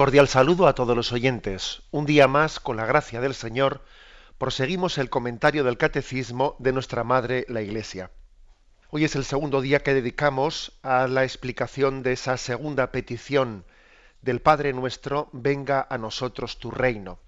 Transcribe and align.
Cordial 0.00 0.28
saludo 0.28 0.66
a 0.66 0.74
todos 0.74 0.96
los 0.96 1.12
oyentes. 1.12 1.82
Un 1.90 2.06
día 2.06 2.26
más, 2.26 2.58
con 2.58 2.78
la 2.78 2.86
gracia 2.86 3.20
del 3.20 3.34
Señor, 3.34 3.84
proseguimos 4.38 4.96
el 4.96 5.10
comentario 5.10 5.62
del 5.62 5.76
Catecismo 5.76 6.56
de 6.58 6.72
nuestra 6.72 7.04
Madre, 7.04 7.44
la 7.50 7.60
Iglesia. 7.60 8.10
Hoy 8.88 9.04
es 9.04 9.14
el 9.14 9.26
segundo 9.26 9.60
día 9.60 9.82
que 9.82 9.92
dedicamos 9.92 10.72
a 10.82 11.06
la 11.06 11.24
explicación 11.24 12.02
de 12.02 12.12
esa 12.12 12.38
segunda 12.38 12.92
petición 12.92 13.66
del 14.22 14.40
Padre 14.40 14.72
nuestro, 14.72 15.28
venga 15.34 15.86
a 15.90 15.98
nosotros 15.98 16.58
tu 16.58 16.70
reino. 16.70 17.18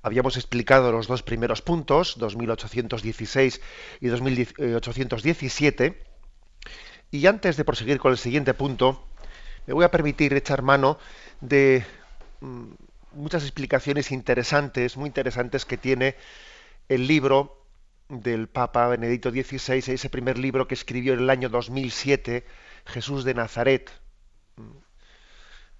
Habíamos 0.00 0.38
explicado 0.38 0.90
los 0.90 1.06
dos 1.06 1.22
primeros 1.22 1.60
puntos, 1.60 2.16
2816 2.16 3.60
y 4.00 4.08
2817, 4.08 6.02
y 7.10 7.26
antes 7.26 7.58
de 7.58 7.64
proseguir 7.66 7.98
con 7.98 8.10
el 8.10 8.16
siguiente 8.16 8.54
punto, 8.54 9.09
me 9.66 9.74
voy 9.74 9.84
a 9.84 9.90
permitir 9.90 10.32
echar 10.34 10.62
mano 10.62 10.98
de 11.40 11.84
mm, 12.40 12.72
muchas 13.12 13.42
explicaciones 13.42 14.12
interesantes, 14.12 14.96
muy 14.96 15.08
interesantes 15.08 15.64
que 15.64 15.76
tiene 15.76 16.16
el 16.88 17.06
libro 17.06 17.66
del 18.08 18.48
Papa 18.48 18.88
Benedicto 18.88 19.30
XVI, 19.30 19.92
ese 19.92 20.10
primer 20.10 20.38
libro 20.38 20.66
que 20.66 20.74
escribió 20.74 21.14
en 21.14 21.20
el 21.20 21.30
año 21.30 21.48
2007, 21.48 22.44
Jesús 22.86 23.24
de 23.24 23.34
Nazaret. 23.34 23.90
Mm, 24.56 24.78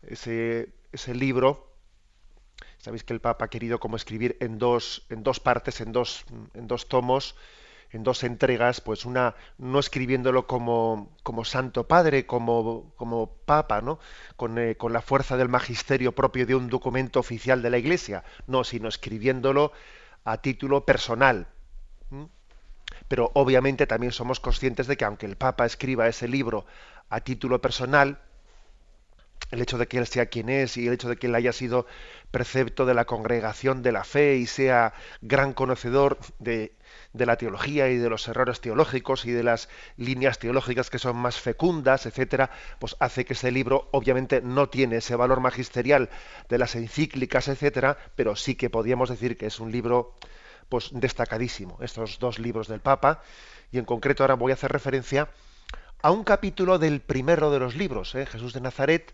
ese, 0.03 0.73
libro, 1.15 1.75
sabéis 2.79 3.05
que 3.05 3.13
el 3.13 3.21
Papa 3.21 3.47
ha 3.47 3.51
querido 3.51 3.81
como 3.81 3.97
escribir 3.97 4.37
en 4.41 4.59
dos, 4.59 5.07
en 5.11 5.23
dos 5.23 5.41
partes, 5.41 5.81
en 5.81 5.93
dos, 5.93 6.25
en 6.55 6.67
dos 6.69 6.89
tomos, 6.89 7.35
en 7.93 8.03
dos 8.03 8.23
entregas, 8.25 8.81
pues 8.81 9.05
una 9.05 9.35
no 9.59 9.79
escribiéndolo 9.79 10.47
como, 10.47 11.11
como 11.23 11.45
Santo 11.45 11.89
Padre, 11.89 12.27
como, 12.27 12.93
como 12.97 13.33
Papa, 13.45 13.81
¿no? 13.81 13.99
Con, 14.37 14.59
eh, 14.59 14.77
con, 14.77 14.93
la 14.93 15.03
fuerza 15.03 15.37
del 15.37 15.49
magisterio 15.49 16.15
propio 16.15 16.47
de 16.47 16.55
un 16.55 16.69
documento 16.69 17.21
oficial 17.21 17.63
de 17.63 17.71
la 17.71 17.79
Iglesia, 17.79 18.25
no, 18.47 18.65
sino 18.65 18.89
escribiéndolo 18.89 19.73
a 20.25 20.39
título 20.39 20.85
personal. 20.85 21.49
Pero 23.09 23.31
obviamente 23.35 23.87
también 23.87 24.13
somos 24.13 24.41
conscientes 24.41 24.87
de 24.87 24.97
que 24.97 25.05
aunque 25.05 25.27
el 25.27 25.37
Papa 25.37 25.67
escriba 25.67 26.09
ese 26.09 26.29
libro 26.29 26.67
a 27.09 27.21
título 27.21 27.61
personal, 27.61 28.21
el 29.51 29.61
hecho 29.61 29.79
de 29.79 29.89
que 29.89 29.99
él 29.99 30.07
sea 30.07 30.27
quien 30.27 30.49
es 30.49 30.77
y 30.77 30.87
el 30.87 30.95
hecho 30.95 31.09
de 31.09 31.17
que 31.17 31.27
él 31.27 31.35
haya 31.35 31.53
sido 31.53 31.87
precepto 32.31 32.87
de 32.87 32.95
la 32.95 33.05
congregación 33.05 33.83
de 33.83 33.93
la 33.93 34.05
fe 34.05 34.37
y 34.37 34.47
sea 34.47 34.93
gran 35.23 35.53
conocedor 35.53 36.19
de, 36.39 36.73
de 37.13 37.27
la 37.27 37.37
teología 37.37 37.89
y 37.89 37.97
de 37.97 38.09
los 38.09 38.29
errores 38.29 38.61
teológicos 38.61 39.25
y 39.25 39.33
de 39.33 39.43
las 39.43 39.69
líneas 39.97 40.39
teológicas 40.39 40.91
que 40.91 40.99
son 40.99 41.17
más 41.17 41.41
fecundas, 41.41 42.07
etcétera, 42.07 42.51
pues 42.79 42.97
hace 43.01 43.25
que 43.25 43.33
ese 43.33 43.51
libro 43.51 43.89
obviamente 43.93 44.41
no 44.43 44.69
tiene 44.69 44.97
ese 44.97 45.17
valor 45.17 45.41
magisterial 45.41 46.09
de 46.49 46.59
las 46.59 46.75
encíclicas, 46.77 47.49
etcétera, 47.49 47.99
pero 48.15 48.37
sí 48.37 48.55
que 48.55 48.71
podríamos 48.71 49.09
decir 49.09 49.37
que 49.37 49.47
es 49.47 49.59
un 49.61 49.73
libro 49.73 50.15
pues 50.69 50.91
destacadísimo, 50.93 51.79
estos 51.81 52.21
dos 52.21 52.39
libros 52.39 52.69
del 52.69 52.81
Papa, 52.81 53.23
y 53.73 53.79
en 53.79 53.85
concreto 53.85 54.23
ahora 54.23 54.35
voy 54.35 54.53
a 54.53 54.55
hacer 54.55 54.71
referencia 54.71 55.29
a 56.03 56.13
un 56.13 56.25
capítulo 56.25 56.79
del 56.79 57.01
primero 57.01 57.51
de 57.51 57.59
los 57.59 57.75
libros, 57.75 58.15
¿eh? 58.15 58.25
Jesús 58.25 58.53
de 58.53 58.61
Nazaret, 58.61 59.13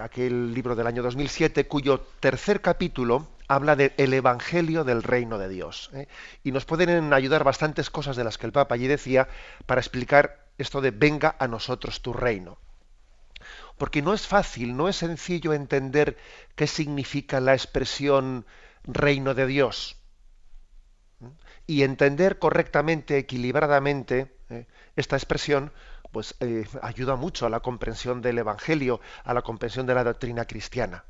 aquel 0.00 0.52
libro 0.52 0.76
del 0.76 0.86
año 0.86 1.02
2007, 1.02 1.66
cuyo 1.66 2.00
tercer 2.20 2.60
capítulo 2.60 3.26
habla 3.48 3.76
del 3.76 4.12
Evangelio 4.12 4.84
del 4.84 5.02
Reino 5.02 5.38
de 5.38 5.48
Dios. 5.48 5.90
¿eh? 5.94 6.06
Y 6.44 6.52
nos 6.52 6.66
pueden 6.66 7.12
ayudar 7.12 7.44
bastantes 7.44 7.88
cosas 7.88 8.16
de 8.16 8.24
las 8.24 8.36
que 8.36 8.46
el 8.46 8.52
Papa 8.52 8.74
allí 8.74 8.86
decía 8.86 9.28
para 9.66 9.80
explicar 9.80 10.46
esto 10.58 10.80
de 10.80 10.90
venga 10.90 11.34
a 11.38 11.48
nosotros 11.48 12.02
tu 12.02 12.12
reino. 12.12 12.58
Porque 13.78 14.02
no 14.02 14.12
es 14.12 14.26
fácil, 14.26 14.76
no 14.76 14.88
es 14.88 14.96
sencillo 14.96 15.54
entender 15.54 16.18
qué 16.56 16.66
significa 16.66 17.40
la 17.40 17.54
expresión 17.54 18.44
reino 18.84 19.34
de 19.34 19.46
Dios. 19.46 19.96
Y 21.66 21.82
entender 21.82 22.38
correctamente, 22.38 23.18
equilibradamente, 23.18 24.34
¿eh? 24.50 24.66
esta 24.96 25.16
expresión, 25.16 25.72
pues 26.12 26.34
eh, 26.40 26.66
ayuda 26.82 27.16
mucho 27.16 27.46
a 27.46 27.50
la 27.50 27.60
comprensión 27.60 28.22
del 28.22 28.38
Evangelio, 28.38 29.00
a 29.24 29.34
la 29.34 29.42
comprensión 29.42 29.86
de 29.86 29.94
la 29.94 30.04
doctrina 30.04 30.44
cristiana. 30.44 31.04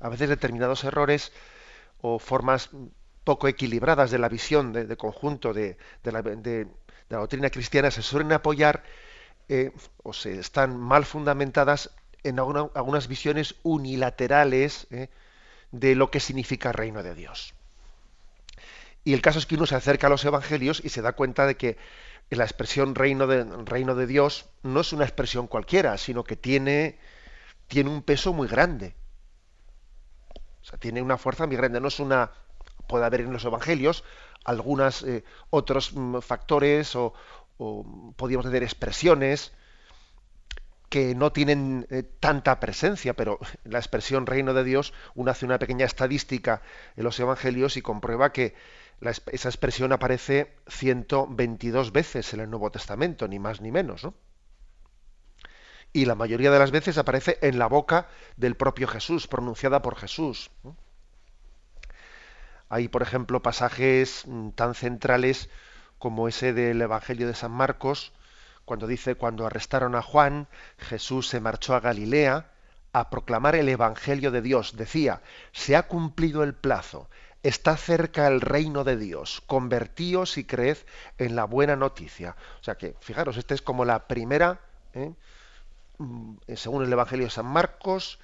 A 0.00 0.08
veces 0.08 0.28
determinados 0.28 0.84
errores 0.84 1.32
o 2.00 2.18
formas 2.18 2.70
poco 3.24 3.48
equilibradas 3.48 4.10
de 4.10 4.18
la 4.18 4.28
visión 4.28 4.72
de, 4.72 4.96
conjunto 4.96 5.52
de, 5.52 5.76
la, 6.04 6.22
doctrina 7.08 7.50
cristiana 7.50 7.90
se 7.90 8.02
suelen 8.02 8.32
apoyar 8.32 8.84
eh, 9.48 9.72
o 10.02 10.12
se 10.12 10.38
están 10.38 10.76
mal 10.76 11.04
fundamentadas 11.04 11.90
en 12.22 12.38
algunas 12.38 13.08
visiones 13.08 13.54
unilaterales 13.62 14.86
eh, 14.90 15.08
de 15.72 15.94
lo 15.94 16.10
que 16.10 16.20
significa 16.20 16.72
reino 16.72 17.02
de 17.02 17.14
Dios. 17.14 17.54
Y 19.04 19.12
el 19.12 19.22
caso 19.22 19.38
es 19.38 19.46
que 19.46 19.54
uno 19.54 19.66
se 19.66 19.76
acerca 19.76 20.08
a 20.08 20.10
los 20.10 20.24
evangelios 20.24 20.82
y 20.84 20.88
se 20.88 21.02
da 21.02 21.12
cuenta 21.12 21.46
de 21.46 21.56
que 21.56 21.76
la 22.30 22.44
expresión 22.44 22.94
reino 22.94 23.26
de, 23.26 23.44
reino 23.64 23.94
de 23.94 24.06
Dios 24.06 24.50
no 24.62 24.80
es 24.80 24.92
una 24.92 25.04
expresión 25.04 25.46
cualquiera, 25.46 25.96
sino 25.98 26.24
que 26.24 26.36
tiene, 26.36 26.98
tiene 27.68 27.90
un 27.90 28.02
peso 28.02 28.32
muy 28.32 28.48
grande. 28.48 28.94
O 30.62 30.64
sea, 30.64 30.78
tiene 30.78 31.02
una 31.02 31.18
fuerza 31.18 31.46
muy 31.46 31.56
grande. 31.56 31.80
No 31.80 31.88
es 31.88 32.00
una. 32.00 32.32
Puede 32.88 33.04
haber 33.04 33.20
en 33.20 33.32
los 33.32 33.44
evangelios 33.44 34.04
algunos 34.44 35.02
eh, 35.02 35.24
otros 35.50 35.92
mm, 35.92 36.18
factores 36.20 36.94
o, 36.96 37.14
podríamos 38.16 38.46
decir 38.46 38.62
expresiones 38.62 39.52
que 40.88 41.14
no 41.14 41.32
tienen 41.32 41.86
eh, 41.90 42.02
tanta 42.02 42.60
presencia, 42.60 43.14
pero 43.14 43.38
la 43.64 43.78
expresión 43.78 44.26
reino 44.26 44.54
de 44.54 44.64
Dios, 44.64 44.92
uno 45.14 45.30
hace 45.30 45.46
una 45.46 45.58
pequeña 45.58 45.86
estadística 45.86 46.62
en 46.96 47.04
los 47.04 47.18
evangelios 47.18 47.76
y 47.76 47.82
comprueba 47.82 48.32
que 48.32 48.54
esa 49.00 49.48
expresión 49.48 49.92
aparece 49.92 50.56
122 50.68 51.92
veces 51.92 52.32
en 52.34 52.40
el 52.40 52.50
Nuevo 52.50 52.70
Testamento, 52.70 53.28
ni 53.28 53.38
más 53.38 53.60
ni 53.60 53.70
menos, 53.70 54.04
¿no? 54.04 54.14
Y 55.92 56.04
la 56.04 56.14
mayoría 56.14 56.50
de 56.50 56.58
las 56.58 56.70
veces 56.70 56.98
aparece 56.98 57.38
en 57.40 57.58
la 57.58 57.68
boca 57.68 58.08
del 58.36 58.54
propio 58.54 58.86
Jesús, 58.86 59.26
pronunciada 59.28 59.80
por 59.80 59.96
Jesús. 59.96 60.50
Hay, 62.68 62.88
por 62.88 63.02
ejemplo, 63.02 63.42
pasajes 63.42 64.24
mm, 64.26 64.50
tan 64.50 64.74
centrales 64.74 65.48
como 65.98 66.28
ese 66.28 66.52
del 66.52 66.82
Evangelio 66.82 67.26
de 67.26 67.34
San 67.34 67.52
Marcos, 67.52 68.12
cuando 68.64 68.86
dice, 68.86 69.14
cuando 69.14 69.46
arrestaron 69.46 69.94
a 69.94 70.02
Juan, 70.02 70.48
Jesús 70.76 71.28
se 71.28 71.40
marchó 71.40 71.74
a 71.74 71.80
Galilea 71.80 72.50
a 72.92 73.10
proclamar 73.10 73.54
el 73.54 73.68
Evangelio 73.68 74.30
de 74.30 74.42
Dios. 74.42 74.76
Decía, 74.76 75.22
se 75.52 75.76
ha 75.76 75.84
cumplido 75.84 76.42
el 76.42 76.54
plazo, 76.54 77.08
está 77.46 77.76
cerca 77.76 78.26
el 78.26 78.40
reino 78.40 78.82
de 78.82 78.96
Dios, 78.96 79.42
convertíos 79.46 80.36
y 80.36 80.44
creed 80.44 80.78
en 81.18 81.36
la 81.36 81.44
buena 81.44 81.76
noticia. 81.76 82.36
O 82.60 82.64
sea 82.64 82.76
que, 82.76 82.96
fijaros, 83.00 83.36
esta 83.36 83.54
es 83.54 83.62
como 83.62 83.84
la 83.84 84.08
primera, 84.08 84.60
¿eh? 84.94 85.12
mm, 85.98 86.36
según 86.56 86.84
el 86.84 86.92
Evangelio 86.92 87.26
de 87.26 87.30
San 87.30 87.46
Marcos, 87.46 88.18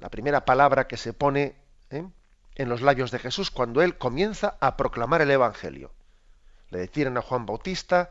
la 0.00 0.08
primera 0.08 0.44
palabra 0.44 0.88
que 0.88 0.96
se 0.96 1.12
pone 1.12 1.54
¿eh? 1.90 2.04
en 2.56 2.68
los 2.68 2.82
labios 2.82 3.10
de 3.12 3.20
Jesús 3.20 3.50
cuando 3.50 3.82
él 3.82 3.98
comienza 3.98 4.56
a 4.60 4.76
proclamar 4.76 5.22
el 5.22 5.30
Evangelio. 5.30 5.92
Le 6.70 6.80
detienen 6.80 7.18
a 7.18 7.22
Juan 7.22 7.46
Bautista, 7.46 8.10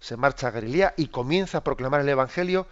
se 0.00 0.16
marcha 0.16 0.48
a 0.48 0.50
Galilea 0.50 0.94
y 0.96 1.08
comienza 1.08 1.58
a 1.58 1.64
proclamar 1.64 2.02
el 2.02 2.08
Evangelio 2.08 2.66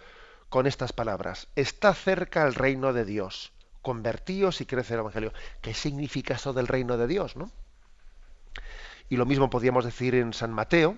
con 0.49 0.67
estas 0.67 0.93
palabras. 0.93 1.47
Está 1.55 1.93
cerca 1.93 2.45
el 2.45 2.53
reino 2.53 2.93
de 2.93 3.05
Dios 3.05 3.51
convertíos 3.87 4.59
y 4.59 4.65
crece 4.65 4.95
el 4.95 4.99
Evangelio. 4.99 5.31
¿Qué 5.61 5.73
significa 5.73 6.33
eso 6.33 6.51
del 6.51 6.67
reino 6.67 6.97
de 6.97 7.07
Dios? 7.07 7.37
¿no? 7.37 7.49
Y 9.07 9.15
lo 9.15 9.25
mismo 9.25 9.49
podríamos 9.49 9.85
decir 9.85 10.13
en 10.13 10.33
San 10.33 10.51
Mateo. 10.51 10.97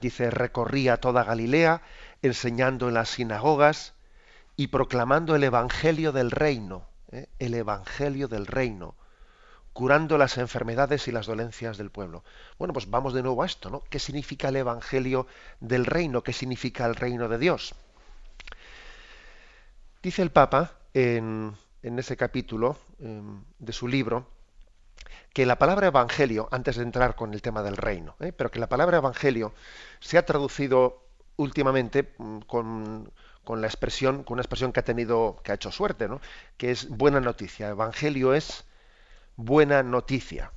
Dice, 0.00 0.30
recorría 0.30 0.96
toda 0.96 1.24
Galilea, 1.24 1.82
enseñando 2.22 2.88
en 2.88 2.94
las 2.94 3.10
sinagogas 3.10 3.92
y 4.56 4.68
proclamando 4.68 5.36
el 5.36 5.44
Evangelio 5.44 6.10
del 6.10 6.30
reino, 6.30 6.88
¿eh? 7.10 7.28
el 7.38 7.52
Evangelio 7.52 8.28
del 8.28 8.46
reino, 8.46 8.94
curando 9.74 10.16
las 10.16 10.38
enfermedades 10.38 11.06
y 11.06 11.12
las 11.12 11.26
dolencias 11.26 11.76
del 11.76 11.90
pueblo. 11.90 12.24
Bueno, 12.58 12.72
pues 12.72 12.88
vamos 12.88 13.12
de 13.12 13.22
nuevo 13.22 13.42
a 13.42 13.46
esto, 13.46 13.68
¿no? 13.68 13.82
¿Qué 13.90 13.98
significa 13.98 14.48
el 14.48 14.56
Evangelio 14.56 15.26
del 15.60 15.84
reino? 15.84 16.22
¿Qué 16.22 16.32
significa 16.32 16.86
el 16.86 16.94
reino 16.94 17.28
de 17.28 17.36
Dios? 17.36 17.74
Dice 20.02 20.22
el 20.22 20.30
Papa 20.30 20.78
en, 20.94 21.56
ese 21.82 22.16
capítulo 22.16 22.76
em, 23.00 23.42
de 23.58 23.72
su 23.72 23.88
libro 23.88 24.26
que 25.32 25.46
la 25.46 25.58
palabra 25.58 25.86
evangelio, 25.86 26.48
antes 26.50 26.76
de 26.76 26.82
entrar 26.82 27.16
con 27.16 27.32
el 27.32 27.42
tema 27.42 27.62
del 27.62 27.76
reino, 27.76 28.16
¿eh? 28.20 28.32
pero 28.32 28.50
que 28.50 28.58
la 28.58 28.68
palabra 28.68 28.98
evangelio 28.98 29.54
se 30.00 30.18
ha 30.18 30.26
traducido 30.26 31.02
últimamente 31.36 32.12
mm, 32.18 32.40
con, 32.40 33.10
con, 33.44 33.60
la 33.60 33.66
expresión, 33.66 34.24
con 34.24 34.34
una 34.34 34.42
expresión 34.42 34.72
que 34.72 34.80
ha 34.80 34.84
tenido, 34.84 35.40
que 35.42 35.52
ha 35.52 35.54
hecho 35.54 35.72
suerte, 35.72 36.08
¿no? 36.08 36.20
que 36.56 36.70
es 36.70 36.88
buena 36.88 37.20
noticia. 37.20 37.68
Evangelio 37.68 38.34
es 38.34 38.64
buena 39.36 39.82
noticia. 39.82 40.52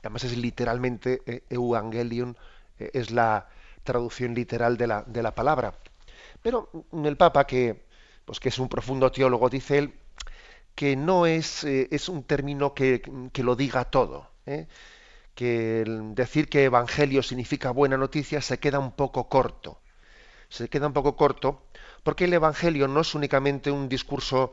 Además 0.00 0.24
es 0.24 0.36
literalmente, 0.36 1.22
eh, 1.26 1.44
evangelium 1.48 2.34
eh, 2.78 2.90
es 2.92 3.10
la 3.10 3.48
traducción 3.84 4.34
literal 4.34 4.76
de 4.76 4.86
la, 4.86 5.02
de 5.02 5.22
la 5.22 5.34
palabra. 5.34 5.74
Pero 6.42 6.70
el 6.92 7.16
Papa, 7.16 7.46
que, 7.46 7.84
pues 8.24 8.40
que 8.40 8.48
es 8.48 8.58
un 8.58 8.68
profundo 8.68 9.10
teólogo, 9.10 9.48
dice 9.48 9.78
él 9.78 9.94
que 10.74 10.96
no 10.96 11.26
es, 11.26 11.64
eh, 11.64 11.88
es 11.90 12.08
un 12.08 12.24
término 12.24 12.74
que, 12.74 13.02
lo 13.36 13.56
diga 13.56 13.84
todo. 13.84 14.30
¿eh? 14.46 14.66
Que 15.34 15.84
decir 15.86 16.48
que 16.48 16.64
evangelio 16.64 17.22
significa 17.22 17.70
buena 17.70 17.96
noticia 17.96 18.40
se 18.40 18.58
queda 18.58 18.78
un 18.78 18.92
poco 18.92 19.28
corto. 19.28 19.80
Se 20.48 20.68
queda 20.68 20.86
un 20.86 20.92
poco 20.92 21.16
corto 21.16 21.66
porque 22.02 22.24
el 22.24 22.32
evangelio 22.34 22.86
no 22.88 23.00
es 23.00 23.14
únicamente 23.14 23.70
un 23.70 23.88
discurso 23.88 24.52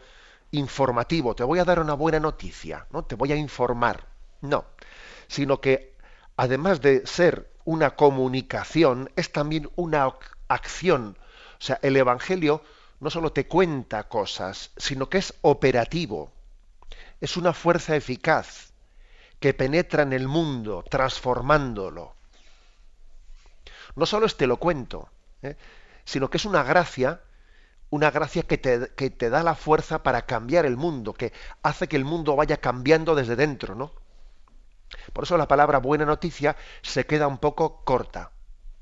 informativo, 0.52 1.36
te 1.36 1.44
voy 1.44 1.60
a 1.60 1.66
dar 1.66 1.80
una 1.80 1.94
buena 1.94 2.20
noticia, 2.20 2.88
¿no? 2.92 3.04
Te 3.04 3.16
voy 3.16 3.32
a 3.32 3.36
informar. 3.36 4.08
No, 4.42 4.66
sino 5.28 5.62
que 5.62 5.96
además 6.36 6.82
de 6.82 7.06
ser 7.06 7.52
una 7.64 7.96
comunicación, 7.96 9.12
es 9.16 9.32
también 9.32 9.70
una 9.76 10.12
acción. 10.48 11.18
O 11.60 11.64
sea, 11.64 11.80
el 11.84 11.96
evangelio 11.96 12.64
no 13.02 13.10
solo 13.10 13.34
te 13.34 13.48
cuenta 13.48 14.08
cosas, 14.08 14.72
sino 14.78 15.10
que 15.10 15.18
es 15.18 15.34
operativo. 15.42 16.32
Es 17.20 17.36
una 17.36 17.52
fuerza 17.52 17.96
eficaz 17.96 18.74
que 19.40 19.56
penetra 19.56 20.04
en 20.04 20.14
el 20.14 20.28
mundo, 20.28 20.86
transformándolo. 20.88 22.14
No 23.96 24.06
solo 24.06 24.28
es 24.28 24.38
te 24.38 24.46
lo 24.46 24.58
cuento, 24.58 25.10
¿eh? 25.42 25.58
sino 26.06 26.30
que 26.30 26.38
es 26.38 26.46
una 26.46 26.62
gracia, 26.62 27.22
una 27.90 28.12
gracia 28.12 28.44
que 28.44 28.60
te, 28.60 28.92
que 28.96 29.10
te, 29.10 29.32
da 29.32 29.42
la 29.42 29.56
fuerza 29.56 30.04
para 30.04 30.28
cambiar 30.28 30.68
el 30.68 30.78
mundo, 30.78 31.14
que 31.14 31.34
hace 31.64 31.88
que 31.88 31.96
el 31.96 32.06
mundo 32.06 32.36
vaya 32.36 32.58
cambiando 32.58 33.16
desde 33.16 33.36
dentro, 33.36 33.74
¿no? 33.74 33.94
Por 35.12 35.24
eso 35.24 35.38
la 35.38 35.48
palabra 35.48 35.80
buena 35.80 36.06
noticia 36.06 36.56
se 36.84 37.08
queda 37.08 37.28
un 37.28 37.40
poco 37.40 37.84
corta 37.84 38.32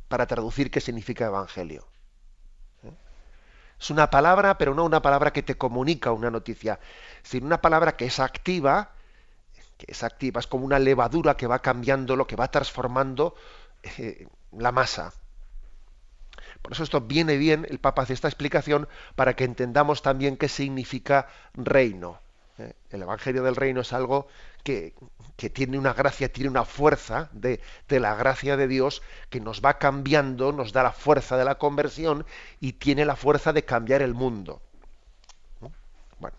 para 0.10 0.28
traducir 0.28 0.70
qué 0.70 0.82
significa 0.82 1.26
evangelio. 1.26 1.89
Es 3.80 3.90
una 3.90 4.10
palabra, 4.10 4.58
pero 4.58 4.76
no 4.76 4.84
una 4.84 5.02
palabra 5.02 5.32
que 5.32 5.44
te 5.44 5.58
comunica 5.58 6.12
una 6.12 6.30
noticia, 6.30 6.80
sino 7.24 7.46
una 7.46 7.62
palabra 7.62 7.96
que 7.96 8.06
es 8.06 8.20
activa, 8.20 8.92
que 9.78 9.92
es 9.92 10.04
activa, 10.04 10.40
es 10.40 10.48
como 10.48 10.66
una 10.66 10.80
levadura 10.80 11.38
que 11.38 11.48
va 11.48 11.60
cambiando 11.60 12.16
lo 12.16 12.28
que 12.28 12.36
va 12.36 12.52
transformando 12.52 13.36
eh, 13.84 14.28
la 14.52 14.72
masa. 14.72 15.14
Por 16.62 16.74
eso 16.74 16.84
esto 16.84 17.02
viene 17.02 17.38
bien, 17.38 17.66
el 17.70 17.80
Papa 17.80 18.02
hace 18.02 18.14
esta 18.14 18.28
explicación 18.28 18.88
para 19.16 19.36
que 19.36 19.46
entendamos 19.46 20.02
también 20.02 20.36
qué 20.36 20.50
significa 20.50 21.28
reino. 21.54 22.20
¿Eh? 22.60 22.74
El 22.90 23.02
Evangelio 23.02 23.44
del 23.44 23.56
Reino 23.56 23.82
es 23.82 23.94
algo 23.94 24.28
que, 24.64 24.94
tiene 25.54 25.78
una 25.78 25.94
gracia, 25.94 26.32
tiene 26.32 26.50
una 26.50 26.66
fuerza 26.66 27.30
de, 27.32 27.62
la 27.88 28.16
gracia 28.16 28.58
de 28.58 28.68
Dios 28.68 29.02
que 29.30 29.40
nos 29.40 29.62
va 29.62 29.78
cambiando, 29.78 30.52
nos 30.52 30.74
da 30.74 30.84
la 30.84 30.92
fuerza 30.92 31.38
de 31.38 31.46
la 31.46 31.56
conversión 31.56 32.26
y 32.60 32.74
tiene 32.74 33.06
la 33.06 33.16
fuerza 33.16 33.54
de 33.54 33.66
cambiar 33.66 34.02
el 34.02 34.14
mundo. 34.14 34.62
Bueno, 36.20 36.38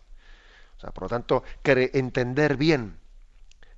por 0.93 1.03
lo 1.03 1.09
tanto, 1.09 1.45
entender 1.65 2.57
bien 2.57 2.99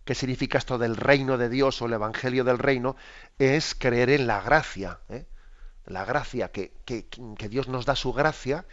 qué 0.04 0.14
significa 0.14 0.58
esto 0.58 0.78
del 0.78 0.96
reino 0.96 1.38
de 1.38 1.48
Dios 1.48 1.80
o 1.80 1.86
el 1.86 1.92
Evangelio 1.92 2.44
del 2.44 2.58
reino 2.58 2.96
es 3.38 3.74
creer 3.74 4.10
en 4.10 4.26
la 4.26 4.40
gracia, 4.40 4.98
¿eh? 5.08 5.26
la 5.86 6.04
gracia, 6.04 6.50
que 6.50 6.68
Dios 7.48 7.68
nos 7.68 7.86
da 7.86 7.96
su 7.96 8.12
gracia 8.12 8.64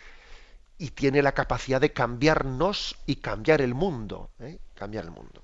y 0.80 0.92
tiene 0.92 1.22
la 1.22 1.34
capacidad 1.34 1.80
de 1.80 1.92
cambiarnos 1.92 2.96
y 3.06 3.18
cambiar 3.18 3.62
el 3.62 3.76
mundo. 3.76 4.32
¿eh? 4.40 4.58
Cambiar 4.74 5.04
el 5.04 5.12
mundo. 5.12 5.44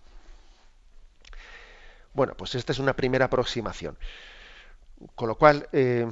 Bueno, 2.14 2.34
pues 2.36 2.56
esta 2.56 2.72
es 2.72 2.80
una 2.80 2.96
primera 2.96 3.26
aproximación. 3.26 3.98
Con 5.14 5.28
lo 5.28 5.36
cual, 5.36 5.68
eh, 5.74 6.10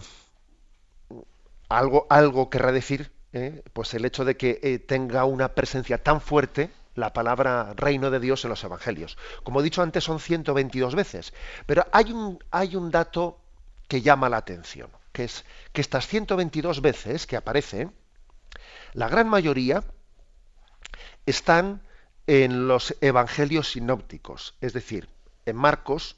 algo, 1.70 2.06
algo 2.10 2.50
querrá 2.50 2.74
decir, 2.74 3.12
¿eh? 3.32 3.64
pues 3.72 3.94
el 3.94 4.04
hecho 4.04 4.26
de 4.26 4.36
que 4.36 4.84
tenga 4.86 5.24
una 5.24 5.56
presencia 5.56 6.04
tan 6.04 6.20
fuerte 6.20 6.70
la 6.96 7.14
palabra 7.14 7.74
reino 7.76 8.12
de 8.12 8.20
Dios 8.20 8.44
en 8.44 8.50
los 8.50 8.64
evangelios. 8.64 9.18
Como 9.44 9.62
he 9.62 9.64
dicho 9.64 9.82
antes, 9.82 10.04
son 10.04 10.20
122 10.20 10.96
veces. 10.96 11.34
Pero 11.66 11.88
hay 11.94 12.12
un, 12.12 12.44
hay 12.52 12.76
un 12.76 12.92
dato 12.92 13.40
que 13.88 14.02
llama 14.02 14.30
la 14.30 14.38
atención, 14.38 14.90
que 15.12 15.24
es 15.24 15.46
que 15.72 15.82
estas 15.82 16.08
122 16.08 16.82
veces 16.82 17.26
que 17.26 17.38
aparecen, 17.38 17.94
la 18.94 19.10
gran 19.10 19.28
mayoría 19.28 19.84
están 21.26 21.82
en 22.28 22.68
los 22.68 22.96
evangelios 23.02 23.72
sinópticos, 23.72 24.56
es 24.62 24.74
decir, 24.74 25.10
en 25.46 25.56
Marcos, 25.56 26.18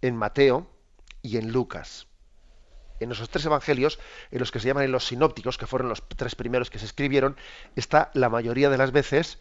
en 0.00 0.16
Mateo 0.16 0.70
y 1.22 1.36
en 1.36 1.52
Lucas. 1.52 2.06
En 3.00 3.10
esos 3.12 3.30
tres 3.30 3.46
evangelios, 3.46 3.98
en 4.30 4.38
los 4.40 4.50
que 4.50 4.60
se 4.60 4.68
llaman 4.68 4.90
los 4.92 5.06
sinópticos, 5.06 5.56
que 5.56 5.66
fueron 5.66 5.88
los 5.88 6.06
tres 6.08 6.34
primeros 6.34 6.70
que 6.70 6.78
se 6.78 6.84
escribieron, 6.84 7.36
está 7.74 8.10
la 8.14 8.28
mayoría 8.28 8.68
de 8.68 8.78
las 8.78 8.92
veces 8.92 9.38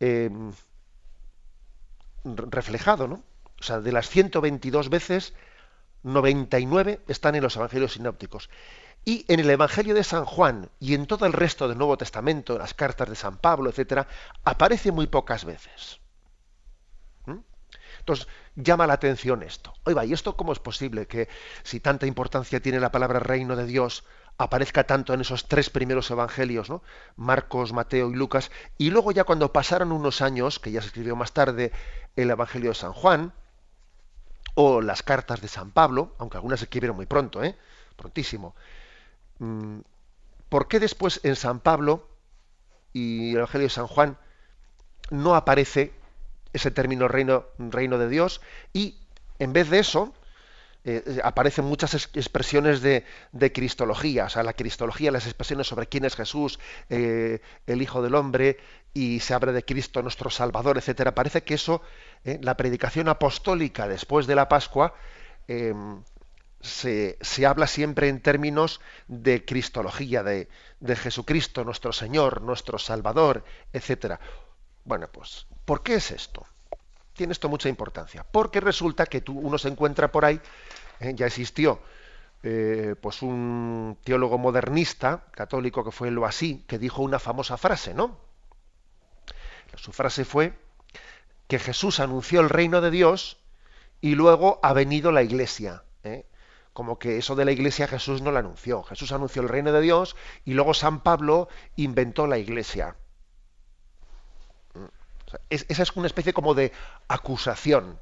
em, 0.00 0.52
reflejado, 2.24 3.06
¿no? 3.06 3.22
O 3.60 3.62
sea, 3.62 3.80
de 3.80 3.92
las 3.92 4.08
122 4.08 4.88
veces, 4.88 5.34
99 6.02 7.00
están 7.08 7.34
en 7.34 7.42
los 7.42 7.56
evangelios 7.56 7.94
sinópticos. 7.94 8.50
Y 9.04 9.24
en 9.28 9.40
el 9.40 9.48
Evangelio 9.48 9.94
de 9.94 10.04
San 10.04 10.24
Juan 10.24 10.70
y 10.80 10.94
en 10.94 11.06
todo 11.06 11.24
el 11.26 11.32
resto 11.32 11.68
del 11.68 11.78
Nuevo 11.78 11.96
Testamento, 11.96 12.58
las 12.58 12.74
cartas 12.74 13.08
de 13.08 13.14
San 13.14 13.38
Pablo, 13.38 13.70
etcétera, 13.70 14.06
aparece 14.44 14.92
muy 14.92 15.06
pocas 15.06 15.44
veces. 15.44 16.00
¿Mm? 17.24 17.38
Entonces, 18.00 18.26
llama 18.54 18.86
la 18.86 18.94
atención 18.94 19.42
esto. 19.42 19.72
Oiga, 19.84 20.04
¿y 20.04 20.12
esto 20.12 20.36
cómo 20.36 20.52
es 20.52 20.58
posible 20.58 21.06
que 21.06 21.28
si 21.62 21.80
tanta 21.80 22.06
importancia 22.06 22.60
tiene 22.60 22.80
la 22.80 22.92
palabra 22.92 23.20
reino 23.20 23.56
de 23.56 23.66
Dios, 23.66 24.04
aparezca 24.36 24.84
tanto 24.84 25.12
en 25.14 25.20
esos 25.20 25.48
tres 25.48 25.68
primeros 25.68 26.10
evangelios, 26.10 26.70
¿no? 26.70 26.82
Marcos, 27.16 27.72
Mateo 27.72 28.10
y 28.10 28.14
Lucas, 28.14 28.50
y 28.78 28.90
luego 28.90 29.10
ya 29.10 29.24
cuando 29.24 29.52
pasaron 29.52 29.90
unos 29.90 30.22
años, 30.22 30.60
que 30.60 30.70
ya 30.70 30.80
se 30.80 30.88
escribió 30.88 31.16
más 31.16 31.32
tarde 31.32 31.72
el 32.14 32.30
Evangelio 32.30 32.70
de 32.70 32.74
San 32.74 32.92
Juan, 32.92 33.32
o 34.60 34.80
las 34.80 35.04
cartas 35.04 35.40
de 35.40 35.46
San 35.46 35.70
Pablo, 35.70 36.14
aunque 36.18 36.36
algunas 36.36 36.58
se 36.58 36.64
escribieron 36.64 36.96
muy 36.96 37.06
pronto, 37.06 37.44
¿eh? 37.44 37.54
prontísimo, 37.96 38.54
Mm, 39.38 39.80
¿por 40.48 40.68
qué 40.68 40.80
después 40.80 41.20
en 41.22 41.36
San 41.36 41.60
Pablo 41.60 42.06
y 42.92 43.30
el 43.30 43.36
Evangelio 43.36 43.66
de 43.66 43.70
San 43.70 43.86
Juan 43.86 44.16
no 45.10 45.34
aparece 45.34 45.92
ese 46.52 46.70
término 46.70 47.08
reino, 47.08 47.44
reino 47.58 47.98
de 47.98 48.08
Dios 48.08 48.40
y 48.72 48.96
en 49.38 49.52
vez 49.52 49.70
de 49.70 49.78
eso 49.78 50.12
eh, 50.90 51.20
aparecen 51.22 51.66
muchas 51.66 51.94
expresiones 52.14 52.80
de, 52.80 53.04
cristología, 53.52 54.24
o 54.24 54.28
sea, 54.30 54.42
la 54.42 54.54
cristología, 54.54 55.12
las 55.12 55.26
expresiones 55.26 55.66
sobre 55.66 55.86
quién 55.86 56.06
es 56.06 56.16
Jesús, 56.16 56.58
eh, 56.88 57.42
el 57.66 57.82
Hijo 57.82 58.00
del 58.00 58.14
Hombre, 58.14 58.56
y 58.94 59.20
se 59.20 59.34
habla 59.34 59.52
de 59.52 59.66
Cristo 59.66 60.00
nuestro 60.00 60.30
Salvador, 60.30 60.78
etcétera. 60.78 61.14
Parece 61.14 61.42
que 61.42 61.52
eso, 61.52 61.82
eh, 62.24 62.38
la 62.42 62.56
predicación 62.56 63.08
apostólica 63.08 63.86
después 63.86 64.26
de 64.26 64.34
la 64.34 64.48
Pascua, 64.48 64.94
em, 65.46 66.02
se, 66.62 67.18
habla 67.46 67.66
siempre 67.66 68.08
en 68.08 68.22
términos 68.22 68.80
de 69.08 69.44
cristología, 69.44 70.22
de, 70.22 70.48
Jesucristo, 70.96 71.64
nuestro 71.64 71.92
Señor, 71.92 72.40
nuestro 72.40 72.78
Salvador, 72.78 73.44
etcétera. 73.74 74.20
Bueno, 74.84 75.08
pues, 75.12 75.46
¿por 75.66 75.82
qué 75.82 75.96
es 75.96 76.12
esto? 76.12 76.46
Tiene 77.18 77.32
esto 77.32 77.48
mucha 77.48 77.68
importancia. 77.68 78.24
Porque 78.30 78.60
resulta 78.60 79.06
que 79.06 79.20
tú, 79.20 79.36
uno 79.36 79.58
se 79.58 79.66
encuentra 79.66 80.12
por 80.12 80.24
ahí, 80.24 80.40
eh, 81.00 81.14
ya 81.16 81.26
existió 81.26 81.80
eh, 82.44 82.94
pues 83.00 83.22
un 83.22 83.98
teólogo 84.04 84.38
modernista 84.38 85.24
católico 85.32 85.82
que 85.84 85.90
fue 85.90 86.12
lo 86.12 86.26
así, 86.26 86.64
que 86.68 86.78
dijo 86.78 87.02
una 87.02 87.18
famosa 87.18 87.56
frase, 87.56 87.92
¿no? 87.92 88.16
Su 89.74 89.90
frase 89.90 90.24
fue 90.24 90.56
que 91.48 91.58
Jesús 91.58 91.98
anunció 91.98 92.40
el 92.40 92.50
reino 92.50 92.80
de 92.80 92.92
Dios 92.92 93.38
y 94.00 94.14
luego 94.14 94.60
ha 94.62 94.72
venido 94.72 95.10
la 95.10 95.24
iglesia. 95.24 95.82
¿eh? 96.04 96.24
como 96.72 97.00
que 97.00 97.18
eso 97.18 97.34
de 97.34 97.44
la 97.44 97.50
iglesia 97.50 97.88
Jesús 97.88 98.22
no 98.22 98.30
lo 98.30 98.38
anunció. 98.38 98.84
Jesús 98.84 99.10
anunció 99.10 99.42
el 99.42 99.48
reino 99.48 99.72
de 99.72 99.80
Dios 99.80 100.14
y 100.44 100.54
luego 100.54 100.72
San 100.72 101.00
Pablo 101.00 101.48
inventó 101.74 102.28
la 102.28 102.38
iglesia. 102.38 102.94
Esa 105.50 105.82
es 105.82 105.96
una 105.96 106.06
especie 106.06 106.32
como 106.32 106.54
de 106.54 106.72
acusación. 107.08 107.98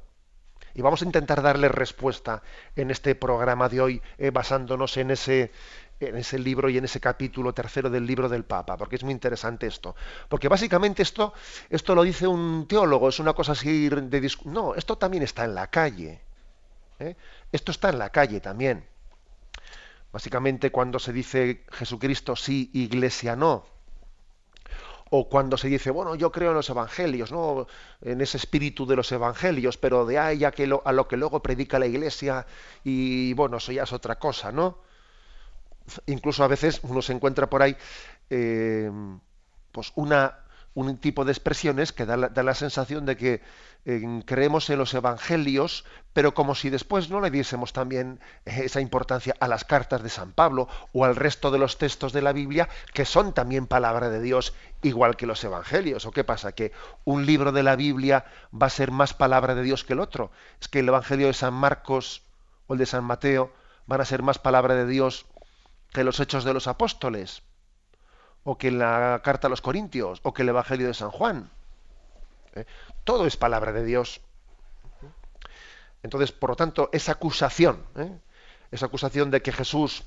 Y 0.73 0.81
vamos 0.81 1.01
a 1.01 1.05
intentar 1.05 1.41
darle 1.41 1.69
respuesta 1.69 2.43
en 2.75 2.91
este 2.91 3.15
programa 3.15 3.67
de 3.67 3.81
hoy, 3.81 4.01
eh, 4.19 4.29
basándonos 4.29 4.95
en 4.97 5.09
ese, 5.09 5.51
en 5.99 6.15
ese 6.17 6.37
libro 6.37 6.69
y 6.69 6.77
en 6.77 6.85
ese 6.85 6.99
capítulo 6.99 7.53
tercero 7.53 7.89
del 7.89 8.05
libro 8.05 8.29
del 8.29 8.45
Papa, 8.45 8.77
porque 8.77 8.95
es 8.95 9.03
muy 9.03 9.11
interesante 9.11 9.65
esto. 9.65 9.95
Porque 10.29 10.47
básicamente 10.47 11.01
esto, 11.01 11.33
esto 11.69 11.95
lo 11.95 12.03
dice 12.03 12.27
un 12.27 12.67
teólogo, 12.67 13.09
es 13.09 13.19
una 13.19 13.33
cosa 13.33 13.53
así 13.53 13.89
de 13.89 14.31
No, 14.45 14.75
esto 14.75 14.97
también 14.97 15.23
está 15.23 15.45
en 15.45 15.55
la 15.55 15.67
calle. 15.67 16.21
¿eh? 16.99 17.15
Esto 17.51 17.71
está 17.71 17.89
en 17.89 17.97
la 17.97 18.11
calle 18.11 18.39
también. 18.39 18.85
Básicamente 20.11 20.71
cuando 20.71 20.99
se 20.99 21.11
dice 21.11 21.65
Jesucristo 21.71 22.35
sí, 22.35 22.69
Iglesia 22.73 23.35
no, 23.35 23.65
o 25.09 25.29
cuando 25.29 25.57
se 25.57 25.67
dice, 25.67 25.91
bueno, 25.91 26.15
yo 26.15 26.31
creo 26.31 26.49
en 26.49 26.55
los 26.55 26.69
evangelios, 26.69 27.31
¿no? 27.31 27.67
En 28.01 28.21
ese 28.21 28.37
espíritu 28.37 28.85
de 28.85 28.95
los 28.95 29.11
evangelios, 29.11 29.77
pero 29.77 30.05
de 30.05 30.19
ahí 30.19 30.43
a, 30.43 30.51
que 30.51 30.69
a 30.83 30.91
lo 30.91 31.07
que 31.07 31.17
luego 31.17 31.41
predica 31.41 31.79
la 31.79 31.87
iglesia 31.87 32.45
y 32.83 33.33
bueno, 33.33 33.57
eso 33.57 33.71
ya 33.71 33.83
es 33.83 33.93
otra 33.93 34.19
cosa, 34.19 34.51
¿no? 34.51 34.79
Incluso 36.07 36.43
a 36.43 36.47
veces 36.47 36.79
uno 36.83 37.01
se 37.01 37.13
encuentra 37.13 37.49
por 37.49 37.61
ahí 37.61 37.75
eh, 38.29 38.91
pues 39.71 39.93
una, 39.95 40.39
un 40.77 40.97
tipo 40.97 41.25
de 41.25 41.31
expresiones 41.31 41.91
que 41.91 42.05
da 42.05 42.17
la, 42.17 42.53
sensación 42.53 43.07
de 43.07 43.17
que 43.17 43.41
eh, 43.85 44.21
creemos 44.25 44.69
en 44.69 44.77
los 44.77 44.93
evangelios, 44.93 45.85
pero 46.13 46.35
como 46.35 46.53
si 46.53 46.69
después 46.69 47.09
no 47.09 47.19
le 47.19 47.31
diésemos 47.31 47.73
también 47.73 48.19
esa 48.45 48.79
importancia 48.79 49.33
a 49.39 49.47
las 49.47 49.65
cartas 49.65 50.03
de 50.03 50.09
San 50.09 50.33
Pablo 50.33 50.67
o 50.93 51.03
al 51.03 51.15
resto 51.15 51.49
de 51.49 51.57
los 51.57 51.79
textos 51.79 52.13
de 52.13 52.21
la 52.21 52.31
Biblia, 52.31 52.69
que 52.93 53.05
son 53.05 53.33
también 53.33 53.65
palabra 53.65 54.11
de 54.11 54.21
Dios, 54.21 54.53
igual 54.83 55.17
que 55.17 55.25
los 55.25 55.43
evangelios. 55.43 56.05
¿O 56.05 56.11
qué 56.11 56.23
pasa? 56.23 56.51
¿Que 56.51 56.71
un 57.05 57.25
libro 57.25 57.51
de 57.51 57.63
la 57.63 57.75
Biblia 57.75 58.25
va 58.53 58.67
a 58.67 58.69
ser 58.69 58.91
más 58.91 59.15
palabra 59.15 59.55
de 59.55 59.63
Dios 59.63 59.83
que 59.83 59.93
el 59.93 59.99
otro? 59.99 60.29
¿Es 60.61 60.67
que 60.67 60.81
el 60.81 60.89
evangelio 60.89 61.25
de 61.25 61.33
San 61.33 61.55
Marcos 61.55 62.21
o 62.67 62.73
el 62.73 62.79
de 62.79 62.85
San 62.85 63.03
Mateo 63.03 63.51
van 63.87 64.01
a 64.01 64.05
ser 64.05 64.21
más 64.21 64.37
palabra 64.37 64.75
de 64.75 64.85
Dios 64.85 65.25
que 65.91 66.03
los 66.03 66.19
hechos 66.19 66.43
de 66.43 66.53
los 66.53 66.67
apóstoles? 66.67 67.41
O 68.49 68.57
que 68.57 68.71
la 68.71 69.19
carta 69.25 69.47
a 69.47 69.49
los 69.49 69.59
Corintios, 69.59 70.21
o 70.23 70.33
que 70.33 70.43
el 70.43 70.47
Evangelio 70.47 70.87
de 70.87 70.93
San 70.93 71.11
Juan. 71.11 71.51
¿Eh? 72.55 72.63
Todo 73.03 73.27
es 73.27 73.35
palabra 73.35 73.73
de 73.73 73.83
Dios. 73.83 74.21
Entonces, 76.01 76.31
por 76.31 76.51
lo 76.51 76.55
tanto, 76.55 76.89
esa 76.93 77.11
acusación, 77.11 77.83
¿eh? 77.97 78.09
esa 78.71 78.85
acusación 78.85 79.31
de 79.31 79.41
que 79.41 79.51
Jesús 79.51 80.05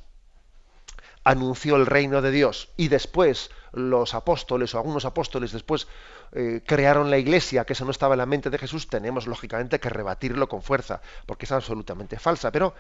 anunció 1.23 1.77
el 1.77 1.85
reino 1.85 2.23
de 2.23 2.31
Dios 2.31 2.71
y 2.79 2.89
después 2.89 3.51
los 3.73 4.15
apóstoles 4.15 4.75
o 4.75 4.79
algunos 4.79 5.05
apóstoles 5.05 5.53
después 5.53 5.87
eh, 6.33 6.63
crearon 6.67 7.11
la 7.11 7.19
iglesia, 7.19 7.67
que 7.67 7.75
eso 7.75 7.85
no 7.85 7.91
estaba 7.91 8.15
en 8.15 8.21
la 8.21 8.27
mente 8.27 8.49
de 8.49 8.57
Jesús, 8.57 8.89
tenemos 8.89 9.27
lógicamente 9.27 9.81
que 9.81 9.91
rebatirlo 9.91 10.49
con 10.49 10.63
fuerza, 10.63 11.03
porque 11.27 11.45
es 11.45 11.53
absolutamente 11.53 12.19
falsa. 12.19 12.51
Pero 12.51 12.73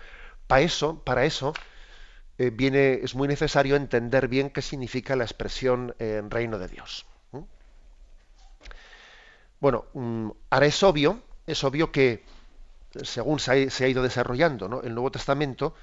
para 0.47 0.62
eso, 0.62 1.05
para 1.05 1.26
eso, 1.26 1.52
eh, 2.41 2.49
viene, 2.49 2.95
es 3.03 3.15
muy 3.15 3.29
necesario 3.29 3.77
entender 3.77 4.27
bien 4.27 4.49
qué 4.49 4.63
significa 4.63 5.15
la 5.15 5.25
expresión 5.25 5.95
eh, 5.99 6.23
reino 6.31 6.59
de 6.59 6.69
Dios. 6.69 7.05
Bueno, 9.61 9.85
mm, 9.93 10.31
ahora 10.49 10.65
es 10.65 10.83
obvio, 10.83 11.21
es 11.47 11.63
obvio 11.65 11.93
que 11.93 12.25
según 13.03 13.41
se 13.41 13.69
ha, 13.85 13.89
ido 13.89 14.03
desarrollando 14.03 14.81
el 14.83 14.95
Nuevo 14.95 15.11
Testamento, 15.11 15.75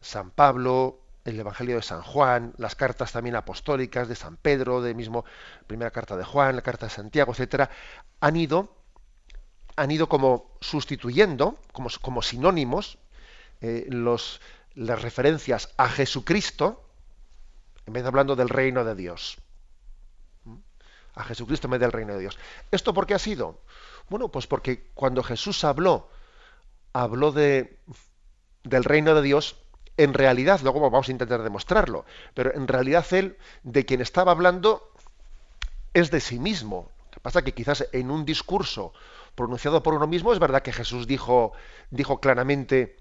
San 0.00 0.30
Pablo, 0.30 1.00
el 1.24 1.40
Evangelio 1.40 1.74
de 1.74 1.82
San 1.82 2.02
Juan, 2.02 2.54
las 2.56 2.76
cartas 2.76 3.10
también 3.10 3.34
apostólicas 3.34 4.06
de 4.06 4.14
San 4.14 4.36
Pedro, 4.36 4.82
de 4.82 4.94
mismo 4.94 5.24
primera 5.66 5.90
carta 5.90 6.16
de 6.16 6.22
Juan, 6.22 6.54
la 6.54 6.62
carta 6.62 6.86
de 6.86 6.90
Santiago, 6.90 7.32
etcétera, 7.32 7.68
han 8.20 8.36
ido, 8.36 8.76
han 9.74 9.90
ido 9.90 10.08
como 10.08 10.52
sustituyendo, 10.60 11.58
como, 11.72 11.88
como 12.00 12.22
sinónimos, 12.22 12.98
eh, 13.60 13.86
los, 13.88 14.40
las 14.74 15.02
referencias 15.02 15.72
a 15.76 15.88
Jesucristo 15.88 16.84
en 17.86 17.92
vez 17.92 18.02
de 18.02 18.08
hablando 18.08 18.36
del 18.36 18.48
reino 18.48 18.84
de 18.84 18.94
Dios. 18.94 19.38
¿Mm? 20.44 20.56
A 21.14 21.24
Jesucristo 21.24 21.66
en 21.66 21.72
vez 21.72 21.80
del 21.80 21.92
reino 21.92 22.14
de 22.14 22.20
Dios. 22.20 22.38
¿Esto 22.70 22.94
por 22.94 23.06
qué 23.06 23.14
ha 23.14 23.18
sido? 23.18 23.60
Bueno, 24.08 24.28
pues 24.28 24.46
porque 24.46 24.90
cuando 24.94 25.22
Jesús 25.22 25.64
habló, 25.64 26.08
habló 26.92 27.32
de, 27.32 27.78
del 28.62 28.84
reino 28.84 29.14
de 29.14 29.22
Dios, 29.22 29.56
en 29.96 30.14
realidad, 30.14 30.60
luego 30.62 30.80
vamos 30.80 31.08
a 31.08 31.12
intentar 31.12 31.42
demostrarlo, 31.42 32.04
pero 32.34 32.54
en 32.54 32.68
realidad 32.68 33.04
él, 33.10 33.36
de 33.64 33.84
quien 33.84 34.00
estaba 34.00 34.32
hablando, 34.32 34.92
es 35.92 36.10
de 36.10 36.20
sí 36.20 36.38
mismo. 36.38 36.90
Lo 37.06 37.10
que 37.10 37.20
pasa 37.20 37.42
que 37.42 37.54
quizás 37.54 37.86
en 37.92 38.10
un 38.10 38.24
discurso 38.24 38.92
pronunciado 39.34 39.82
por 39.82 39.94
uno 39.94 40.06
mismo, 40.06 40.32
es 40.32 40.38
verdad 40.38 40.62
que 40.62 40.72
Jesús 40.72 41.06
dijo, 41.06 41.52
dijo 41.90 42.20
claramente, 42.20 42.96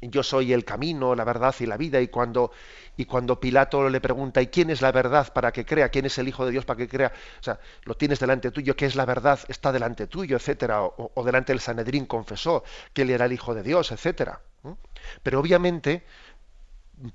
yo 0.00 0.22
soy 0.22 0.52
el 0.52 0.64
camino, 0.64 1.14
la 1.14 1.24
verdad 1.24 1.54
y 1.60 1.66
la 1.66 1.76
vida, 1.76 2.00
y 2.00 2.08
cuando, 2.08 2.52
y 2.96 3.04
cuando 3.04 3.38
Pilato 3.38 3.88
le 3.88 4.00
pregunta, 4.00 4.40
¿y 4.40 4.46
quién 4.46 4.70
es 4.70 4.80
la 4.80 4.92
verdad 4.92 5.32
para 5.32 5.52
que 5.52 5.64
crea? 5.64 5.88
¿Quién 5.90 6.06
es 6.06 6.18
el 6.18 6.28
Hijo 6.28 6.44
de 6.46 6.52
Dios 6.52 6.64
para 6.64 6.78
que 6.78 6.88
crea? 6.88 7.12
O 7.40 7.42
sea, 7.42 7.60
lo 7.84 7.94
tienes 7.96 8.18
delante 8.18 8.50
tuyo, 8.50 8.74
¿qué 8.76 8.86
es 8.86 8.96
la 8.96 9.04
verdad? 9.04 9.38
Está 9.48 9.72
delante 9.72 10.06
tuyo, 10.06 10.36
etcétera, 10.36 10.82
o, 10.82 11.24
delante 11.24 11.52
del 11.52 11.60
Sanedrín 11.60 12.06
confesó 12.06 12.64
que 12.92 13.02
él 13.02 13.10
era 13.10 13.26
el 13.26 13.32
Hijo 13.32 13.54
de 13.54 13.62
Dios, 13.62 13.92
etcétera. 13.92 14.40
Pero 15.22 15.40
obviamente, 15.40 16.04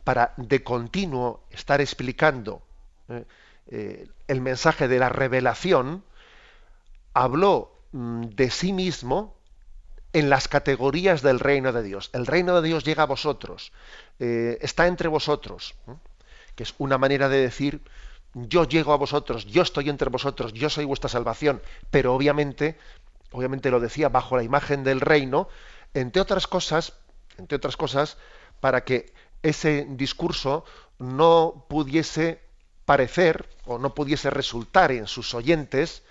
para 0.03 0.33
de 0.37 0.63
continuo 0.63 1.43
estar 1.51 1.79
explicando 1.81 2.63
¿eh? 3.09 3.23
Eh, 3.67 4.07
el 4.27 4.41
mensaje 4.41 4.87
de 4.87 4.99
la 4.99 5.09
revelación, 5.09 6.03
habló 7.13 7.71
mm, 7.91 8.25
de 8.25 8.51
sí 8.51 8.73
mismo 8.73 9.34
en 10.15 10.29
las 10.29 10.47
categorías 10.47 11.21
del 11.21 11.41
reino 11.41 11.73
de 11.73 11.83
Dios. 11.83 12.09
El 12.13 12.25
reino 12.25 12.61
de 12.61 12.65
Dios 12.65 12.85
llega 12.85 13.03
a 13.03 13.05
vosotros, 13.05 13.73
eh, 14.19 14.57
está 14.61 14.87
entre 14.87 15.09
vosotros, 15.09 15.75
que 16.55 16.63
es 16.63 16.73
una 16.77 16.97
manera 16.97 17.27
de 17.27 17.41
decir, 17.41 17.81
yo 18.33 18.63
llego 18.63 18.93
a 18.93 18.97
vosotros, 18.97 19.45
yo 19.45 19.61
estoy 19.61 19.89
entre 19.89 20.09
vosotros, 20.09 20.53
yo 20.53 20.69
soy 20.69 20.85
vuestra 20.85 21.09
salvación, 21.09 21.61
pero 21.91 22.15
obviamente, 22.15 22.77
obviamente 23.33 23.69
lo 23.69 23.81
decía 23.81 24.07
bajo 24.07 24.37
la 24.37 24.43
imagen 24.43 24.85
del 24.85 25.01
reino, 25.01 25.49
entre 25.93 26.21
otras 26.21 26.47
cosas, 26.47 26.93
entre 27.37 27.57
otras 27.57 27.75
cosas, 27.75 28.15
para 28.61 28.85
que 28.85 29.11
ese 29.43 29.85
discurso 29.89 30.63
no 30.97 31.65
pudiese 31.67 32.39
parecer 32.85 33.49
o 33.65 33.79
no 33.79 33.93
pudiese 33.93 34.29
resultar 34.29 34.93
en 34.93 35.07
sus 35.07 35.33
oyentes 35.33 36.03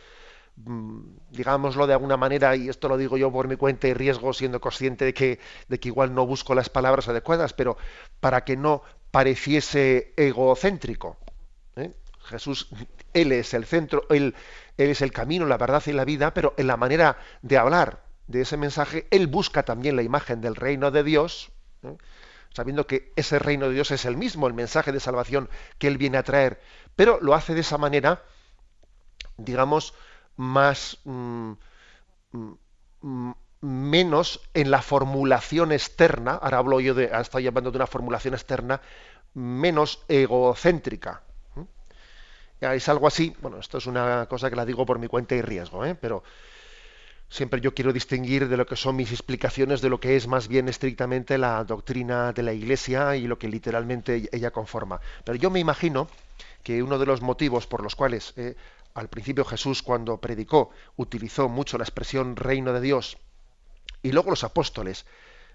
digámoslo 0.56 1.86
de 1.86 1.94
alguna 1.94 2.16
manera, 2.16 2.54
y 2.54 2.68
esto 2.68 2.88
lo 2.88 2.96
digo 2.96 3.16
yo 3.16 3.32
por 3.32 3.48
mi 3.48 3.56
cuenta 3.56 3.88
y 3.88 3.94
riesgo, 3.94 4.32
siendo 4.32 4.60
consciente 4.60 5.04
de 5.04 5.14
que, 5.14 5.40
de 5.68 5.80
que 5.80 5.88
igual 5.88 6.14
no 6.14 6.26
busco 6.26 6.54
las 6.54 6.68
palabras 6.68 7.08
adecuadas, 7.08 7.52
pero 7.52 7.76
para 8.20 8.44
que 8.44 8.56
no 8.56 8.82
pareciese 9.10 10.12
egocéntrico. 10.16 11.18
¿eh? 11.76 11.92
Jesús, 12.20 12.68
Él 13.12 13.32
es 13.32 13.52
el 13.54 13.66
centro, 13.66 14.04
él, 14.10 14.34
él, 14.76 14.90
es 14.90 15.02
el 15.02 15.12
camino, 15.12 15.46
la 15.46 15.58
verdad 15.58 15.82
y 15.86 15.92
la 15.92 16.04
vida, 16.04 16.32
pero 16.32 16.54
en 16.56 16.68
la 16.68 16.76
manera 16.76 17.18
de 17.42 17.58
hablar 17.58 18.04
de 18.26 18.40
ese 18.40 18.56
mensaje, 18.56 19.06
Él 19.10 19.26
busca 19.26 19.64
también 19.64 19.96
la 19.96 20.02
imagen 20.02 20.40
del 20.40 20.56
reino 20.56 20.90
de 20.90 21.02
Dios, 21.02 21.50
¿eh? 21.82 21.96
sabiendo 22.54 22.86
que 22.86 23.12
ese 23.16 23.38
reino 23.38 23.68
de 23.68 23.74
Dios 23.74 23.90
es 23.90 24.04
el 24.04 24.16
mismo, 24.16 24.46
el 24.46 24.54
mensaje 24.54 24.92
de 24.92 25.00
salvación 25.00 25.50
que 25.78 25.88
Él 25.88 25.98
viene 25.98 26.16
a 26.16 26.22
traer, 26.22 26.60
pero 26.96 27.18
lo 27.20 27.34
hace 27.34 27.54
de 27.54 27.60
esa 27.60 27.76
manera, 27.76 28.22
digamos, 29.36 29.94
más 30.36 30.98
mm, 31.04 31.52
mm, 32.32 33.32
menos 33.60 34.40
en 34.52 34.70
la 34.70 34.82
formulación 34.82 35.72
externa, 35.72 36.32
ahora 36.32 36.58
hablo 36.58 36.80
yo 36.80 36.94
de, 36.94 37.10
estoy 37.20 37.46
hablando 37.46 37.70
de 37.70 37.78
una 37.78 37.86
formulación 37.86 38.34
externa, 38.34 38.80
menos 39.34 40.04
egocéntrica. 40.08 41.22
Es 42.60 42.88
algo 42.88 43.06
así, 43.06 43.34
bueno, 43.42 43.58
esto 43.58 43.78
es 43.78 43.86
una 43.86 44.26
cosa 44.26 44.48
que 44.48 44.56
la 44.56 44.64
digo 44.64 44.86
por 44.86 44.98
mi 44.98 45.06
cuenta 45.06 45.34
y 45.34 45.42
riesgo, 45.42 45.84
¿eh? 45.84 45.94
pero 45.94 46.22
siempre 47.28 47.60
yo 47.60 47.74
quiero 47.74 47.92
distinguir 47.92 48.48
de 48.48 48.56
lo 48.56 48.66
que 48.66 48.76
son 48.76 48.96
mis 48.96 49.10
explicaciones 49.12 49.80
de 49.80 49.90
lo 49.90 50.00
que 50.00 50.16
es 50.16 50.26
más 50.26 50.48
bien 50.48 50.68
estrictamente 50.68 51.36
la 51.36 51.62
doctrina 51.64 52.32
de 52.32 52.42
la 52.42 52.52
Iglesia 52.52 53.16
y 53.16 53.26
lo 53.26 53.38
que 53.38 53.48
literalmente 53.48 54.28
ella 54.32 54.50
conforma. 54.50 55.00
Pero 55.24 55.36
yo 55.36 55.50
me 55.50 55.60
imagino 55.60 56.08
que 56.62 56.82
uno 56.82 56.98
de 56.98 57.06
los 57.06 57.20
motivos 57.20 57.66
por 57.66 57.82
los 57.82 57.94
cuales 57.94 58.32
eh, 58.36 58.56
al 58.94 59.08
principio 59.08 59.44
Jesús 59.44 59.82
cuando 59.82 60.20
predicó 60.20 60.70
utilizó 60.96 61.48
mucho 61.48 61.76
la 61.78 61.84
expresión 61.84 62.36
reino 62.36 62.72
de 62.72 62.80
Dios 62.80 63.18
y 64.02 64.12
luego 64.12 64.30
los 64.30 64.44
apóstoles 64.44 65.04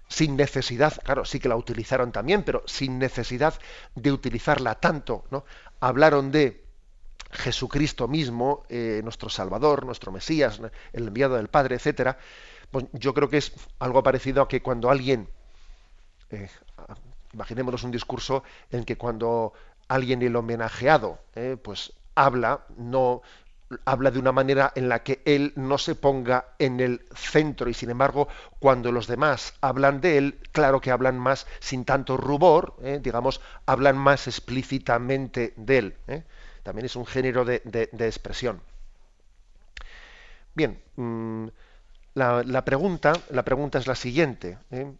sin 0.08 0.36
necesidad, 0.36 0.92
claro, 1.04 1.24
sí 1.24 1.38
que 1.38 1.48
la 1.48 1.56
utilizaron 1.56 2.10
también, 2.10 2.42
pero 2.42 2.64
sin 2.66 2.98
necesidad 2.98 3.54
de 3.94 4.10
utilizarla 4.10 4.74
tanto, 4.74 5.24
¿no? 5.30 5.44
Hablaron 5.78 6.32
de 6.32 6.64
Jesucristo 7.30 8.08
mismo, 8.08 8.64
eh, 8.68 9.00
nuestro 9.04 9.28
Salvador, 9.30 9.86
nuestro 9.86 10.10
Mesías, 10.10 10.60
el 10.92 11.06
enviado 11.06 11.36
del 11.36 11.46
Padre, 11.46 11.76
etcétera. 11.76 12.18
Pues 12.72 12.86
yo 12.92 13.14
creo 13.14 13.28
que 13.28 13.36
es 13.38 13.52
algo 13.78 14.02
parecido 14.02 14.42
a 14.42 14.48
que 14.48 14.60
cuando 14.60 14.90
alguien, 14.90 15.28
eh, 16.30 16.48
imaginémonos 17.32 17.84
un 17.84 17.92
discurso 17.92 18.42
en 18.72 18.84
que 18.84 18.98
cuando 18.98 19.52
alguien 19.86 20.22
el 20.22 20.34
homenajeado, 20.34 21.20
eh, 21.36 21.56
pues 21.62 21.92
habla, 22.14 22.66
no, 22.76 23.22
habla 23.84 24.10
de 24.10 24.18
una 24.18 24.32
manera 24.32 24.72
en 24.74 24.88
la 24.88 25.02
que 25.02 25.22
él 25.24 25.52
no 25.56 25.78
se 25.78 25.94
ponga 25.94 26.46
en 26.58 26.80
el 26.80 27.06
centro 27.14 27.70
y 27.70 27.74
sin 27.74 27.90
embargo 27.90 28.28
cuando 28.58 28.90
los 28.90 29.06
demás 29.06 29.54
hablan 29.60 30.00
de 30.00 30.18
él, 30.18 30.38
claro 30.52 30.80
que 30.80 30.90
hablan 30.90 31.18
más 31.18 31.46
sin 31.60 31.84
tanto 31.84 32.16
rubor, 32.16 32.74
¿eh? 32.82 32.98
digamos, 33.02 33.40
hablan 33.66 33.96
más 33.96 34.26
explícitamente 34.26 35.54
de 35.56 35.78
él. 35.78 35.96
¿eh? 36.08 36.24
También 36.62 36.86
es 36.86 36.96
un 36.96 37.06
género 37.06 37.44
de, 37.44 37.62
expresión. 37.98 38.60
Bien, 40.54 40.82
mm, 40.96 41.46
la, 42.14 42.64
pregunta, 42.64 43.12
la 43.30 43.44
pregunta 43.44 43.78
es 43.78 43.86
la 43.86 43.94
siguiente. 43.94 44.58
¿eh? 44.70 44.92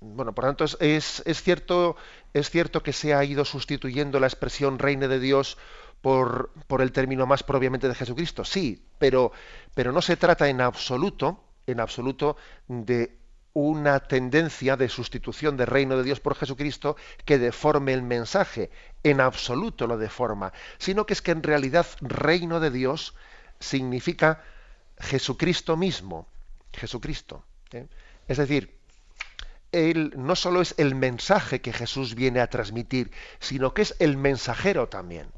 Bueno, 0.00 0.34
por 0.34 0.44
tanto, 0.44 0.64
es, 0.64 1.22
es, 1.24 1.42
cierto, 1.42 1.96
es 2.34 2.50
cierto 2.50 2.82
que 2.82 2.92
se 2.92 3.14
ha 3.14 3.24
ido 3.24 3.44
sustituyendo 3.44 4.20
la 4.20 4.26
expresión 4.26 4.78
reine 4.78 5.08
de 5.08 5.18
Dios 5.18 5.56
por, 6.00 6.50
el 6.80 6.92
término 6.92 7.26
más 7.26 7.42
propiamente 7.42 7.88
de 7.88 7.94
Jesucristo, 7.94 8.44
sí, 8.44 8.84
pero, 8.98 9.32
pero 9.74 9.92
no 9.92 10.02
se 10.02 10.16
trata 10.16 10.48
en 10.48 10.60
absoluto, 10.60 11.44
en 11.66 11.80
absoluto, 11.80 12.36
de 12.68 13.18
una 13.52 14.00
tendencia 14.00 14.76
de 14.76 14.88
sustitución 14.88 15.56
del 15.56 15.66
reino 15.66 15.96
de 15.96 16.04
Dios 16.04 16.20
por 16.20 16.36
Jesucristo 16.36 16.96
que 17.24 17.38
deforme 17.38 17.92
el 17.92 18.02
mensaje, 18.02 18.70
en 19.02 19.20
absoluto 19.20 19.86
lo 19.86 19.98
deforma, 19.98 20.52
sino 20.78 21.06
que 21.06 21.14
es 21.14 21.22
que 21.22 21.32
en 21.32 21.42
realidad 21.42 21.86
reino 22.00 22.60
de 22.60 22.70
Dios 22.70 23.14
significa 23.58 24.44
Jesucristo 25.00 25.76
mismo, 25.76 26.28
Jesucristo. 26.72 27.44
¿eh? 27.72 27.86
Es 28.28 28.36
decir, 28.36 28.78
él 29.72 30.12
no 30.16 30.36
solo 30.36 30.60
es 30.60 30.74
el 30.78 30.94
mensaje 30.94 31.60
que 31.60 31.72
Jesús 31.72 32.14
viene 32.14 32.40
a 32.40 32.50
transmitir, 32.50 33.10
sino 33.40 33.74
que 33.74 33.82
es 33.82 33.96
el 33.98 34.16
mensajero 34.16 34.88
también. 34.88 35.28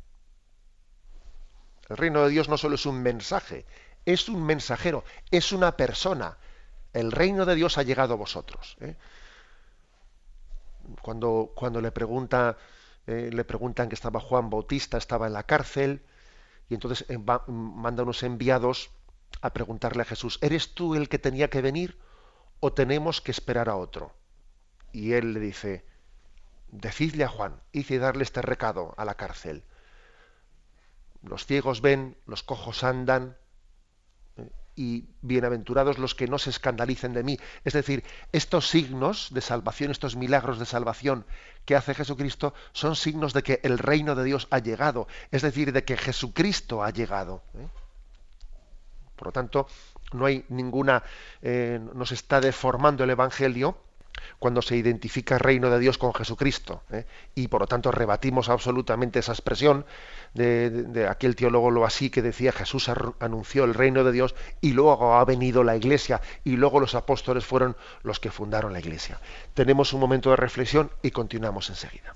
El 1.90 1.96
reino 1.96 2.22
de 2.22 2.30
Dios 2.30 2.48
no 2.48 2.56
solo 2.56 2.76
es 2.76 2.86
un 2.86 3.02
mensaje, 3.02 3.66
es 4.06 4.28
un 4.28 4.44
mensajero, 4.44 5.02
es 5.32 5.50
una 5.50 5.76
persona. 5.76 6.38
El 6.92 7.10
reino 7.10 7.44
de 7.44 7.56
Dios 7.56 7.78
ha 7.78 7.82
llegado 7.82 8.14
a 8.14 8.16
vosotros. 8.16 8.76
¿eh? 8.80 8.94
Cuando, 11.02 11.50
cuando 11.52 11.80
le, 11.80 11.90
pregunta, 11.90 12.56
eh, 13.08 13.30
le 13.32 13.44
preguntan 13.44 13.88
que 13.88 13.96
estaba 13.96 14.20
Juan 14.20 14.50
Bautista, 14.50 14.98
estaba 14.98 15.26
en 15.26 15.32
la 15.32 15.42
cárcel, 15.42 16.04
y 16.68 16.74
entonces 16.74 17.04
eh, 17.10 17.18
manda 17.18 18.04
unos 18.04 18.22
enviados 18.22 18.90
a 19.40 19.52
preguntarle 19.52 20.02
a 20.02 20.06
Jesús, 20.06 20.38
¿eres 20.42 20.74
tú 20.74 20.94
el 20.94 21.08
que 21.08 21.18
tenía 21.18 21.50
que 21.50 21.60
venir 21.60 21.98
o 22.60 22.72
tenemos 22.72 23.20
que 23.20 23.32
esperar 23.32 23.68
a 23.68 23.74
otro? 23.74 24.14
Y 24.92 25.14
él 25.14 25.32
le 25.32 25.40
dice, 25.40 25.84
decidle 26.68 27.24
a 27.24 27.28
Juan, 27.28 27.60
hice 27.72 27.98
darle 27.98 28.22
este 28.22 28.42
recado 28.42 28.94
a 28.96 29.04
la 29.04 29.16
cárcel 29.16 29.64
los 31.22 31.46
ciegos 31.46 31.80
ven, 31.80 32.16
los 32.26 32.42
cojos 32.42 32.84
andan, 32.84 33.36
eh, 34.36 34.50
y 34.74 35.08
bienaventurados 35.20 35.98
los 35.98 36.14
que 36.14 36.26
no 36.26 36.38
se 36.38 36.50
escandalicen 36.50 37.12
de 37.12 37.22
mí. 37.22 37.38
Es 37.64 37.74
decir, 37.74 38.04
estos 38.32 38.68
signos 38.68 39.28
de 39.32 39.40
salvación, 39.40 39.90
estos 39.90 40.16
milagros 40.16 40.58
de 40.58 40.66
salvación 40.66 41.26
que 41.64 41.76
hace 41.76 41.94
Jesucristo, 41.94 42.54
son 42.72 42.96
signos 42.96 43.32
de 43.32 43.42
que 43.42 43.60
el 43.62 43.78
reino 43.78 44.14
de 44.14 44.24
Dios 44.24 44.48
ha 44.50 44.58
llegado, 44.58 45.06
es 45.30 45.42
decir, 45.42 45.72
de 45.72 45.84
que 45.84 45.96
Jesucristo 45.96 46.82
ha 46.82 46.90
llegado. 46.90 47.42
¿eh? 47.54 47.68
Por 49.16 49.28
lo 49.28 49.32
tanto, 49.32 49.66
no 50.12 50.24
hay 50.24 50.44
ninguna, 50.48 51.02
eh, 51.42 51.78
no 51.94 52.06
se 52.06 52.14
está 52.14 52.40
deformando 52.40 53.04
el 53.04 53.10
Evangelio 53.10 53.76
cuando 54.38 54.62
se 54.62 54.76
identifica 54.76 55.34
el 55.34 55.40
reino 55.40 55.70
de 55.70 55.78
Dios 55.78 55.98
con 55.98 56.14
Jesucristo. 56.14 56.82
¿eh? 56.90 57.06
Y 57.34 57.48
por 57.48 57.62
lo 57.62 57.66
tanto 57.66 57.90
rebatimos 57.90 58.48
absolutamente 58.48 59.18
esa 59.18 59.32
expresión 59.32 59.84
de, 60.34 61.06
aquel 61.08 61.36
teólogo 61.36 61.70
lo 61.70 61.84
así 61.84 62.10
que 62.10 62.22
decía 62.22 62.52
Jesús 62.52 62.90
anunció 63.18 63.64
el 63.64 63.74
reino 63.74 64.04
de 64.04 64.12
Dios 64.12 64.34
y 64.60 64.72
luego 64.72 65.14
ha 65.14 65.24
venido 65.24 65.64
la 65.64 65.76
iglesia 65.76 66.20
y 66.44 66.56
luego 66.56 66.80
los 66.80 66.94
apóstoles 66.94 67.44
fueron 67.44 67.76
los 68.02 68.20
que 68.20 68.30
fundaron 68.30 68.72
la 68.72 68.80
iglesia. 68.80 69.20
Tenemos 69.54 69.92
un 69.92 70.00
momento 70.00 70.30
de 70.30 70.36
reflexión 70.36 70.90
y 71.02 71.10
continuamos 71.10 71.70
enseguida. 71.70 72.14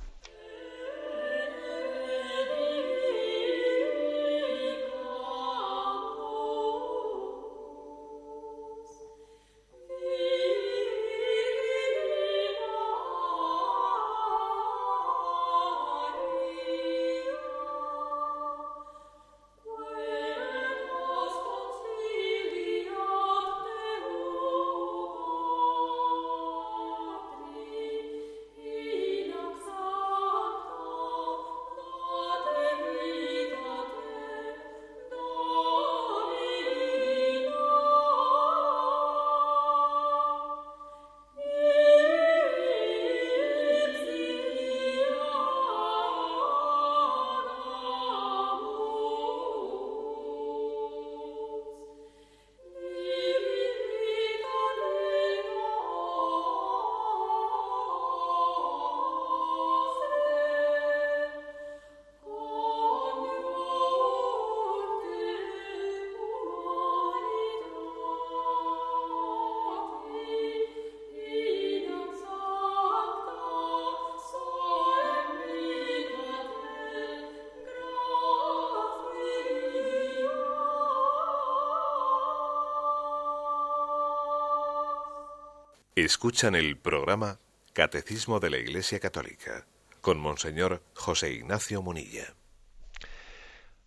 Escuchan 85.96 86.56
el 86.56 86.76
programa 86.76 87.38
Catecismo 87.72 88.40
de 88.40 88.50
la 88.50 88.56
Iglesia 88.58 88.98
Católica 88.98 89.64
con 90.00 90.18
Monseñor 90.18 90.82
José 90.92 91.30
Ignacio 91.30 91.82
Munilla. 91.82 92.34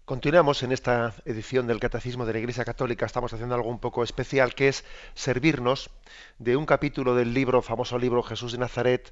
Continuamos 0.05 0.63
en 0.63 0.71
esta 0.71 1.13
edición 1.25 1.67
del 1.67 1.81
Catecismo 1.81 2.25
de 2.25 2.31
la 2.31 2.39
Iglesia 2.39 2.63
Católica. 2.63 3.05
Estamos 3.05 3.33
haciendo 3.33 3.55
algo 3.55 3.69
un 3.69 3.79
poco 3.79 4.05
especial, 4.05 4.55
que 4.55 4.69
es 4.69 4.85
servirnos 5.15 5.89
de 6.39 6.55
un 6.55 6.65
capítulo 6.65 7.13
del 7.13 7.33
libro, 7.33 7.61
famoso 7.61 7.99
libro 7.99 8.23
Jesús 8.23 8.53
de 8.53 8.59
Nazaret, 8.59 9.11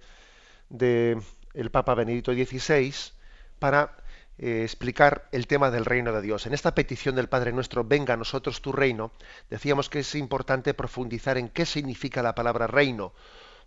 de 0.69 1.19
el 1.53 1.71
Papa 1.71 1.95
Benedicto 1.95 2.31
XVI, 2.31 2.93
para 3.59 3.97
eh, 4.37 4.63
explicar 4.63 5.29
el 5.31 5.47
tema 5.47 5.71
del 5.71 5.85
reino 5.85 6.11
de 6.11 6.21
Dios. 6.21 6.45
En 6.45 6.53
esta 6.53 6.75
petición 6.75 7.15
del 7.15 7.29
Padre 7.29 7.53
nuestro, 7.53 7.85
venga 7.85 8.15
a 8.15 8.17
nosotros 8.17 8.61
tu 8.61 8.73
reino, 8.73 9.13
decíamos 9.49 9.89
que 9.89 9.99
es 9.99 10.13
importante 10.13 10.73
profundizar 10.73 11.37
en 11.37 11.47
qué 11.47 11.65
significa 11.65 12.21
la 12.21 12.35
palabra 12.35 12.67
reino, 12.67 13.13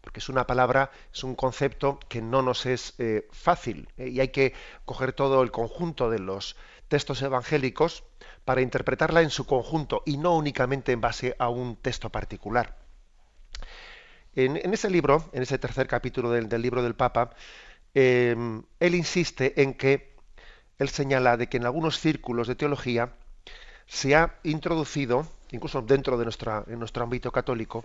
porque 0.02 0.20
es 0.20 0.28
una 0.28 0.46
palabra, 0.46 0.90
es 1.10 1.24
un 1.24 1.34
concepto 1.34 1.98
que 2.10 2.20
no 2.20 2.42
nos 2.42 2.66
es 2.66 2.94
eh, 2.98 3.26
fácil 3.32 3.88
eh, 3.96 4.08
y 4.08 4.20
hay 4.20 4.28
que 4.28 4.52
coger 4.84 5.14
todo 5.14 5.42
el 5.42 5.50
conjunto 5.50 6.10
de 6.10 6.18
los 6.18 6.54
textos 6.88 7.22
evangélicos 7.22 8.04
para 8.44 8.60
interpretarla 8.60 9.22
en 9.22 9.30
su 9.30 9.46
conjunto 9.46 10.02
y 10.04 10.18
no 10.18 10.36
únicamente 10.36 10.92
en 10.92 11.00
base 11.00 11.34
a 11.38 11.48
un 11.48 11.76
texto 11.76 12.10
particular. 12.10 12.76
En, 14.34 14.56
ese 14.74 14.90
libro, 14.90 15.30
en 15.32 15.42
ese 15.42 15.58
tercer 15.58 15.86
capítulo 15.88 16.30
del, 16.30 16.62
libro 16.62 16.82
del 16.82 16.94
Papa, 16.94 17.30
él 17.94 18.94
insiste 18.94 19.62
en 19.62 19.74
que 19.74 20.17
él 20.78 20.88
señala 20.88 21.36
de 21.36 21.48
que 21.48 21.56
en 21.56 21.66
algunos 21.66 21.98
círculos 21.98 22.46
de 22.46 22.54
teología 22.54 23.12
se 23.86 24.14
ha 24.14 24.38
introducido, 24.44 25.26
incluso 25.50 25.82
dentro 25.82 26.18
de 26.18 26.24
nuestro 26.24 27.02
ámbito 27.02 27.32
católico, 27.32 27.84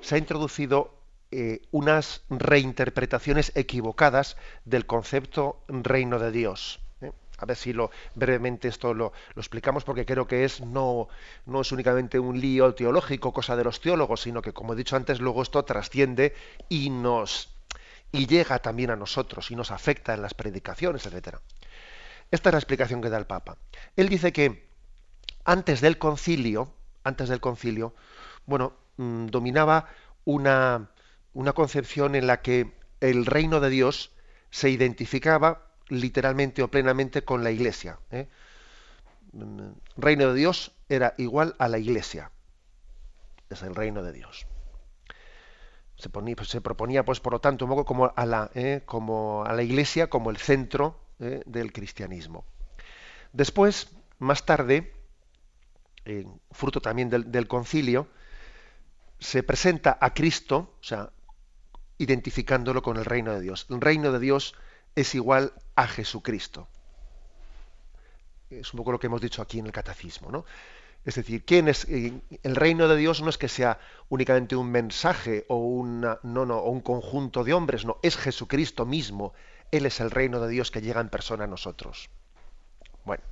se 0.00 0.16
ha 0.16 0.18
introducido 0.18 0.92
eh, 1.30 1.62
unas 1.70 2.22
reinterpretaciones 2.30 3.52
equivocadas 3.54 4.36
del 4.64 4.86
concepto 4.86 5.58
reino 5.68 6.18
de 6.18 6.30
Dios. 6.30 6.80
¿eh? 7.00 7.10
A 7.38 7.46
ver 7.46 7.56
si 7.56 7.72
lo, 7.72 7.90
brevemente 8.14 8.68
esto 8.68 8.94
lo, 8.94 9.12
lo, 9.34 9.40
explicamos 9.40 9.84
porque 9.84 10.04
creo 10.04 10.26
que 10.26 10.44
es 10.44 10.60
no, 10.60 11.08
no 11.46 11.62
es 11.62 11.72
únicamente 11.72 12.18
un 12.18 12.40
lío 12.40 12.74
teológico, 12.74 13.32
cosa 13.32 13.56
de 13.56 13.64
los 13.64 13.80
teólogos, 13.80 14.20
sino 14.22 14.42
que, 14.42 14.52
como 14.52 14.72
he 14.72 14.76
dicho 14.76 14.96
antes, 14.96 15.20
luego 15.20 15.42
esto 15.42 15.64
trasciende 15.64 16.34
y 16.68 16.90
nos 16.90 17.56
y 18.12 18.26
llega 18.26 18.58
también 18.60 18.90
a 18.90 18.96
nosotros 18.96 19.50
y 19.50 19.56
nos 19.56 19.70
afecta 19.70 20.14
en 20.14 20.22
las 20.22 20.34
predicaciones, 20.34 21.06
etcétera. 21.06 21.40
Esta 22.30 22.48
es 22.50 22.52
la 22.54 22.58
explicación 22.58 23.00
que 23.00 23.10
da 23.10 23.18
el 23.18 23.26
Papa. 23.26 23.56
Él 23.96 24.08
dice 24.08 24.32
que 24.32 24.68
antes 25.44 25.80
del 25.80 25.98
concilio, 25.98 26.72
antes 27.04 27.28
del 27.28 27.40
concilio, 27.40 27.94
bueno, 28.46 28.74
mm, 28.96 29.26
dominaba 29.26 29.86
una, 30.24 30.90
una 31.34 31.52
concepción 31.52 32.14
en 32.14 32.26
la 32.26 32.42
que 32.42 32.72
el 33.00 33.26
reino 33.26 33.60
de 33.60 33.70
Dios 33.70 34.12
se 34.50 34.70
identificaba 34.70 35.66
literalmente 35.88 36.62
o 36.62 36.68
plenamente 36.68 37.22
con 37.24 37.44
la 37.44 37.50
iglesia. 37.50 38.00
¿eh? 38.10 38.28
Mm, 39.32 39.72
reino 39.96 40.28
de 40.28 40.34
Dios 40.34 40.72
era 40.88 41.14
igual 41.18 41.54
a 41.58 41.68
la 41.68 41.78
iglesia. 41.78 42.32
Es 43.50 43.62
el 43.62 43.74
reino 43.74 44.02
de 44.02 44.12
Dios. 44.12 44.46
Se, 45.96 46.10
proponía, 46.60 47.04
pues, 47.04 47.20
por 47.20 47.32
lo 47.32 47.40
tanto, 47.40 47.64
un 47.64 47.70
poco 47.70 47.84
como 47.84 48.12
a 48.14 48.26
la, 48.26 48.50
¿eh? 48.54 48.82
como 48.84 49.44
a 49.46 49.52
la 49.54 49.62
iglesia 49.62 50.10
como 50.10 50.30
el 50.30 50.36
centro 50.36 51.05
¿eh? 51.20 51.42
del 51.46 51.72
cristianismo. 51.72 52.44
Después, 53.32 53.88
más 54.18 54.44
tarde, 54.46 54.92
fruto 56.52 56.80
también 56.80 57.10
del, 57.10 57.48
concilio, 57.48 58.08
se 59.18 59.42
presenta 59.42 59.98
a 60.00 60.14
Cristo, 60.14 60.74
o 60.80 60.84
sea, 60.84 61.10
identificándolo 61.98 62.82
con 62.82 62.96
el 62.96 63.04
reino 63.04 63.32
de 63.32 63.40
Dios. 63.40 63.66
El 63.70 63.80
reino 63.80 64.12
de 64.12 64.18
Dios 64.18 64.54
es 64.94 65.14
igual 65.14 65.52
a 65.74 65.86
Jesucristo. 65.86 66.68
Es 68.50 68.72
un 68.72 68.78
poco 68.78 68.92
lo 68.92 69.00
que 69.00 69.08
hemos 69.08 69.20
dicho 69.20 69.42
aquí 69.42 69.58
en 69.58 69.66
el 69.66 69.72
catecismo, 69.72 70.30
¿no? 70.30 70.44
Es 71.04 71.14
decir, 71.14 71.44
¿quién 71.44 71.68
es 71.68 71.84
eh, 71.88 72.20
el 72.42 72.56
reino 72.56 72.88
de 72.88 72.96
Dios 72.96 73.22
no 73.22 73.30
es 73.30 73.38
que 73.38 73.48
sea 73.48 73.78
únicamente 74.08 74.56
un 74.56 74.70
mensaje 74.70 75.44
o 75.48 75.56
una, 75.56 76.18
no, 76.24 76.44
no, 76.44 76.58
o 76.58 76.70
un 76.70 76.80
conjunto 76.80 77.44
de 77.44 77.54
hombres, 77.54 77.84
no, 77.84 77.98
es 78.02 78.16
Jesucristo 78.16 78.84
mismo. 78.84 79.32
Él 79.70 79.86
es 79.86 80.00
el 80.00 80.10
reino 80.10 80.40
de 80.40 80.48
Dios 80.48 80.70
que 80.70 80.80
llega 80.80 81.00
en 81.00 81.08
persona 81.08 81.44
a 81.44 81.46
nosotros. 81.48 82.08
Bueno, 83.04 83.22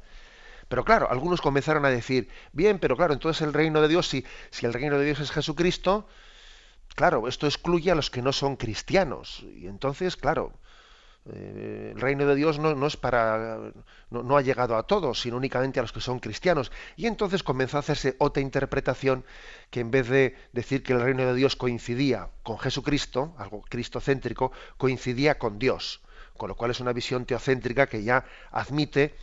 pero 0.69 0.85
claro, 0.85 1.11
algunos 1.11 1.41
comenzaron 1.41 1.85
a 1.85 1.91
decir, 1.91 2.29
bien, 2.53 2.79
pero 2.79 2.97
claro, 2.97 3.13
entonces 3.13 3.43
el 3.43 3.53
reino 3.53 3.81
de 3.81 3.89
Dios, 3.89 4.09
si, 4.09 4.25
si 4.51 4.67
el 4.67 4.73
reino 4.73 4.99
de 4.99 5.05
Dios 5.05 5.21
es 5.21 5.31
Jesucristo, 5.31 6.07
claro, 6.95 7.29
esto 7.29 7.47
excluye 7.47 7.91
a 7.91 7.95
los 7.95 8.11
que 8.11 8.23
no 8.23 8.33
son 8.33 8.57
cristianos. 8.57 9.45
Y 9.57 9.67
entonces, 9.67 10.17
claro, 10.17 10.53
eh, 11.33 11.93
el 11.95 12.01
reino 12.01 12.27
de 12.27 12.35
Dios 12.35 12.59
no, 12.59 12.87
es 12.87 12.97
para 12.99 13.73
no, 14.11 14.37
ha 14.37 14.43
llegado 14.43 14.77
a 14.77 14.87
todos, 14.87 15.21
sino 15.21 15.37
únicamente 15.39 15.81
a 15.81 15.83
los 15.83 15.93
que 15.93 16.01
son 16.01 16.19
cristianos. 16.19 16.71
Y 16.97 17.07
entonces 17.07 17.43
comenzó 17.43 17.79
a 17.79 17.81
hacerse 17.81 18.17
otra 18.19 18.43
interpretación 18.43 19.25
que 19.71 19.81
en 19.81 19.91
vez 19.91 20.09
de 20.09 20.37
decir 20.53 20.83
que 20.83 20.93
el 20.93 21.01
reino 21.01 21.25
de 21.25 21.35
Dios 21.35 21.57
coincidía 21.57 22.29
con 22.43 22.59
Jesucristo, 22.59 23.35
algo 23.39 23.63
cristocéntrico, 23.63 24.53
coincidía 24.77 25.39
con 25.39 25.59
Dios. 25.59 26.03
Con 26.37 26.49
lo 26.49 26.57
cual 26.57 26.71
es 26.71 26.81
una 26.81 26.93
visión 26.93 27.27
teocéntrica 27.27 27.87
que 27.87 28.03
ya 28.03 28.25
admite, 28.51 29.15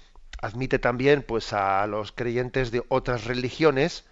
admite 0.42 0.80
también 0.80 1.24
pues 1.24 1.54
a 1.54 1.86
los 1.88 2.12
creyentes 2.12 2.72
de 2.72 2.84
otras 2.88 3.26
religiones, 3.26 4.06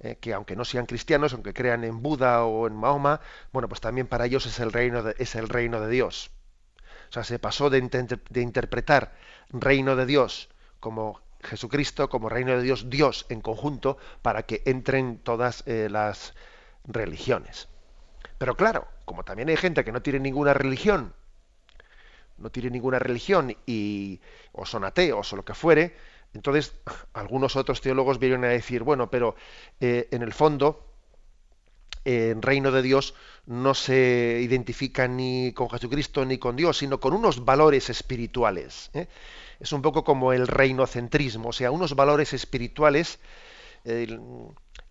eh, 0.00 0.16
que 0.20 0.34
aunque 0.34 0.56
no 0.56 0.64
sean 0.64 0.86
cristianos, 0.86 1.32
aunque 1.32 1.52
crean 1.52 1.84
en 1.84 2.02
Buda 2.02 2.44
o 2.44 2.66
en 2.66 2.74
Mahoma, 2.74 3.20
bueno, 3.52 3.68
pues 3.68 3.80
también 3.80 4.06
para 4.06 4.26
ellos 4.26 4.46
es 4.46 4.58
el 4.60 4.72
reino 4.72 5.04
es 5.18 5.34
el 5.34 5.48
reino 5.48 5.80
de 5.80 5.88
Dios. 5.88 6.30
O 7.10 7.12
sea, 7.12 7.24
se 7.24 7.38
pasó 7.38 7.70
de, 7.70 7.78
interpretar 8.34 9.14
reino 9.50 9.94
de 9.94 10.06
Dios 10.06 10.48
como 10.80 11.20
Jesucristo, 11.42 12.08
como 12.08 12.28
reino 12.28 12.56
de 12.56 12.62
Dios, 12.62 12.90
Dios 12.90 13.26
en 13.28 13.40
conjunto, 13.40 13.98
para 14.22 14.44
que 14.44 14.62
entren 14.64 15.18
todas 15.18 15.62
eh, 15.66 15.88
las 15.90 16.34
religiones. 16.84 17.68
Pero 18.38 18.56
claro, 18.56 18.88
como 19.04 19.24
también 19.24 19.48
hay 19.48 19.56
gente 19.56 19.84
que 19.84 19.92
no 19.92 20.02
tiene 20.02 20.20
ninguna 20.20 20.54
religión, 20.54 21.14
no 22.38 22.50
tiene 22.50 22.70
ninguna 22.70 22.98
religión 22.98 23.56
y 23.66 24.20
o 24.52 24.66
son 24.66 24.84
ateos 24.84 25.32
o 25.32 25.36
lo 25.36 25.44
que 25.44 25.54
fuere, 25.54 25.96
entonces 26.34 26.74
algunos 27.12 27.56
otros 27.56 27.80
teólogos 27.80 28.18
vienen 28.18 28.44
a 28.44 28.48
decir, 28.48 28.82
bueno, 28.82 29.08
pero 29.10 29.36
eh, 29.80 30.08
en 30.10 30.22
el 30.22 30.32
fondo 30.32 30.90
en 32.04 32.42
reino 32.42 32.70
de 32.70 32.82
Dios 32.82 33.14
no 33.46 33.72
se 33.72 34.40
identifica 34.42 35.08
ni 35.08 35.52
con 35.52 35.70
Jesucristo 35.70 36.24
ni 36.24 36.38
con 36.38 36.56
Dios, 36.56 36.78
sino 36.78 37.00
con 37.00 37.14
unos 37.14 37.44
valores 37.44 37.88
espirituales. 37.88 38.90
¿eh? 38.92 39.08
Es 39.58 39.72
un 39.72 39.80
poco 39.80 40.04
como 40.04 40.32
el 40.32 40.46
reinocentrismo, 40.46 41.48
o 41.48 41.52
sea, 41.52 41.70
unos 41.70 41.94
valores 41.94 42.32
espirituales 42.32 43.20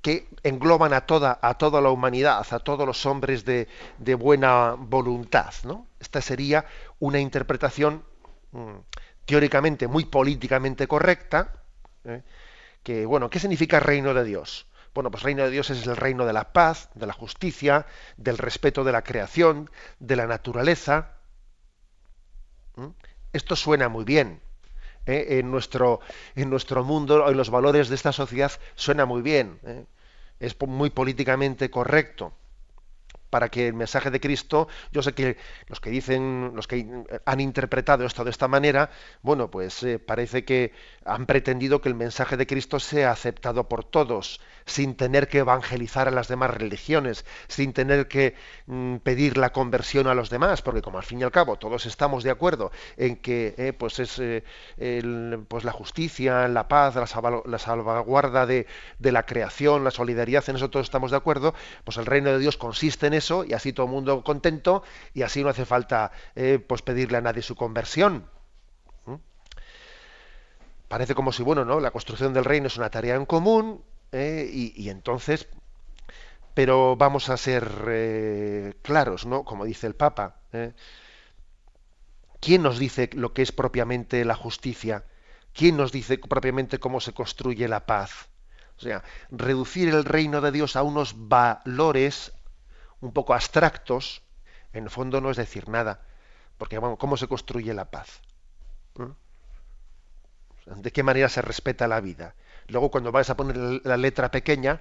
que 0.03 0.27
engloban 0.43 0.93
a 0.93 1.07
toda, 1.07 1.39
a 1.41 1.57
toda 1.57 1.81
la 1.81 1.89
humanidad, 1.89 2.45
a 2.51 2.59
todos 2.59 2.85
los 2.85 3.05
hombres 3.07 3.43
de, 3.45 3.67
buena 4.15 4.75
voluntad. 4.77 5.53
¿no? 5.63 5.87
Esta 6.03 6.19
sería 6.21 6.65
una 6.99 7.19
interpretación 7.19 8.03
mm, 8.51 8.75
teóricamente 9.25 9.87
muy 9.87 10.03
políticamente 10.03 10.85
correcta. 10.85 11.53
¿eh? 12.03 12.23
Que, 12.83 13.05
bueno, 13.05 13.29
¿qué 13.29 13.39
significa 13.39 13.79
reino 13.79 14.13
de 14.13 14.25
Dios? 14.25 14.67
Bueno, 14.93 15.09
pues 15.09 15.23
reino 15.23 15.43
de 15.43 15.49
Dios 15.49 15.69
es 15.69 15.87
el 15.87 15.95
reino 15.95 16.25
de 16.25 16.33
la 16.33 16.51
paz, 16.51 16.89
de 16.93 17.07
la 17.07 17.13
justicia, 17.13 17.87
del 18.17 18.37
respeto 18.37 18.83
de 18.83 18.91
la 18.91 19.01
creación, 19.01 19.71
de 19.99 20.17
la 20.17 20.27
naturaleza. 20.27 21.13
¿Mm? 22.75 22.87
Esto 23.31 23.55
suena 23.55 23.87
muy 23.87 24.03
bien. 24.03 24.41
¿eh? 25.05 25.39
En, 25.39 25.51
nuestro, 25.51 26.01
en 26.35 26.49
nuestro 26.49 26.83
mundo, 26.83 27.29
en 27.29 27.37
los 27.37 27.49
valores 27.49 27.87
de 27.87 27.95
esta 27.95 28.11
sociedad, 28.11 28.51
suena 28.75 29.05
muy 29.05 29.21
bien. 29.21 29.57
¿eh? 29.63 29.85
Es 30.41 30.59
muy 30.59 30.89
políticamente 30.89 31.71
correcto 31.71 32.33
para 33.33 33.49
que 33.49 33.67
el 33.67 33.73
mensaje 33.73 34.11
de 34.11 34.19
Cristo, 34.19 34.67
yo 34.91 35.01
sé 35.01 35.13
que 35.13 35.37
los 35.65 35.79
que 35.79 35.89
dicen, 35.89 36.51
los 36.53 36.67
que 36.67 37.03
han 37.25 37.39
interpretado 37.39 38.05
esto 38.05 38.23
de 38.23 38.29
esta 38.29 38.47
manera, 38.47 38.91
bueno, 39.23 39.49
pues 39.49 39.81
eh, 39.81 39.97
parece 39.97 40.45
que 40.45 40.71
han 41.03 41.25
pretendido 41.25 41.81
que 41.81 41.89
el 41.89 41.95
mensaje 41.95 42.37
de 42.37 42.45
Cristo 42.45 42.79
sea 42.79 43.09
aceptado 43.09 43.67
por 43.67 43.85
todos, 43.85 44.39
sin 44.67 44.93
tener 44.93 45.27
que 45.29 45.39
evangelizar 45.39 46.07
a 46.07 46.11
las 46.11 46.27
demás 46.27 46.51
religiones, 46.51 47.25
sin 47.47 47.73
tener 47.73 48.07
que 48.07 48.35
mm, 48.67 48.97
pedir 48.97 49.37
la 49.37 49.51
conversión 49.51 50.05
a 50.05 50.13
los 50.13 50.29
demás, 50.29 50.61
porque 50.61 50.83
como 50.83 50.99
al 50.99 51.03
fin 51.03 51.19
y 51.19 51.23
al 51.23 51.31
cabo 51.31 51.57
todos 51.57 51.87
estamos 51.87 52.23
de 52.23 52.29
acuerdo 52.29 52.71
en 52.97 53.15
que 53.15 53.55
eh, 53.57 53.73
pues 53.73 53.97
es 53.97 54.19
eh, 54.19 54.43
pues 55.47 55.63
la 55.63 55.71
justicia, 55.71 56.47
la 56.47 56.67
paz, 56.67 56.95
la, 56.95 57.57
salvaguarda 57.57 58.45
de, 58.45 58.67
de 58.99 59.11
la 59.11 59.25
creación, 59.25 59.83
la 59.83 59.89
solidaridad, 59.89 60.47
en 60.49 60.57
eso 60.57 60.69
todos 60.69 60.85
estamos 60.85 61.09
de 61.09 61.17
acuerdo, 61.17 61.55
pues 61.83 61.97
el 61.97 62.05
reino 62.05 62.29
de 62.29 62.37
Dios 62.37 62.57
consiste 62.57 63.07
en 63.07 63.15
y 63.31 63.53
así 63.53 63.73
todo 63.73 63.85
el 63.85 63.91
mundo 63.91 64.23
contento 64.23 64.83
y 65.13 65.21
así 65.21 65.43
no 65.43 65.49
hace 65.49 65.65
falta 65.65 66.11
eh, 66.35 66.59
pues 66.65 66.81
pedirle 66.81 67.17
a 67.17 67.21
nadie 67.21 67.41
su 67.41 67.55
conversión. 67.55 68.25
¿Mm? 69.05 69.15
Parece 70.87 71.15
como 71.15 71.31
si, 71.31 71.43
bueno, 71.43 71.65
¿no? 71.65 71.79
La 71.79 71.91
construcción 71.91 72.33
del 72.33 72.45
reino 72.45 72.67
es 72.67 72.77
una 72.77 72.89
tarea 72.89 73.15
en 73.15 73.25
común 73.25 73.83
eh, 74.11 74.49
y, 74.51 74.89
entonces, 74.89 75.47
pero 76.53 76.95
vamos 76.95 77.29
a 77.29 77.37
ser 77.37 77.67
eh, 77.87 78.73
claros, 78.81 79.25
¿no? 79.25 79.43
Como 79.43 79.65
dice 79.65 79.87
el 79.87 79.95
Papa. 79.95 80.37
¿Quién 82.39 82.61
nos 82.61 82.77
dice 82.77 83.09
lo 83.13 83.33
que 83.33 83.41
es 83.41 83.53
propiamente 83.53 84.25
la 84.25 84.35
justicia? 84.35 85.05
¿Quién 85.53 85.77
nos 85.77 85.91
dice 85.91 86.17
propiamente 86.17 86.77
cómo 86.77 86.99
se 86.99 87.13
construye 87.13 87.67
la 87.69 87.85
paz? 87.85 88.27
O 88.77 88.81
sea, 88.81 89.01
reducir 89.31 89.87
el 89.89 90.03
reino 90.03 90.41
de 90.41 90.51
Dios 90.51 90.75
a 90.75 90.83
unos 90.83 91.15
valores 91.29 92.32
un 93.03 93.11
poco 93.11 93.33
abstractos, 93.33 94.23
en 94.71 94.85
el 94.85 94.89
fondo 94.89 95.19
no 95.19 95.29
es 95.29 95.37
decir 95.37 95.67
nada. 95.67 96.01
Porque, 96.57 96.79
¿cómo 96.97 97.17
se 97.17 97.27
construye 97.27 97.73
la 97.73 97.91
paz? 97.91 98.21
¿Mm? 98.95 99.11
¿De 100.81 100.91
qué 100.91 101.03
manera 101.03 101.27
se 101.27 101.41
respeta 101.41 101.87
la 101.87 101.99
vida? 101.99 102.35
Luego, 102.67 102.89
cuando 102.89 103.11
vas 103.11 103.29
a 103.29 103.35
poner 103.35 103.57
la 103.83 103.97
letra 103.97 104.31
pequeña, 104.31 104.79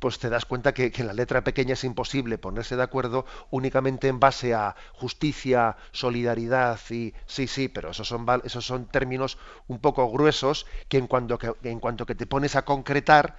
pues 0.00 0.18
te 0.18 0.28
das 0.28 0.44
cuenta 0.44 0.74
que, 0.74 0.92
en 0.96 1.06
la 1.06 1.12
letra 1.12 1.44
pequeña 1.44 1.74
es 1.74 1.84
imposible 1.84 2.36
ponerse 2.36 2.74
de 2.74 2.82
acuerdo 2.82 3.24
únicamente 3.50 4.08
en 4.08 4.18
base 4.18 4.54
a 4.54 4.74
justicia, 4.94 5.76
solidaridad 5.92 6.80
y 6.90 7.14
sí, 7.26 7.46
sí, 7.46 7.68
pero 7.68 7.90
esos 7.90 8.08
son, 8.08 8.26
esos 8.42 8.66
son 8.66 8.86
términos 8.86 9.38
un 9.68 9.78
poco 9.78 10.10
gruesos 10.10 10.66
que 10.88 10.98
en 10.98 11.06
cuanto 11.06 11.38
que, 11.38 11.52
en 11.62 11.78
cuanto 11.78 12.06
que 12.06 12.16
te 12.16 12.26
pones 12.26 12.56
a 12.56 12.64
concretar, 12.64 13.36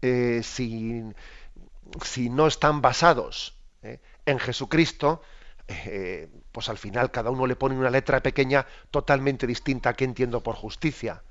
eh, 0.00 0.40
si, 0.42 1.02
si 2.02 2.30
no 2.30 2.46
están 2.46 2.80
basados 2.80 3.55
¿eh? 3.86 4.00
en 4.24 4.38
Jesucristo, 4.38 5.22
eh, 5.68 6.28
pues 6.52 6.68
al 6.68 6.78
final 6.78 7.10
cada 7.10 7.30
uno 7.30 7.46
le 7.46 7.56
pone 7.56 7.76
una 7.76 7.90
letra 7.90 8.22
pequeña 8.22 8.66
totalmente 8.90 9.46
distinta 9.46 9.90
a 9.90 9.94
que 9.94 10.04
entiendo 10.04 10.42
por 10.42 10.54
justicia 10.54 11.22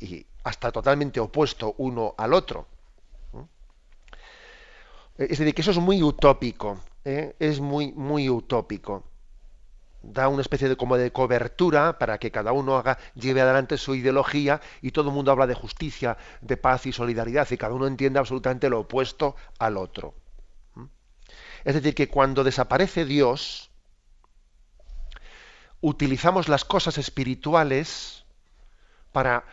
y 0.00 0.26
hasta 0.44 0.72
totalmente 0.72 1.20
opuesto 1.20 1.74
uno 1.78 2.14
al 2.18 2.34
otro. 2.34 2.66
Es 5.18 5.38
decir, 5.38 5.54
que 5.54 5.60
eso 5.60 5.70
es 5.70 5.78
muy 5.78 6.02
utópico, 6.02 6.80
¿eh? 7.04 7.36
es 7.38 7.60
muy, 7.60 7.92
muy 7.92 8.28
utópico. 8.30 9.04
Da 10.02 10.26
una 10.28 10.42
especie 10.42 10.68
de 10.68 10.76
como 10.76 10.96
de 10.96 11.12
cobertura 11.12 11.98
para 11.98 12.18
que 12.18 12.32
cada 12.32 12.52
uno 12.52 12.76
haga, 12.76 12.98
lleve 13.14 13.40
adelante 13.40 13.76
su 13.76 13.94
ideología 13.94 14.60
y 14.80 14.90
todo 14.90 15.10
el 15.10 15.14
mundo 15.14 15.30
habla 15.30 15.46
de 15.46 15.54
justicia, 15.54 16.16
de 16.40 16.56
paz 16.56 16.86
y 16.86 16.92
solidaridad 16.92 17.48
y 17.50 17.56
cada 17.56 17.74
uno 17.74 17.86
entiende 17.86 18.18
absolutamente 18.18 18.68
lo 18.68 18.80
opuesto 18.80 19.36
al 19.58 19.76
otro. 19.76 20.14
Es 21.64 21.74
decir, 21.74 21.94
que 21.94 22.08
cuando 22.08 22.44
desaparece 22.44 23.04
Dios, 23.04 23.70
utilizamos 25.80 26.48
las 26.48 26.64
cosas 26.64 26.98
espirituales 26.98 28.24
para 29.12 29.44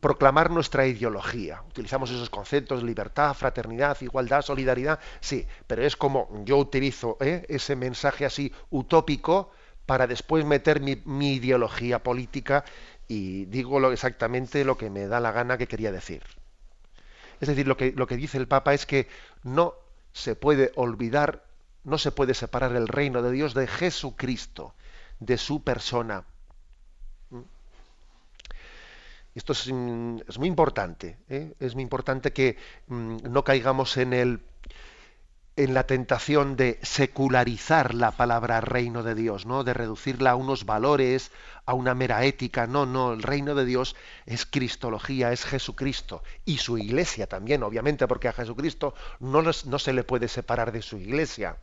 proclamar 0.00 0.50
nuestra 0.50 0.86
ideología. 0.86 1.62
Utilizamos 1.68 2.10
esos 2.10 2.28
conceptos, 2.28 2.82
libertad, 2.82 3.34
fraternidad, 3.34 3.96
igualdad, 4.00 4.42
solidaridad, 4.42 4.98
sí, 5.20 5.46
pero 5.66 5.84
es 5.84 5.96
como 5.96 6.28
yo 6.44 6.56
utilizo 6.56 7.16
¿eh? 7.20 7.44
ese 7.48 7.76
mensaje 7.76 8.24
así 8.24 8.52
utópico 8.70 9.52
para 9.86 10.08
después 10.08 10.44
meter 10.44 10.80
mi, 10.80 11.34
ideología 11.34 12.02
política 12.02 12.64
y 13.06 13.44
digo 13.44 13.92
exactamente 13.92 14.64
lo 14.64 14.76
que 14.76 14.90
me 14.90 15.06
da 15.06 15.20
la 15.20 15.30
gana 15.30 15.56
que 15.56 15.68
quería 15.68 15.92
decir. 15.92 16.22
Es 17.40 17.48
decir, 17.48 17.68
lo 17.68 17.76
que 17.76 18.16
dice 18.16 18.38
el 18.38 18.48
Papa 18.48 18.74
es 18.74 18.86
que 18.86 19.08
no 19.44 19.74
se 20.12 20.34
puede 20.34 20.72
olvidar, 20.74 21.44
no 21.86 21.98
se 21.98 22.10
puede 22.10 22.34
separar 22.34 22.74
el 22.74 22.88
reino 22.88 23.22
de 23.22 23.30
Dios 23.30 23.54
de 23.54 23.68
Jesucristo, 23.68 24.74
de 25.20 25.38
su 25.38 25.62
persona. 25.62 26.24
Esto 29.36 29.52
es, 29.52 29.70
mm, 29.70 30.18
muy 30.38 30.48
importante. 30.48 31.18
¿eh? 31.28 31.54
Es 31.60 31.74
muy 31.74 31.82
importante 31.82 32.32
que 32.32 32.56
mm, 32.88 33.18
no 33.30 33.44
caigamos 33.44 33.96
en 33.98 34.12
el 34.12 34.40
en 35.58 35.72
la 35.72 35.86
tentación 35.86 36.54
de 36.56 36.78
secularizar 36.82 37.94
la 37.94 38.10
palabra 38.10 38.60
reino 38.60 39.02
de 39.02 39.14
Dios, 39.14 39.46
¿no? 39.46 39.64
De 39.64 39.72
reducirla 39.72 40.32
a 40.32 40.36
unos 40.36 40.66
valores, 40.66 41.32
a 41.64 41.72
una 41.72 41.94
mera 41.94 42.24
ética. 42.24 42.66
No, 42.66 42.84
no, 42.84 43.14
el 43.14 43.22
reino 43.22 43.54
de 43.54 43.64
Dios 43.64 43.96
es 44.26 44.44
cristología, 44.44 45.32
es 45.32 45.46
Jesucristo 45.46 46.22
y 46.44 46.58
su 46.58 46.76
iglesia 46.76 47.26
también, 47.26 47.62
obviamente, 47.62 48.06
porque 48.06 48.28
a 48.28 48.34
Jesucristo 48.34 48.94
no 49.20 49.78
se 49.78 49.92
le 49.94 50.04
puede 50.04 50.28
separar 50.28 50.72
de 50.72 50.82
su 50.82 50.98
iglesia. 50.98 51.56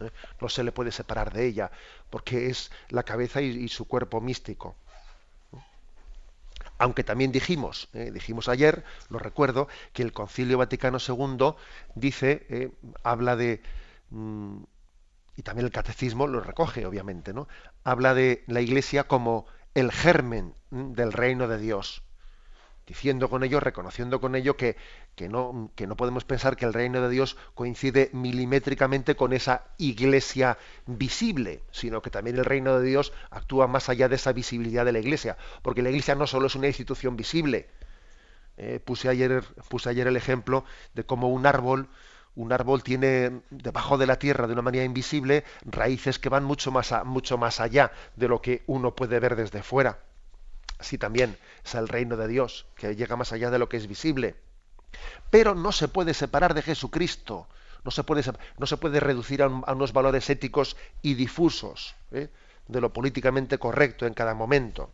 ¿Eh? 0.00 0.10
No 0.40 0.48
se 0.48 0.64
le 0.64 0.72
puede 0.72 0.92
separar 0.92 1.32
de 1.32 1.46
ella, 1.46 1.70
porque 2.10 2.48
es 2.48 2.70
la 2.88 3.02
cabeza 3.02 3.40
y 3.40 3.68
su 3.68 3.86
cuerpo 3.86 4.20
místico 4.20 4.76
aunque 6.82 7.04
también 7.04 7.30
dijimos, 7.30 7.88
eh, 7.92 8.10
dijimos 8.12 8.48
ayer, 8.48 8.84
lo 9.08 9.20
recuerdo, 9.20 9.68
que 9.92 10.02
el 10.02 10.12
Concilio 10.12 10.58
Vaticano 10.58 10.98
II 10.98 11.54
dice, 11.94 12.44
eh, 12.48 12.72
habla 13.04 13.36
de, 13.36 13.62
mm, 14.10 14.64
y 15.36 15.42
también 15.42 15.66
el 15.66 15.72
Catecismo 15.72 16.26
lo 16.26 16.40
recoge, 16.40 16.84
obviamente, 16.84 17.32
¿no? 17.32 17.46
Habla 17.84 18.14
de 18.14 18.42
la 18.48 18.60
Iglesia 18.60 19.04
como 19.04 19.46
el 19.74 19.92
germen 19.92 20.54
mm, 20.70 20.92
del 20.92 21.12
reino 21.12 21.46
de 21.46 21.58
Dios 21.58 22.02
diciendo 22.86 23.30
con 23.30 23.44
ello, 23.44 23.60
reconociendo 23.60 24.20
con 24.20 24.34
ello 24.34 24.56
que, 24.56 24.76
que, 25.14 25.28
no, 25.28 25.70
que 25.74 25.86
no 25.86 25.96
podemos 25.96 26.24
pensar 26.24 26.56
que 26.56 26.64
el 26.64 26.72
reino 26.72 27.00
de 27.02 27.10
Dios 27.10 27.36
coincide 27.54 28.10
milimétricamente 28.12 29.14
con 29.14 29.32
esa 29.32 29.64
iglesia 29.78 30.58
visible, 30.86 31.62
sino 31.70 32.00
que 32.02 32.10
también 32.10 32.38
el 32.38 32.44
reino 32.44 32.78
de 32.78 32.86
Dios 32.86 33.12
actúa 33.30 33.66
más 33.66 33.88
allá 33.88 34.08
de 34.08 34.16
esa 34.16 34.32
visibilidad 34.32 34.84
de 34.84 34.92
la 34.92 35.00
iglesia, 35.00 35.36
porque 35.62 35.82
la 35.82 35.90
iglesia 35.90 36.14
no 36.14 36.26
solo 36.26 36.46
es 36.46 36.54
una 36.54 36.66
institución 36.66 37.16
visible. 37.16 37.68
Eh, 38.56 38.80
puse, 38.84 39.08
ayer, 39.08 39.44
puse 39.68 39.90
ayer 39.90 40.06
el 40.06 40.16
ejemplo 40.16 40.64
de 40.94 41.04
cómo 41.04 41.28
un 41.28 41.46
árbol, 41.46 41.88
un 42.34 42.52
árbol 42.52 42.82
tiene 42.82 43.42
debajo 43.50 43.98
de 43.98 44.06
la 44.06 44.18
tierra 44.18 44.46
de 44.46 44.54
una 44.54 44.62
manera 44.62 44.84
invisible 44.84 45.44
raíces 45.64 46.18
que 46.18 46.28
van 46.28 46.44
mucho 46.44 46.70
más, 46.70 46.92
mucho 47.04 47.36
más 47.36 47.60
allá 47.60 47.92
de 48.16 48.28
lo 48.28 48.40
que 48.40 48.62
uno 48.66 48.94
puede 48.94 49.20
ver 49.20 49.36
desde 49.36 49.62
fuera. 49.62 49.98
Así 50.78 50.98
también 50.98 51.36
es 51.64 51.74
el 51.74 51.88
reino 51.88 52.16
de 52.16 52.28
Dios, 52.28 52.66
que 52.76 52.96
llega 52.96 53.16
más 53.16 53.32
allá 53.32 53.50
de 53.50 53.58
lo 53.58 53.68
que 53.68 53.76
es 53.76 53.86
visible. 53.86 54.34
Pero 55.30 55.54
no 55.54 55.72
se 55.72 55.88
puede 55.88 56.14
separar 56.14 56.54
de 56.54 56.62
Jesucristo, 56.62 57.48
no 57.84 57.90
se 57.90 58.04
puede, 58.04 58.22
no 58.58 58.66
se 58.66 58.76
puede 58.76 59.00
reducir 59.00 59.42
a, 59.42 59.48
unos 59.48 59.92
valores 59.92 60.28
éticos 60.30 60.76
y 61.02 61.14
difusos 61.14 61.94
¿eh? 62.12 62.28
de 62.68 62.80
lo 62.80 62.92
políticamente 62.92 63.58
correcto 63.58 64.06
en 64.06 64.14
cada 64.14 64.34
momento. 64.34 64.90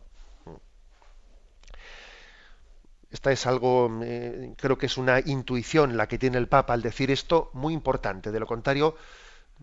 Esta 3.11 3.31
es 3.31 3.47
algo, 3.47 3.89
eh, 4.03 4.53
creo 4.57 4.77
que 4.77 4.85
es 4.85 4.97
una 4.97 5.19
intuición 5.19 5.97
la 5.97 6.07
que 6.07 6.19
tiene 6.19 6.37
el 6.37 6.47
Papa 6.47 6.73
al 6.73 6.83
decir 6.83 7.09
esto, 7.09 7.49
muy 7.53 7.73
importante. 7.73 8.31
De 8.31 8.39
lo 8.39 8.45
contrario, 8.45 8.95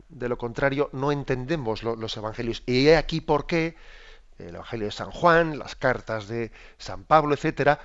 de 0.09 0.29
lo 0.29 0.37
contrario 0.37 0.91
no 0.93 1.13
entendemos 1.13 1.85
los 1.85 2.17
evangelios. 2.17 2.65
Y 2.67 2.89
aquí 2.89 3.21
por 3.21 3.47
qué 3.47 3.77
el 4.39 4.55
Evangelio 4.55 4.87
de 4.87 4.93
San 4.93 5.11
Juan, 5.11 5.59
las 5.59 5.77
cartas 5.77 6.29
de 6.29 6.51
San 6.79 7.05
Pablo, 7.05 7.35
etcétera, 7.35 7.81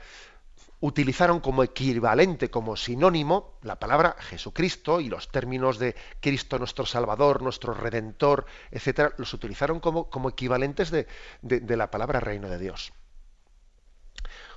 utilizaron 0.82 1.40
como 1.40 1.64
equivalente, 1.64 2.50
como 2.50 2.76
sinónimo, 2.76 3.54
la 3.62 3.80
palabra 3.80 4.16
Jesucristo 4.20 5.00
y 5.00 5.10
los 5.10 5.32
términos 5.32 5.78
de 5.78 5.96
Cristo 6.20 6.58
nuestro 6.58 6.88
Salvador, 6.88 7.44
nuestro 7.44 7.74
Redentor, 7.74 8.46
etcétera, 8.72 9.14
los 9.18 9.34
utilizaron 9.34 9.80
como, 9.80 10.10
como 10.10 10.30
equivalentes 10.30 10.90
de, 10.90 11.08
la 11.78 11.92
palabra 11.92 12.20
Reino 12.20 12.50
de 12.50 12.58
Dios. 12.58 12.92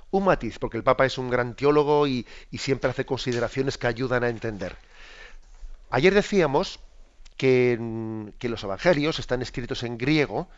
Un 0.09 0.25
matiz, 0.25 0.57
porque 0.57 0.77
el 0.77 0.83
Papa 0.83 1.05
es 1.05 1.19
un 1.19 1.29
gran 1.29 1.55
teólogo 1.55 2.07
y, 2.07 2.25
siempre 2.57 2.89
hace 2.89 3.05
consideraciones 3.05 3.77
que 3.77 3.87
ayudan 3.87 4.23
a 4.23 4.29
entender. 4.29 4.77
Ayer 5.91 6.13
decíamos 6.13 6.79
que, 7.37 8.31
que 8.39 8.49
los 8.49 8.63
evangelios 8.63 9.19
están 9.19 9.43
escritos 9.43 9.83
en 9.83 9.99
griego 9.99 10.49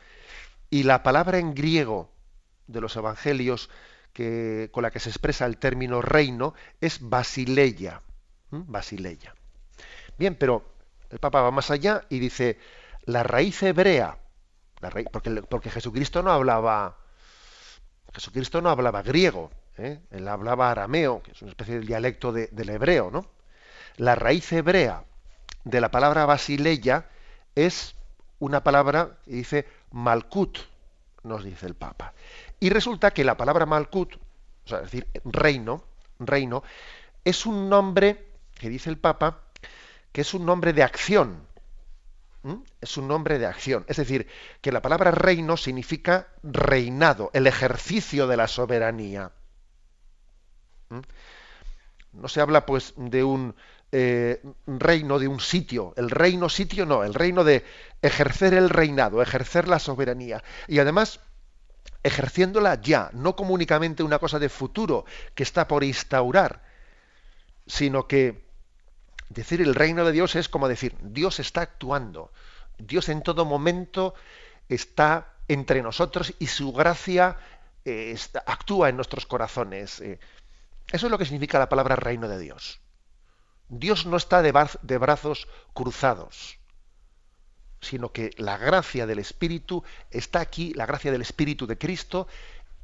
y 0.69 0.83
la 0.83 1.03
palabra 1.03 1.39
en 1.39 1.53
griego 1.53 2.09
de 2.67 2.79
los 2.79 2.95
evangelios 2.95 3.69
que, 4.17 4.71
con 4.71 4.81
la 4.81 4.89
que 4.89 4.99
se 4.99 5.09
expresa 5.09 5.45
el 5.45 5.57
término 5.57 6.01
reino 6.01 6.55
es 6.81 7.07
basileia. 7.07 8.01
Basileia. 8.49 9.35
Bien, 10.17 10.33
pero 10.33 10.73
el 11.11 11.19
Papa 11.19 11.41
va 11.41 11.51
más 11.51 11.69
allá 11.69 12.03
y 12.09 12.17
dice 12.17 12.57
la 13.05 13.21
raíz 13.21 13.61
hebrea, 13.61 14.17
porque, 15.11 15.43
porque, 15.47 15.69
Jesucristo 15.69 16.23
no 16.23 16.31
hablaba 16.31 16.97
Jesucristo 18.11 18.59
no 18.59 18.71
hablaba 18.71 19.03
griego, 19.03 19.51
¿eh? 19.77 19.99
él 20.09 20.27
hablaba 20.27 20.71
arameo, 20.71 21.21
que 21.21 21.33
es 21.33 21.41
una 21.43 21.51
especie 21.51 21.75
de 21.75 21.85
dialecto 21.85 22.31
del 22.31 22.69
hebreo, 22.69 23.11
¿no? 23.11 23.29
La 23.97 24.15
raíz 24.15 24.51
hebrea 24.51 25.03
de 25.63 25.79
la 25.79 25.91
palabra 25.91 26.25
basileia 26.25 27.05
es 27.53 27.95
una 28.39 28.63
palabra 28.63 29.17
dice 29.27 29.67
Malkut, 29.91 30.57
nos 31.21 31.43
dice 31.43 31.67
el 31.67 31.75
Papa. 31.75 32.13
Y 32.59 32.69
resulta 32.69 33.11
que 33.11 33.23
la 33.23 33.37
palabra 33.37 33.65
Malkut, 33.65 34.15
o 34.15 34.67
sea, 34.67 34.79
es 34.79 34.91
decir, 34.91 35.07
reino, 35.25 35.83
reino, 36.19 36.63
es 37.23 37.45
un 37.45 37.69
nombre, 37.69 38.31
que 38.57 38.69
dice 38.69 38.89
el 38.89 38.97
Papa, 38.97 39.41
que 40.11 40.21
es 40.21 40.33
un 40.33 40.45
nombre 40.45 40.73
de 40.73 40.83
acción. 40.83 41.45
Es 42.79 42.97
un 42.97 43.07
nombre 43.07 43.39
de 43.39 43.45
acción. 43.45 43.85
Es 43.87 43.97
decir, 43.97 44.27
que 44.61 44.71
la 44.71 44.81
palabra 44.81 45.11
reino 45.11 45.57
significa 45.57 46.27
reinado, 46.43 47.29
el 47.33 47.45
ejercicio 47.45 48.27
de 48.27 48.37
la 48.37 48.47
soberanía. 48.47 49.31
No 52.13 52.27
se 52.27 52.41
habla 52.41 52.65
pues 52.65 52.93
de 52.95 53.23
un 53.23 53.53
eh, 53.91 54.41
reino 54.65 55.19
de 55.19 55.27
un 55.27 55.39
sitio. 55.39 55.93
El 55.97 56.09
reino 56.09 56.49
sitio 56.49 56.85
no, 56.85 57.03
el 57.03 57.13
reino 57.13 57.43
de 57.43 57.65
ejercer 58.01 58.53
el 58.53 58.69
reinado, 58.69 59.21
ejercer 59.21 59.67
la 59.67 59.79
soberanía. 59.79 60.43
Y 60.67 60.79
además, 60.79 61.19
ejerciéndola 62.03 62.81
ya, 62.81 63.09
no 63.13 63.35
como 63.35 63.53
únicamente 63.53 64.03
una 64.03 64.19
cosa 64.19 64.39
de 64.39 64.49
futuro 64.49 65.05
que 65.35 65.43
está 65.43 65.67
por 65.67 65.83
instaurar, 65.83 66.63
sino 67.65 68.07
que 68.07 68.45
decir 69.29 69.61
el 69.61 69.75
reino 69.75 70.05
de 70.05 70.11
Dios 70.11 70.35
es 70.35 70.49
como 70.49 70.67
decir, 70.67 70.95
Dios 71.01 71.39
está 71.39 71.61
actuando, 71.61 72.31
Dios 72.77 73.09
en 73.09 73.21
todo 73.21 73.45
momento 73.45 74.13
está 74.69 75.33
entre 75.47 75.81
nosotros 75.81 76.33
y 76.39 76.47
su 76.47 76.71
gracia 76.73 77.37
eh, 77.85 78.17
actúa 78.45 78.89
en 78.89 78.95
nuestros 78.95 79.25
corazones. 79.25 80.01
Eh. 80.01 80.19
Eso 80.91 81.07
es 81.07 81.11
lo 81.11 81.17
que 81.17 81.25
significa 81.25 81.59
la 81.59 81.69
palabra 81.69 81.95
reino 81.95 82.27
de 82.27 82.39
Dios. 82.39 82.79
Dios 83.69 84.05
no 84.05 84.17
está 84.17 84.41
de, 84.41 84.97
brazos 84.97 85.47
cruzados, 85.73 86.57
sino 87.81 88.11
que 88.11 88.31
la 88.37 88.57
gracia 88.57 89.05
del 89.05 89.19
Espíritu 89.19 89.83
está 90.11 90.39
aquí, 90.39 90.73
la 90.73 90.85
gracia 90.85 91.11
del 91.11 91.21
Espíritu 91.21 91.67
de 91.67 91.77
Cristo 91.77 92.27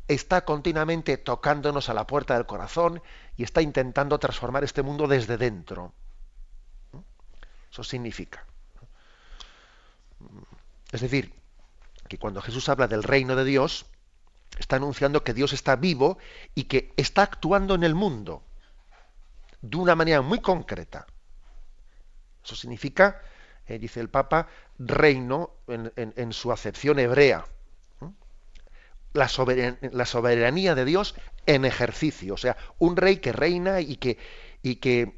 está 0.07 0.45
continuamente 0.45 1.17
tocándonos 1.17 1.89
a 1.89 1.93
la 1.93 2.05
puerta 2.05 2.35
del 2.35 2.45
corazón 2.45 3.01
y 3.37 3.43
está 3.43 3.61
intentando 3.61 4.19
transformar 4.19 4.63
este 4.63 4.83
mundo 4.83 5.07
desde 5.07 5.37
dentro. 5.37 5.93
Eso 7.71 7.83
significa. 7.83 8.45
Es 10.91 11.01
decir, 11.01 11.33
que 12.07 12.19
cuando 12.19 12.41
Jesús 12.41 12.69
habla 12.69 12.87
del 12.87 13.03
reino 13.03 13.35
de 13.35 13.45
Dios, 13.45 13.87
está 14.59 14.75
anunciando 14.75 15.23
que 15.23 15.33
Dios 15.33 15.53
está 15.53 15.75
vivo 15.75 16.17
y 16.53 16.65
que 16.65 16.93
está 16.97 17.23
actuando 17.23 17.73
en 17.73 17.83
el 17.83 17.95
mundo 17.95 18.43
de 19.61 19.77
una 19.77 19.95
manera 19.95 20.21
muy 20.21 20.39
concreta. 20.39 21.07
Eso 22.43 22.55
significa, 22.55 23.21
eh, 23.67 23.79
dice 23.79 23.99
el 23.99 24.09
Papa, 24.09 24.47
reino 24.77 25.51
en, 25.67 26.33
su 26.33 26.51
acepción 26.51 26.99
hebrea. 26.99 27.45
La, 29.13 29.29
la, 29.91 30.05
soberanía 30.05 30.75
de 30.75 30.85
Dios 30.85 31.15
en 31.45 31.65
ejercicio. 31.65 32.33
O 32.33 32.37
sea, 32.37 32.57
un 32.79 32.97
rey 32.97 33.17
que 33.17 33.31
reina 33.31 33.79
y 33.79 33.97
que, 33.97 34.17
y 34.61 34.77
que. 34.77 35.13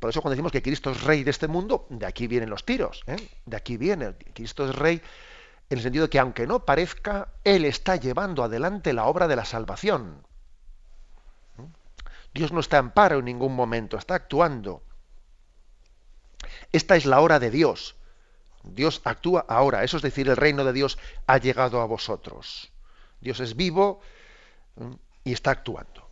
Por 0.00 0.10
eso 0.10 0.20
cuando 0.20 0.32
decimos 0.32 0.52
que 0.52 0.62
Cristo 0.62 0.90
es 0.90 1.02
rey 1.04 1.24
de 1.24 1.30
este 1.30 1.48
mundo, 1.48 1.86
de 1.88 2.06
aquí 2.06 2.26
vienen 2.26 2.50
los 2.50 2.64
tiros. 2.64 3.02
¿eh? 3.06 3.16
De 3.46 3.56
aquí 3.56 3.76
viene. 3.76 4.14
Cristo 4.34 4.68
es 4.68 4.74
rey 4.74 5.00
en 5.70 5.78
el 5.78 5.82
sentido 5.82 6.04
de 6.04 6.10
que 6.10 6.18
aunque 6.18 6.46
no 6.46 6.64
parezca, 6.64 7.28
Él 7.44 7.64
está 7.64 7.96
llevando 7.96 8.44
adelante 8.44 8.92
la 8.92 9.06
obra 9.06 9.26
de 9.26 9.36
la 9.36 9.44
salvación. 9.44 10.26
Dios 12.34 12.52
no 12.52 12.60
está 12.60 12.78
en 12.78 12.90
paro 12.90 13.18
en 13.20 13.24
ningún 13.24 13.56
momento, 13.56 13.96
está 13.96 14.14
actuando. 14.14 14.82
Esta 16.72 16.96
es 16.96 17.06
la 17.06 17.20
hora 17.20 17.38
de 17.38 17.50
Dios. 17.50 17.96
Dios 18.62 19.00
actúa 19.04 19.44
ahora, 19.48 19.84
eso 19.84 19.96
es 19.96 20.02
decir, 20.02 20.28
el 20.28 20.36
reino 20.36 20.64
de 20.64 20.72
Dios 20.72 20.98
ha 21.26 21.38
llegado 21.38 21.80
a 21.80 21.86
vosotros. 21.86 22.72
Dios 23.20 23.40
es 23.40 23.56
vivo 23.56 24.00
y 25.24 25.32
está 25.32 25.52
actuando. 25.52 26.08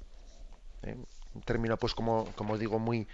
¿Eh? 0.83 0.97
Un 1.35 1.43
término, 1.43 1.77
pues, 1.77 1.95
como, 1.95 2.27
como 2.37 2.57
digo, 2.57 2.79
muy, 2.79 3.09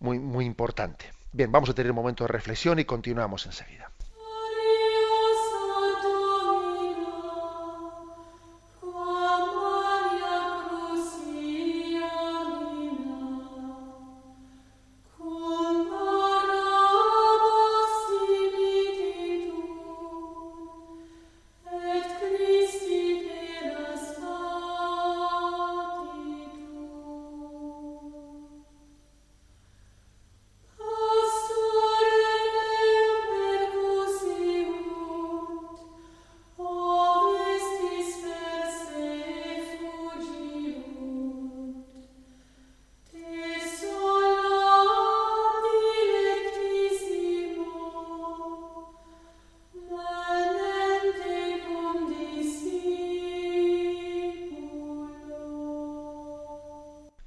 muy, 0.00 0.18
muy 0.18 0.44
importante. 0.44 1.10
Bien, 1.32 1.52
vamos 1.52 1.70
a 1.70 1.74
tener 1.74 1.92
un 1.92 1.96
momento 1.96 2.24
de 2.24 2.28
reflexión 2.28 2.78
y 2.78 2.84
continuamos 2.84 3.46
enseguida. 3.46 3.90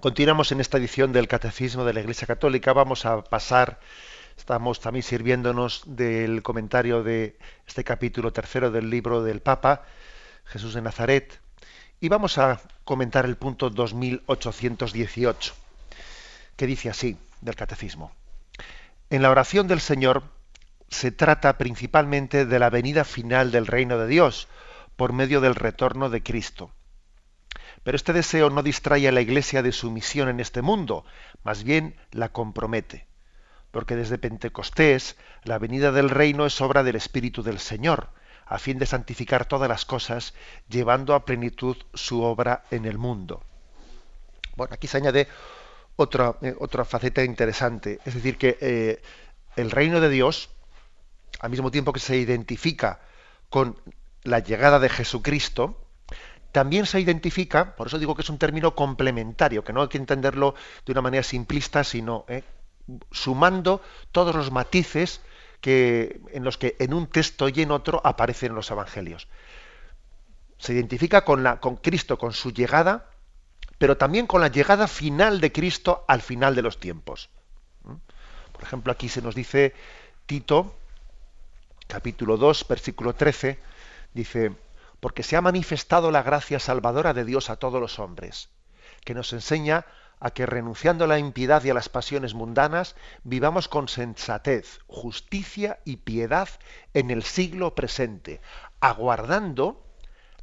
Continuamos 0.02 0.54
en 0.54 0.62
esta 0.62 0.78
edición 0.78 1.12
del 1.12 1.28
Catecismo 1.28 1.84
de 1.84 1.92
la 1.92 2.00
Iglesia 2.00 2.26
Católica. 2.26 2.72
Vamos 2.72 3.06
a 3.06 3.22
pasar, 3.22 3.82
estamos 4.38 4.80
también 4.80 5.04
sirviéndonos 5.04 5.84
del 5.88 6.42
comentario 6.42 7.04
de 7.04 7.38
este 7.68 7.84
capítulo 7.84 8.32
tercero 8.32 8.72
del 8.72 8.90
libro 8.90 9.24
del 9.24 9.42
Papa, 9.42 9.84
Jesús 10.46 10.74
de 10.74 10.82
Nazaret, 10.82 11.42
y 12.00 12.08
vamos 12.08 12.38
a 12.38 12.62
comentar 12.86 13.26
el 13.26 13.36
punto 13.36 13.70
2818, 13.70 15.54
que 16.56 16.66
dice 16.66 16.90
así 16.90 17.18
del 17.42 17.56
Catecismo. 17.56 18.14
En 19.10 19.22
la 19.22 19.32
oración 19.32 19.68
del 19.68 19.82
Señor 19.82 20.24
se 20.88 21.12
trata 21.12 21.58
principalmente 21.58 22.46
de 22.46 22.58
la 22.60 22.70
venida 22.70 23.04
final 23.04 23.52
del 23.52 23.68
reino 23.68 23.98
de 23.98 24.08
Dios 24.08 24.48
por 24.96 25.12
medio 25.12 25.42
del 25.42 25.56
retorno 25.56 26.10
de 26.10 26.24
Cristo 26.24 26.72
pero 27.84 27.96
este 27.96 28.14
deseo 28.14 28.50
no 28.50 28.64
distrae 28.64 29.08
a 29.08 29.12
la 29.12 29.22
Iglesia 29.22 29.62
de 29.62 29.72
su 29.72 29.92
misión 29.92 30.30
en 30.30 30.40
este 30.40 30.62
mundo, 30.62 31.06
más 31.44 31.64
bien 31.64 31.96
la 32.12 32.30
compromete. 32.30 33.08
Porque 33.72 33.96
desde 33.96 34.18
Pentecostés 34.18 35.16
la 35.44 35.60
venida 35.60 35.92
del 35.92 36.10
reino 36.10 36.46
es 36.46 36.60
obra 36.62 36.84
del 36.84 36.96
Espíritu 36.96 37.44
del 37.44 37.60
Señor, 37.60 38.10
a 38.46 38.58
fin 38.58 38.80
de 38.80 38.86
santificar 38.86 39.46
todas 39.46 39.70
las 39.70 39.86
cosas, 39.86 40.34
llevando 40.68 41.14
a 41.14 41.24
plenitud 41.24 41.78
su 41.94 42.24
obra 42.24 42.64
en 42.72 42.86
el 42.86 42.98
mundo. 42.98 43.44
Bueno, 44.56 44.74
aquí 44.74 44.88
se 44.88 44.98
añade 44.98 45.28
otra, 45.96 46.36
eh, 46.42 46.56
otra 46.60 46.84
faceta 46.84 47.24
interesante, 47.24 48.00
es 48.06 48.16
decir, 48.16 48.38
que 48.38 48.58
eh, 48.60 49.02
el 49.56 49.70
reino 49.70 50.00
de 50.00 50.10
Dios, 50.10 50.50
al 51.40 51.52
mismo 51.52 51.72
tiempo 51.72 51.94
que 51.94 52.00
se 52.00 52.18
identifica 52.18 53.02
con 53.50 53.78
la 54.24 54.40
llegada 54.40 54.80
de 54.80 54.90
Jesucristo, 54.90 55.89
también 56.52 56.86
se 56.86 57.00
identifica, 57.00 57.76
por 57.76 57.88
eso 57.88 58.00
digo 58.00 58.16
que 58.16 58.22
es 58.22 58.30
un 58.30 58.38
término 58.38 58.76
complementario, 58.76 59.64
que 59.64 59.74
no 59.74 59.82
hay 59.82 59.88
que 59.88 59.98
entenderlo 59.98 60.56
de 60.86 60.92
una 60.92 61.02
manera 61.02 61.24
simplista, 61.24 61.84
sino 61.84 62.26
eh, 62.28 62.44
sumando 63.12 63.82
todos 64.12 64.36
los 64.36 64.52
matices 64.52 65.22
que, 65.62 66.22
en 66.32 66.44
los 66.44 66.58
que 66.58 66.76
en 66.80 66.94
un 66.94 67.08
texto 67.08 67.50
y 67.50 67.62
en 67.62 67.72
otro 67.72 68.02
aparecen 68.04 68.56
los 68.56 68.72
evangelios. 68.72 69.28
Se 70.58 70.74
identifica 70.74 71.24
con, 71.24 71.44
la, 71.44 71.60
con 71.60 71.78
Cristo, 71.78 72.18
con 72.18 72.34
su 72.34 72.52
llegada, 72.52 73.10
pero 73.78 73.98
también 73.98 74.28
con 74.28 74.42
la 74.42 74.50
llegada 74.50 74.88
final 74.88 75.40
de 75.40 75.52
Cristo 75.52 76.04
al 76.08 76.22
final 76.22 76.56
de 76.56 76.62
los 76.62 76.80
tiempos. 76.80 77.30
¿Mm? 77.84 77.94
Por 78.52 78.64
ejemplo, 78.64 78.92
aquí 78.92 79.08
se 79.08 79.22
nos 79.22 79.36
dice 79.36 79.74
Tito, 80.26 80.76
capítulo 81.88 82.38
2, 82.38 82.68
versículo 82.68 83.14
13, 83.14 83.60
dice, 84.14 84.52
porque 85.00 85.24
se 85.24 85.36
ha 85.36 85.42
manifestado 85.42 86.12
la 86.12 86.24
gracia 86.24 86.60
salvadora 86.60 87.14
de 87.14 87.26
Dios 87.26 87.50
a 87.50 87.56
todos 87.56 87.80
los 87.80 88.00
hombres, 88.00 88.50
que 89.06 89.14
nos 89.14 89.34
enseña 89.34 89.86
a 90.20 90.32
que 90.32 90.46
renunciando 90.46 91.06
a 91.06 91.08
la 91.08 91.20
impiedad 91.20 91.64
y 91.64 91.70
a 91.70 91.74
las 91.74 91.88
pasiones 91.88 92.34
mundanas, 92.34 92.96
vivamos 93.24 93.68
con 93.68 93.88
sensatez, 93.88 94.80
justicia 94.88 95.80
y 95.86 95.98
piedad 95.98 96.50
en 96.94 97.10
el 97.10 97.24
siglo 97.24 97.74
presente, 97.74 98.42
aguardando 98.82 99.82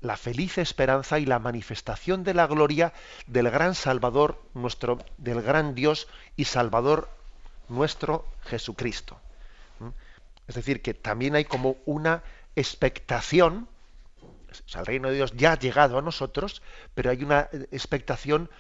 la 0.01 0.17
feliz 0.17 0.59
esperanza 0.59 1.19
y 1.19 1.27
la 1.27 1.39
manifestación 1.39 2.25
de 2.25 2.35
la 2.35 2.47
gloria 2.47 2.93
del 3.27 3.51
gran 3.51 3.75
Salvador, 3.75 4.41
nuestro, 4.55 4.99
del 5.19 5.43
gran 5.43 5.75
Dios 5.75 6.09
y 6.37 6.45
Salvador 6.45 7.09
nuestro 7.69 8.27
Jesucristo. 8.43 9.19
¿Mm? 9.81 9.89
Es 10.49 10.55
decir, 10.55 10.81
que 10.81 10.95
también 10.95 11.35
hay 11.35 11.45
como 11.45 11.77
una 11.85 12.23
expectación 12.55 13.69
el 14.75 14.87
reino 14.87 15.09
de 15.09 15.17
Dios 15.17 15.33
ya 15.35 15.53
ha 15.53 15.59
llegado 15.59 15.99
a 15.99 16.03
nosotros, 16.03 16.63
pero 16.95 17.11
hay 17.11 17.23
una 17.23 17.49
expectación 17.71 18.51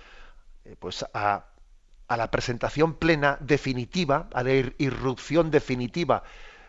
eh, 0.64 0.76
pues 0.78 1.04
a, 1.14 1.46
la 2.08 2.30
presentación 2.30 2.94
plena, 2.94 3.38
definitiva, 3.40 4.28
a 4.32 4.42
la 4.42 4.52
irrupción 4.52 5.50
definitiva 5.50 6.22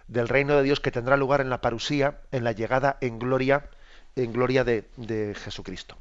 del 0.07 0.27
reino 0.27 0.55
de 0.55 0.63
Dios 0.63 0.79
que 0.79 0.91
tendrá 0.91 1.17
lugar 1.17 1.41
en 1.41 1.49
la 1.49 1.61
parusía, 1.61 2.21
en 2.31 2.43
la 2.43 2.53
llegada 2.53 2.97
en 3.01 3.19
gloria, 3.19 3.69
en 4.15 4.33
gloria 4.33 4.63
de, 4.63 4.89
de 4.97 5.35
Jesucristo. 5.35 5.97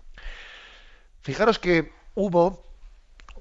Fijaros 1.20 1.58
que 1.58 1.92
hubo, 2.14 2.64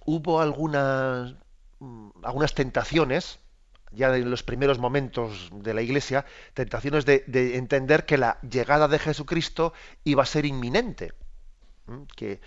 hubo 0.06 0.42
algunas, 0.42 1.36
mm, 1.80 2.10
algunas 2.24 2.54
tentaciones 2.54 3.40
ya 3.96 4.16
en 4.16 4.30
los 4.30 4.44
primeros 4.44 4.80
momentos 4.80 5.50
de 5.52 5.74
la 5.74 5.82
Iglesia, 5.82 6.26
tentaciones 6.54 7.06
de, 7.06 7.24
entender 7.56 8.06
que 8.06 8.18
la 8.18 8.40
llegada 8.42 8.88
de 8.88 9.00
Jesucristo 9.00 9.74
iba 10.04 10.24
a 10.24 10.26
ser 10.26 10.46
inminente, 10.46 11.14
que 12.16 12.42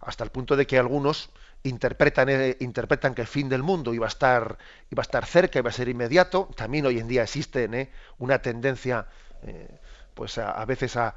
hasta 0.00 0.24
el 0.24 0.30
punto 0.30 0.56
de 0.56 0.66
que 0.66 0.78
algunos 0.78 1.30
interpretan, 1.62 2.28
eh, 2.28 2.56
interpretan 2.60 3.14
que 3.14 3.22
el 3.22 3.28
fin 3.28 3.48
del 3.48 3.62
mundo 3.62 3.94
iba 3.94 4.06
a 4.06 4.08
estar, 4.08 4.58
iba 4.90 5.00
a 5.00 5.06
estar 5.06 5.26
cerca, 5.26 5.58
iba 5.58 5.70
a 5.70 5.72
ser 5.72 5.88
inmediato. 5.88 6.48
También 6.56 6.86
hoy 6.86 6.98
en 6.98 7.08
día 7.08 7.22
existe 7.22 7.64
¿eh? 7.64 7.90
una 8.18 8.40
tendencia, 8.40 9.06
eh, 9.42 9.78
pues 10.14 10.38
a, 10.38 10.64
veces 10.64 10.96
a, 10.96 11.14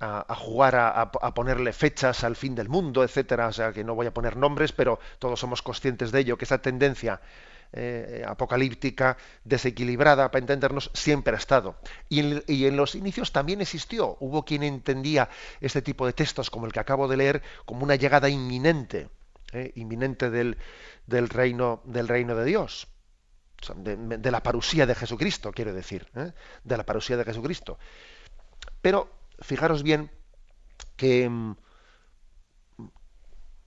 a, 0.00 0.34
jugar 0.34 0.76
a, 0.76 1.34
ponerle 1.34 1.72
fechas 1.72 2.24
al 2.24 2.36
fin 2.36 2.54
del 2.54 2.68
mundo, 2.68 3.02
etcétera. 3.02 3.48
O 3.48 3.52
sea 3.52 3.72
que 3.72 3.84
no 3.84 3.94
voy 3.94 4.06
a 4.06 4.14
poner 4.14 4.36
nombres, 4.36 4.72
pero 4.72 4.98
todos 5.18 5.40
somos 5.40 5.62
conscientes 5.62 6.12
de 6.12 6.20
ello, 6.20 6.36
que 6.36 6.44
esa 6.44 6.58
tendencia 6.58 7.20
eh, 7.72 8.24
apocalíptica, 8.26 9.16
desequilibrada, 9.44 10.30
para 10.30 10.40
entendernos, 10.40 10.90
siempre 10.94 11.34
ha 11.34 11.38
estado. 11.38 11.76
Y 12.08 12.20
en, 12.20 12.76
los 12.76 12.94
inicios 12.94 13.32
también 13.32 13.60
existió. 13.60 14.16
Hubo 14.20 14.44
quien 14.44 14.62
entendía 14.62 15.28
este 15.60 15.82
tipo 15.82 16.06
de 16.06 16.12
textos, 16.12 16.48
como 16.48 16.66
el 16.66 16.72
que 16.72 16.80
acabo 16.80 17.08
de 17.08 17.16
leer, 17.16 17.42
como 17.64 17.84
una 17.84 17.96
llegada 17.96 18.28
inminente, 18.28 19.10
eh, 19.52 19.72
inminente 19.74 20.30
del, 20.30 20.56
reino, 21.28 21.82
del 21.84 22.08
reino 22.08 22.36
de 22.36 22.44
Dios. 22.44 22.88
De, 23.74 24.30
la 24.30 24.42
parusía 24.42 24.86
de 24.86 24.94
Jesucristo, 24.94 25.50
quiero 25.52 25.74
decir, 25.74 26.08
¿eh? 26.14 26.32
de 26.62 26.76
la 26.76 26.84
parusía 26.84 27.16
de 27.16 27.24
Jesucristo. 27.24 27.78
Pero 28.80 29.10
fijaros 29.40 29.82
bien 29.82 30.10
que, 30.96 31.28
mm, 31.28 31.56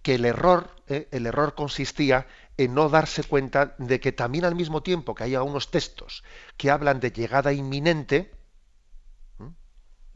que 0.02 0.16
el 0.16 0.26
error, 0.26 0.70
el 0.88 1.26
error 1.26 1.54
consistía 1.54 2.26
en 2.60 2.74
no 2.74 2.90
darse 2.90 3.24
cuenta 3.24 3.74
de 3.78 4.02
que 4.02 4.12
también 4.12 4.44
al 4.44 4.54
mismo 4.54 4.84
tiempo 4.84 5.16
que 5.16 5.24
haya 5.24 5.44
unos 5.44 5.72
textos 5.72 6.26
que 6.58 6.70
hablan 6.70 7.00
de 7.00 7.12
llegada 7.12 7.54
inminente, 7.54 8.32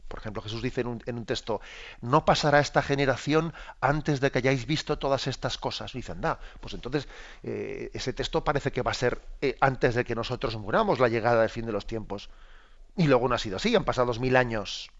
por 0.08 0.18
ejemplo, 0.20 0.42
Jesús 0.42 0.62
dice 0.62 0.82
en 0.82 1.16
un, 1.16 1.24
texto, 1.24 1.60
no 2.00 2.24
pasará 2.24 2.60
esta 2.60 2.82
generación 2.82 3.52
antes 3.80 4.20
de 4.20 4.30
que 4.30 4.38
hayáis 4.38 4.64
visto 4.64 4.96
todas 4.96 5.26
estas 5.26 5.58
cosas. 5.58 5.92
Dicen, 5.92 6.20
da, 6.20 6.38
pues 6.60 6.74
entonces 6.74 7.08
eh, 7.42 7.90
ese 7.94 8.12
texto 8.12 8.44
parece 8.44 8.70
que 8.70 8.82
va 8.82 8.92
a 8.92 8.94
ser 8.94 9.20
eh, 9.40 9.56
antes 9.60 9.96
de 9.96 10.04
que 10.04 10.14
nosotros 10.14 10.56
muramos 10.56 11.00
la 11.00 11.08
llegada 11.08 11.40
del 11.40 11.50
fin 11.50 11.66
de 11.66 11.72
los 11.72 11.86
tiempos. 11.86 12.30
Y 12.96 13.08
luego 13.08 13.26
no 13.26 13.34
ha 13.34 13.38
sido 13.38 13.56
así, 13.56 13.74
han 13.74 13.84
pasado 13.84 14.06
dos 14.06 14.20
mil 14.20 14.36
años. 14.36 14.92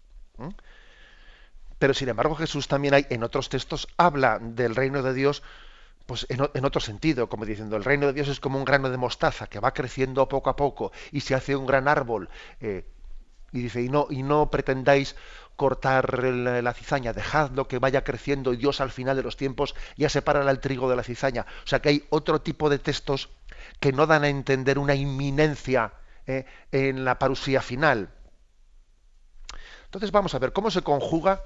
Pero 1.79 1.93
sin 1.93 2.09
embargo 2.09 2.35
Jesús 2.35 2.67
también 2.67 2.95
hay, 2.95 3.05
en 3.09 3.23
otros 3.23 3.47
textos 3.47 3.87
habla 3.95 4.39
del 4.41 4.75
reino 4.75 5.01
de 5.01 5.13
Dios 5.13 5.43
pues 6.05 6.27
en, 6.29 6.65
otro 6.65 6.81
sentido, 6.81 7.29
como 7.29 7.45
diciendo, 7.45 7.75
el 7.77 7.83
reino 7.83 8.07
de 8.07 8.13
Dios 8.13 8.27
es 8.27 8.39
como 8.39 8.59
un 8.59 8.65
grano 8.65 8.89
de 8.89 8.97
mostaza 8.97 9.47
que 9.47 9.59
va 9.59 9.73
creciendo 9.73 10.27
poco 10.27 10.49
a 10.49 10.55
poco 10.55 10.91
y 11.11 11.21
se 11.21 11.33
hace 11.33 11.55
un 11.55 11.65
gran 11.65 11.87
árbol. 11.87 12.29
Eh, 12.59 12.85
y 13.51 13.61
dice, 13.61 13.81
y 13.81 13.89
no, 13.89 14.07
y 14.09 14.21
no 14.21 14.51
pretendáis 14.51 15.15
cortar 15.55 16.23
la, 16.23 16.73
cizaña, 16.73 17.13
dejadlo 17.13 17.67
que 17.67 17.79
vaya 17.79 18.03
creciendo 18.03 18.53
y 18.53 18.57
Dios 18.57 18.81
al 18.81 18.91
final 18.91 19.15
de 19.15 19.23
los 19.23 19.37
tiempos 19.37 19.73
ya 19.95 20.09
separará 20.09 20.51
el 20.51 20.59
trigo 20.59 20.89
de 20.89 20.95
la 20.95 21.03
cizaña. 21.03 21.45
O 21.63 21.67
sea 21.67 21.79
que 21.79 21.89
hay 21.89 22.05
otro 22.09 22.41
tipo 22.41 22.69
de 22.69 22.77
textos 22.77 23.29
que 23.79 23.93
no 23.93 24.05
dan 24.05 24.25
a 24.25 24.29
entender 24.29 24.77
una 24.77 24.95
inminencia 24.95 25.93
eh, 26.27 26.45
en 26.71 27.05
la 27.05 27.17
parusía 27.17 27.61
final. 27.61 28.09
Entonces 29.85 30.11
vamos 30.11 30.35
a 30.35 30.39
ver 30.39 30.51
cómo 30.51 30.69
se 30.69 30.81
conjuga 30.81 31.45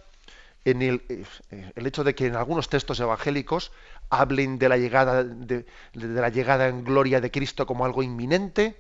en 0.66 0.82
el, 0.82 1.04
eh, 1.10 1.72
el, 1.76 1.88
hecho 1.88 2.04
de 2.04 2.16
que 2.16 2.28
en 2.28 2.36
algunos 2.36 2.70
textos 2.70 3.00
evangélicos 3.00 3.72
hablen 4.10 4.60
de 4.60 4.70
la 4.70 4.78
llegada 4.78 5.24
de, 5.24 5.66
la 5.94 6.30
llegada 6.30 6.68
en 6.68 6.84
gloria 6.84 7.22
de 7.22 7.32
Cristo 7.32 7.66
como 7.66 7.86
algo 7.86 8.04
inminente 8.04 8.78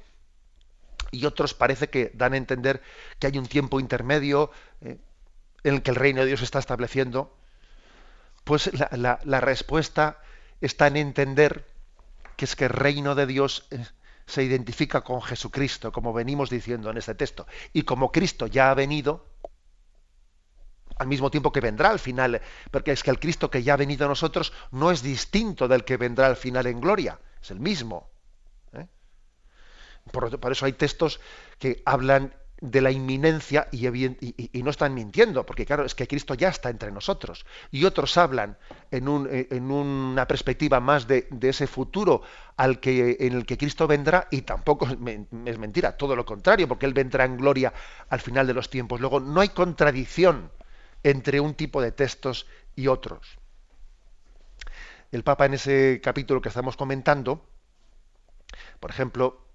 y 1.11 1.25
otros 1.25 1.53
parece 1.53 1.89
que 1.89 2.11
dan 2.13 2.33
a 2.33 2.37
entender 2.37 2.81
que 3.17 3.27
hay 3.27 3.37
un 3.37 3.47
tiempo 3.47 3.79
intermedio 3.79 4.51
eh, 4.81 4.97
en 5.63 5.73
el 5.75 5.81
que 5.81 5.91
el 5.91 5.95
reino 5.95 6.21
de 6.21 6.27
Dios 6.27 6.41
está 6.41 6.59
estableciendo, 6.59 7.35
pues 8.43 8.71
la, 8.91 9.41
respuesta 9.41 10.21
está 10.61 10.87
en 10.87 10.97
entender 10.97 11.65
que 12.37 12.45
es 12.45 12.55
que 12.55 12.65
el 12.65 12.71
reino 12.71 13.15
de 13.15 13.25
Dios 13.25 13.67
eh, 13.71 13.85
se 14.25 14.43
identifica 14.43 15.01
con 15.01 15.21
Jesucristo, 15.21 15.91
como 15.91 16.13
venimos 16.13 16.49
diciendo 16.49 16.89
en 16.89 16.97
este 16.97 17.15
texto. 17.15 17.47
Y 17.73 17.81
como 17.81 18.11
Cristo 18.11 18.47
ya 18.47 18.71
ha 18.71 18.73
venido, 18.75 19.25
al 20.99 21.07
mismo 21.07 21.31
tiempo 21.31 21.51
que 21.51 21.61
vendrá 21.61 21.89
al 21.89 21.99
final, 21.99 22.41
porque 22.69 22.91
es 22.91 23.03
que 23.03 23.09
el 23.09 23.19
Cristo 23.19 23.49
que 23.49 23.63
ya 23.63 23.73
ha 23.73 23.77
venido 23.77 24.05
a 24.05 24.09
nosotros 24.09 24.53
no 24.71 24.91
es 24.91 25.01
distinto 25.01 25.67
del 25.67 25.83
que 25.83 25.97
vendrá 25.97 26.27
al 26.27 26.35
final 26.35 26.67
en 26.67 26.79
gloria, 26.79 27.19
es 27.41 27.51
el 27.51 27.59
mismo. 27.59 28.09
¿eh? 28.73 28.85
por, 30.11 30.51
eso 30.51 30.65
hay 30.65 30.73
textos 30.73 31.19
que 31.57 31.81
hablan 31.85 32.33
de 32.61 32.81
la 32.81 32.91
inminencia 32.91 33.69
y, 33.71 33.87
no 34.61 34.69
están 34.69 34.93
mintiendo, 34.93 35.45
porque 35.45 35.65
claro, 35.65 35.85
es 35.85 35.95
que 35.95 36.07
Cristo 36.07 36.33
ya 36.33 36.49
está 36.49 36.69
entre 36.69 36.91
nosotros. 36.91 37.45
Y 37.71 37.85
otros 37.85 38.17
hablan 38.17 38.57
en, 38.91 39.07
una 39.07 40.27
perspectiva 40.27 40.81
más 40.81 41.07
de, 41.07 41.29
ese 41.41 41.67
futuro 41.67 42.21
al 42.57 42.81
que, 42.81 43.15
en 43.21 43.33
el 43.33 43.45
que 43.45 43.57
Cristo 43.57 43.87
vendrá, 43.87 44.27
y 44.31 44.41
tampoco 44.41 44.87
es, 45.45 45.57
mentira, 45.57 45.95
todo 45.95 46.15
lo 46.17 46.25
contrario, 46.25 46.67
porque 46.67 46.85
Él 46.85 46.93
vendrá 46.93 47.23
en 47.23 47.37
gloria 47.37 47.73
al 48.09 48.19
final 48.19 48.45
de 48.45 48.53
los 48.53 48.69
tiempos. 48.69 48.99
Luego, 48.99 49.21
no 49.21 49.39
hay 49.39 49.49
contradicción 49.49 50.51
entre 51.03 51.39
un 51.39 51.53
tipo 51.53 51.81
de 51.81 51.91
textos 51.91 52.47
y 52.75 52.87
otros. 52.87 53.37
El 55.11 55.23
Papa 55.23 55.45
en 55.45 55.55
ese 55.55 56.01
capítulo 56.03 56.41
que 56.41 56.49
estamos 56.49 56.77
comentando, 56.77 57.45
por 58.79 58.91
ejemplo, 58.91 59.45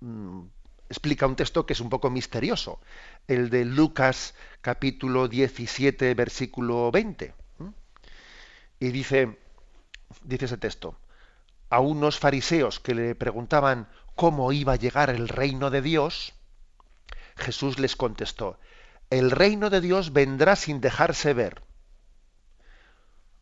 mm, 0.00 0.42
explica 0.88 1.26
un 1.26 1.36
texto 1.36 1.66
que 1.66 1.72
es 1.72 1.80
un 1.80 1.90
poco 1.90 2.10
misterioso, 2.10 2.80
el 3.26 3.50
de 3.50 3.64
Lucas 3.64 4.34
capítulo 4.60 5.28
17, 5.28 6.14
versículo 6.14 6.90
20. 6.90 7.34
Y 8.80 8.88
dice, 8.88 9.38
dice 10.22 10.44
ese 10.44 10.58
texto, 10.58 10.96
a 11.70 11.80
unos 11.80 12.18
fariseos 12.18 12.80
que 12.80 12.94
le 12.94 13.14
preguntaban 13.14 13.88
cómo 14.14 14.52
iba 14.52 14.74
a 14.74 14.76
llegar 14.76 15.10
el 15.10 15.28
reino 15.28 15.70
de 15.70 15.82
Dios, 15.82 16.34
Jesús 17.36 17.78
les 17.78 17.96
contestó, 17.96 18.58
el 19.18 19.30
reino 19.30 19.70
de 19.70 19.80
Dios 19.80 20.12
vendrá 20.12 20.56
sin 20.56 20.80
dejarse 20.80 21.34
ver. 21.34 21.62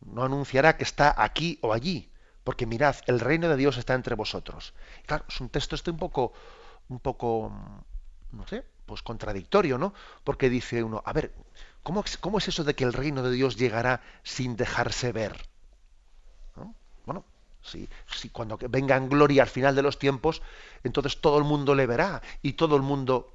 No 0.05 0.23
anunciará 0.23 0.77
que 0.77 0.83
está 0.83 1.15
aquí 1.17 1.57
o 1.61 1.73
allí, 1.73 2.11
porque 2.43 2.67
mirad, 2.67 2.95
el 3.07 3.19
reino 3.19 3.49
de 3.49 3.57
Dios 3.57 3.77
está 3.77 3.95
entre 3.95 4.15
vosotros. 4.15 4.75
claro, 5.07 5.25
es 5.27 5.41
un 5.41 5.49
texto 5.49 5.75
este 5.75 5.89
un 5.89 5.97
poco 5.97 6.33
un 6.89 6.99
poco, 6.99 7.49
mm, 7.49 8.37
no 8.37 8.47
sé, 8.47 8.65
pues 8.85 9.01
contradictorio, 9.01 9.79
¿no? 9.79 9.95
Porque 10.23 10.49
dice 10.49 10.83
uno, 10.83 11.01
a 11.05 11.13
ver, 11.13 11.33
¿cómo, 11.81 12.03
es 12.03 12.47
eso 12.47 12.63
de 12.63 12.75
que 12.75 12.83
el 12.83 12.93
reino 12.93 13.23
de 13.23 13.31
Dios 13.31 13.55
llegará 13.55 14.01
sin 14.21 14.55
dejarse 14.55 15.11
ver? 15.11 15.49
Bueno, 17.05 17.25
si, 17.61 17.89
si 18.05 18.29
cuando 18.29 18.57
venga 18.57 18.95
en 18.95 19.09
gloria 19.09 19.41
al 19.43 19.49
final 19.49 19.75
de 19.75 19.81
los 19.81 19.97
tiempos, 19.97 20.43
entonces 20.83 21.19
todo 21.19 21.39
el 21.39 21.45
mundo 21.45 21.73
le 21.73 21.87
verá 21.87 22.21
y 22.43 22.53
todo 22.53 22.75
el 22.75 22.83
mundo... 22.83 23.33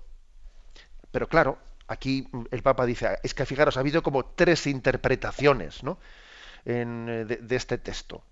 Pero 1.11 1.29
claro, 1.29 1.59
aquí 1.89 2.29
el 2.51 2.63
Papa 2.63 2.87
dice, 2.87 3.19
es 3.23 3.35
que 3.35 3.47
fijaros, 3.47 3.77
ha 3.77 3.81
habido 3.81 4.03
como 4.03 4.25
tres 4.25 4.67
interpretaciones 4.67 5.83
¿no? 5.83 5.99
en, 6.65 7.09
eh, 7.09 7.25
de, 7.25 7.57
este 7.57 7.79
texto 7.79 8.23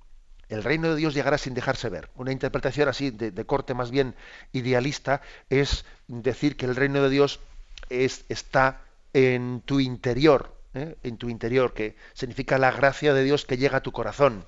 el 0.49 0.63
reino 0.63 0.91
de 0.91 0.97
Dios 0.97 1.15
llegará 1.15 1.39
sin 1.39 1.55
dejarse 1.55 1.89
ver. 1.89 2.09
Una 2.15 2.33
interpretación 2.33 2.89
así 2.89 3.11
de, 3.11 3.47
corte 3.47 3.75
más 3.75 3.91
bien 3.91 4.15
idealista 4.53 5.21
es 5.51 5.85
decir 6.07 6.57
que 6.57 6.67
el 6.67 6.77
reino 6.77 7.03
de 7.03 7.11
Dios 7.11 7.41
es, 7.89 8.25
está 8.29 8.83
en 9.13 9.61
tu 9.63 9.81
interior, 9.81 10.55
¿eh? 10.75 10.97
en 11.03 11.17
tu 11.17 11.29
interior, 11.31 11.75
que 11.75 11.97
significa 12.13 12.59
la 12.59 12.71
gracia 12.71 13.13
de 13.13 13.25
Dios 13.25 13.45
que 13.45 13.57
llega 13.57 13.79
a 13.79 13.83
tu 13.83 13.91
corazón. 13.91 14.47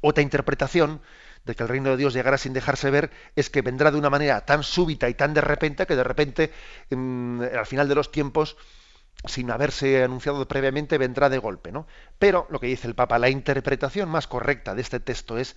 Otra 0.00 0.22
interpretación 0.22 1.00
de 1.48 1.56
que 1.56 1.64
el 1.64 1.68
reino 1.68 1.90
de 1.90 1.96
Dios 1.96 2.14
llegará 2.14 2.38
sin 2.38 2.52
dejarse 2.52 2.90
ver 2.90 3.10
es 3.34 3.50
que 3.50 3.62
vendrá 3.62 3.90
de 3.90 3.98
una 3.98 4.10
manera 4.10 4.44
tan 4.46 4.62
súbita 4.62 5.08
y 5.08 5.14
tan 5.14 5.34
de 5.34 5.40
repente 5.40 5.86
que 5.86 5.96
de 5.96 6.04
repente 6.04 6.52
al 6.90 7.66
final 7.66 7.88
de 7.88 7.94
los 7.96 8.12
tiempos 8.12 8.56
sin 9.26 9.50
haberse 9.50 10.04
anunciado 10.04 10.46
previamente, 10.46 10.96
vendrá 10.96 11.28
de 11.28 11.38
golpe, 11.38 11.72
¿no? 11.72 11.86
Pero 12.20 12.46
lo 12.50 12.60
que 12.60 12.68
dice 12.68 12.86
el 12.86 12.94
Papa, 12.94 13.18
la 13.18 13.28
interpretación 13.28 14.08
más 14.08 14.28
correcta 14.28 14.76
de 14.76 14.82
este 14.82 15.00
texto 15.00 15.38
es 15.38 15.56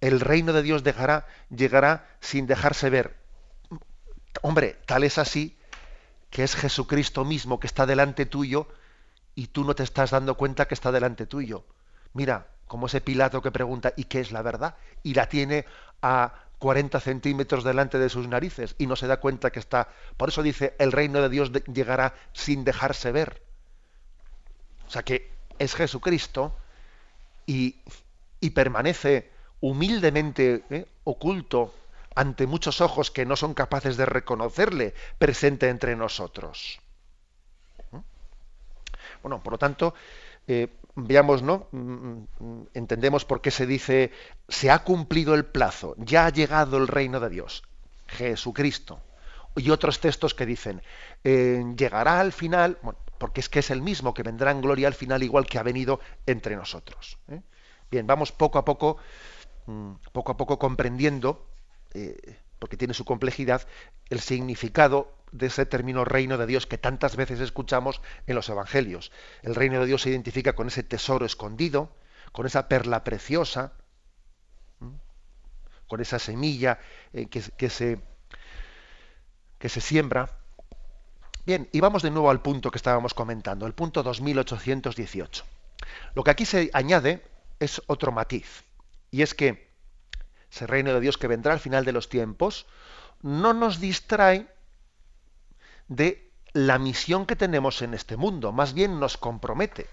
el 0.00 0.20
reino 0.20 0.52
de 0.52 0.62
Dios 0.62 0.84
dejará, 0.84 1.26
llegará 1.50 2.06
sin 2.20 2.46
dejarse 2.46 2.88
ver. 2.88 3.16
Hombre, 4.42 4.78
tal 4.86 5.02
es 5.02 5.18
así 5.18 5.58
que 6.30 6.44
es 6.44 6.54
Jesucristo 6.54 7.24
mismo 7.24 7.58
que 7.58 7.66
está 7.66 7.84
delante 7.84 8.26
tuyo 8.26 8.68
y 9.34 9.48
tú 9.48 9.64
no 9.64 9.74
te 9.74 9.82
estás 9.82 10.10
dando 10.10 10.36
cuenta 10.36 10.68
que 10.68 10.74
está 10.74 10.92
delante 10.92 11.26
tuyo. 11.26 11.64
Mira, 12.12 12.46
como 12.70 12.86
ese 12.86 13.00
Pilato 13.00 13.42
que 13.42 13.50
pregunta, 13.50 13.92
¿y 13.96 14.04
qué 14.04 14.20
es 14.20 14.30
la 14.30 14.42
verdad? 14.42 14.76
Y 15.02 15.14
la 15.14 15.28
tiene 15.28 15.64
a 16.02 16.32
40 16.60 17.00
centímetros 17.00 17.64
delante 17.64 17.98
de 17.98 18.08
sus 18.08 18.28
narices 18.28 18.76
y 18.78 18.86
no 18.86 18.94
se 18.94 19.08
da 19.08 19.18
cuenta 19.18 19.50
que 19.50 19.58
está. 19.58 19.88
Por 20.16 20.28
eso 20.28 20.40
dice, 20.40 20.76
el 20.78 20.92
reino 20.92 21.20
de 21.20 21.28
Dios 21.30 21.50
llegará 21.64 22.14
sin 22.32 22.62
dejarse 22.62 23.10
ver. 23.10 23.42
O 24.86 24.90
sea 24.90 25.02
que 25.02 25.32
es 25.58 25.74
Jesucristo 25.74 26.54
y, 27.44 27.74
y 28.38 28.50
permanece 28.50 29.32
humildemente 29.60 30.62
¿eh? 30.70 30.86
oculto 31.02 31.74
ante 32.14 32.46
muchos 32.46 32.80
ojos 32.80 33.10
que 33.10 33.26
no 33.26 33.34
son 33.34 33.52
capaces 33.52 33.96
de 33.96 34.06
reconocerle 34.06 34.94
presente 35.18 35.70
entre 35.70 35.96
nosotros. 35.96 36.78
Bueno, 39.22 39.42
por 39.42 39.54
lo 39.54 39.58
tanto, 39.58 39.92
eh, 40.46 40.68
veamos, 40.94 41.42
¿no? 41.42 41.68
Mm, 41.72 42.24
mm, 42.38 42.66
entendemos 42.74 43.24
por 43.24 43.40
qué 43.40 43.50
se 43.50 43.66
dice 43.66 44.12
se 44.48 44.70
ha 44.70 44.80
cumplido 44.80 45.34
el 45.34 45.44
plazo, 45.44 45.94
ya 45.98 46.26
ha 46.26 46.30
llegado 46.30 46.76
el 46.76 46.88
reino 46.88 47.20
de 47.20 47.30
Dios, 47.30 47.62
Jesucristo. 48.06 49.02
Y 49.56 49.70
otros 49.70 49.98
textos 50.00 50.34
que 50.34 50.46
dicen 50.46 50.80
eh, 51.24 51.64
llegará 51.76 52.20
al 52.20 52.32
final, 52.32 52.78
porque 53.18 53.40
es 53.40 53.48
que 53.48 53.58
es 53.58 53.70
el 53.70 53.82
mismo 53.82 54.14
que 54.14 54.22
vendrá 54.22 54.50
en 54.52 54.60
gloria 54.60 54.86
al 54.86 54.94
final, 54.94 55.22
igual 55.22 55.46
que 55.46 55.58
ha 55.58 55.62
venido 55.62 56.00
entre 56.26 56.56
nosotros. 56.56 57.18
¿eh? 57.28 57.42
Bien, 57.90 58.06
vamos 58.06 58.30
poco 58.30 58.58
a 58.58 58.64
poco, 58.64 58.98
mm, 59.66 59.92
poco 60.12 60.32
a 60.32 60.36
poco 60.36 60.58
comprendiendo, 60.58 61.46
eh, 61.94 62.38
porque 62.60 62.76
tiene 62.76 62.94
su 62.94 63.04
complejidad, 63.04 63.66
el 64.10 64.20
significado 64.20 65.16
de 65.32 65.46
ese 65.46 65.66
término 65.66 66.04
reino 66.04 66.38
de 66.38 66.46
Dios 66.46 66.66
que 66.66 66.78
tantas 66.78 67.16
veces 67.16 67.40
escuchamos 67.40 68.00
en 68.26 68.36
los 68.36 68.48
evangelios. 68.48 69.10
El 69.42 69.54
reino 69.54 69.80
de 69.80 69.86
Dios 69.86 70.02
se 70.02 70.10
identifica 70.10 70.52
con 70.52 70.68
ese 70.68 70.82
tesoro 70.82 71.24
escondido, 71.24 71.90
con 72.32 72.46
esa 72.46 72.68
perla 72.68 73.02
preciosa, 73.02 73.72
con 75.88 76.00
esa 76.00 76.18
semilla 76.18 76.78
eh, 77.12 77.26
que, 77.26 77.70
se, 77.70 78.00
que 79.58 79.68
se 79.68 79.80
siembra. 79.80 80.30
Bien, 81.46 81.68
y 81.72 81.80
vamos 81.80 82.02
de 82.02 82.10
nuevo 82.10 82.30
al 82.30 82.42
punto 82.42 82.70
que 82.70 82.78
estábamos 82.78 83.14
comentando, 83.14 83.66
el 83.66 83.72
punto 83.72 84.02
2818. 84.02 85.44
Lo 86.14 86.22
que 86.22 86.30
aquí 86.30 86.44
se 86.44 86.70
añade 86.74 87.24
es 87.58 87.80
otro 87.86 88.12
matiz, 88.12 88.64
y 89.10 89.22
es 89.22 89.34
que 89.34 89.69
ese 90.50 90.66
reino 90.66 90.92
de 90.92 91.00
Dios 91.00 91.18
que 91.18 91.28
vendrá 91.28 91.52
al 91.52 91.60
final 91.60 91.84
de 91.84 91.92
los 91.92 92.08
tiempos 92.08 92.66
no 93.22 93.52
nos 93.52 93.80
distrae 93.80 94.48
de 95.88 96.30
la 96.52 96.78
misión 96.78 97.26
que 97.26 97.36
tenemos 97.36 97.82
en 97.82 97.94
este 97.94 98.16
mundo, 98.16 98.52
más 98.52 98.74
bien 98.74 98.98
nos 98.98 99.16
compromete. 99.16 99.86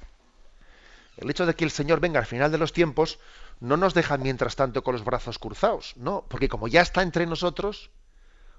El 1.18 1.30
hecho 1.30 1.45
de 1.45 1.55
que 1.55 1.66
el 1.66 1.72
Señor 1.72 1.99
venga 1.99 2.20
al 2.20 2.26
final 2.26 2.51
de 2.51 2.58
los 2.58 2.74
tiempos 2.74 3.20
no 3.60 3.78
nos 3.78 3.93
deja 3.93 4.18
mientras 4.18 4.55
tanto 4.55 4.84
con 4.84 4.93
los 4.93 5.03
brazos 5.03 5.39
cruzados, 5.39 5.93
no, 5.97 6.26
porque 6.28 6.49
como 6.49 6.68
ya 6.68 6.82
está 6.82 7.01
entre 7.01 7.26
nosotros, 7.26 7.89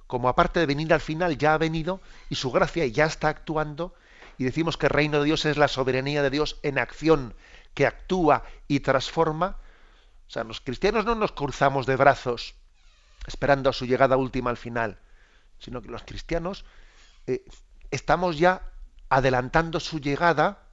como 0.07 0.29
aparte 0.29 0.61
de 0.61 0.67
venir 0.67 0.93
al 0.93 1.01
final 1.01 1.39
ya 1.39 1.55
ha 1.55 1.59
venido 1.59 2.01
y 2.29 2.35
su 2.35 2.51
gracia 2.51 2.87
ya 2.87 3.05
está 3.05 3.29
actuando, 3.29 3.95
y 4.39 4.45
decimos 4.45 4.77
que 4.77 4.87
el 4.87 4.91
reino 4.91 5.19
de 5.19 5.27
Dios 5.27 5.45
es 5.45 5.57
la 5.57 5.69
soberanía 5.69 6.23
de 6.23 6.31
Dios 6.31 6.59
en 6.63 6.79
acción, 6.79 7.35
que 7.75 7.87
actúa 7.87 8.45
y 8.69 8.81
transforma. 8.81 9.57
O 10.29 10.31
sea, 10.31 10.45
los 10.45 10.61
cristianos 10.61 11.07
no 11.07 11.15
nos 11.15 11.33
cruzamos 11.33 11.87
de 11.87 11.97
brazos 11.97 12.55
esperando 13.27 13.71
a 13.71 13.73
su 13.73 13.87
llegada 13.87 14.17
última 14.17 14.51
al 14.51 14.59
final, 14.59 14.99
sino 15.59 15.81
que 15.81 15.89
los 15.89 16.03
cristianos 16.03 16.65
eh, 17.27 17.45
estamos 17.91 18.39
ya 18.39 18.63
adelantando 19.09 19.81
su 19.81 20.01
llegada, 20.01 20.67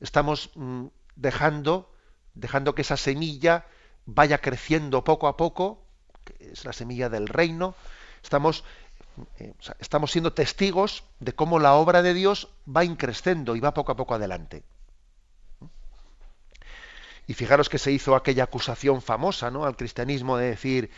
estamos 0.00 0.50
mm, 0.54 0.86
dejando, 1.16 1.92
dejando 2.34 2.74
que 2.76 2.82
esa 2.82 2.96
semilla 2.96 3.66
vaya 4.06 4.38
creciendo 4.38 5.02
poco 5.02 5.26
a 5.26 5.36
poco, 5.36 5.84
que 6.24 6.52
es 6.52 6.64
la 6.64 6.72
semilla 6.72 7.08
del 7.08 7.26
reino, 7.26 7.74
estamos, 8.22 8.62
eh, 9.38 9.52
estamos 9.80 10.12
siendo 10.12 10.32
testigos 10.32 11.02
de 11.18 11.34
cómo 11.34 11.58
la 11.58 11.74
obra 11.74 12.02
de 12.02 12.14
Dios 12.14 12.48
va 12.68 12.84
increciendo 12.84 13.56
y 13.56 13.60
va 13.60 13.74
poco 13.74 13.90
a 13.90 13.96
poco 13.96 14.14
adelante. 14.14 14.62
Y 17.26 17.34
fijaros 17.34 17.68
que 17.68 17.78
se 17.78 17.92
hizo 17.92 18.14
aquella 18.16 18.44
acusación 18.44 19.02
famosa 19.02 19.50
¿no? 19.50 19.64
al 19.64 19.76
cristianismo 19.76 20.36
de 20.36 20.50
decir, 20.50 20.90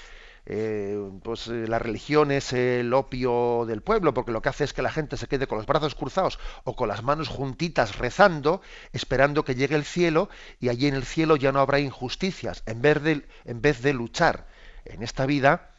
eh, 0.49 1.11
pues 1.24 1.49
eh, 1.49 1.66
la 1.66 1.81
religión 1.81 2.31
es 2.31 2.53
el 2.53 2.95
opio 2.95 3.64
del 3.66 3.83
pueblo, 3.83 4.14
porque 4.14 4.31
lo 4.31 4.41
que 4.43 4.49
hace 4.49 4.62
es 4.62 4.72
que 4.72 4.81
la 4.81 4.93
gente 4.93 5.16
se 5.16 5.27
quede 5.27 5.49
con 5.49 5.59
los 5.59 5.66
brazos 5.66 5.97
cruzados 5.97 6.39
o 6.62 6.77
con 6.77 6.87
las 6.89 7.03
manos 7.03 7.29
juntitas 7.29 7.99
rezando, 7.99 8.62
esperando 8.93 9.45
que 9.45 9.57
llegue 9.57 9.74
el 9.74 9.85
cielo, 9.85 10.29
y 10.61 10.68
allí 10.68 10.87
en 10.87 10.95
el 10.95 11.05
cielo 11.05 11.35
ya 11.35 11.51
no 11.51 11.59
habrá 11.59 11.81
injusticias, 11.81 12.62
en 12.66 12.81
vez 12.81 13.03
de, 13.03 13.27
en 13.45 13.61
vez 13.61 13.83
de 13.83 13.93
luchar 13.93 14.47
en 14.85 15.03
esta 15.03 15.27
vida, 15.27 15.72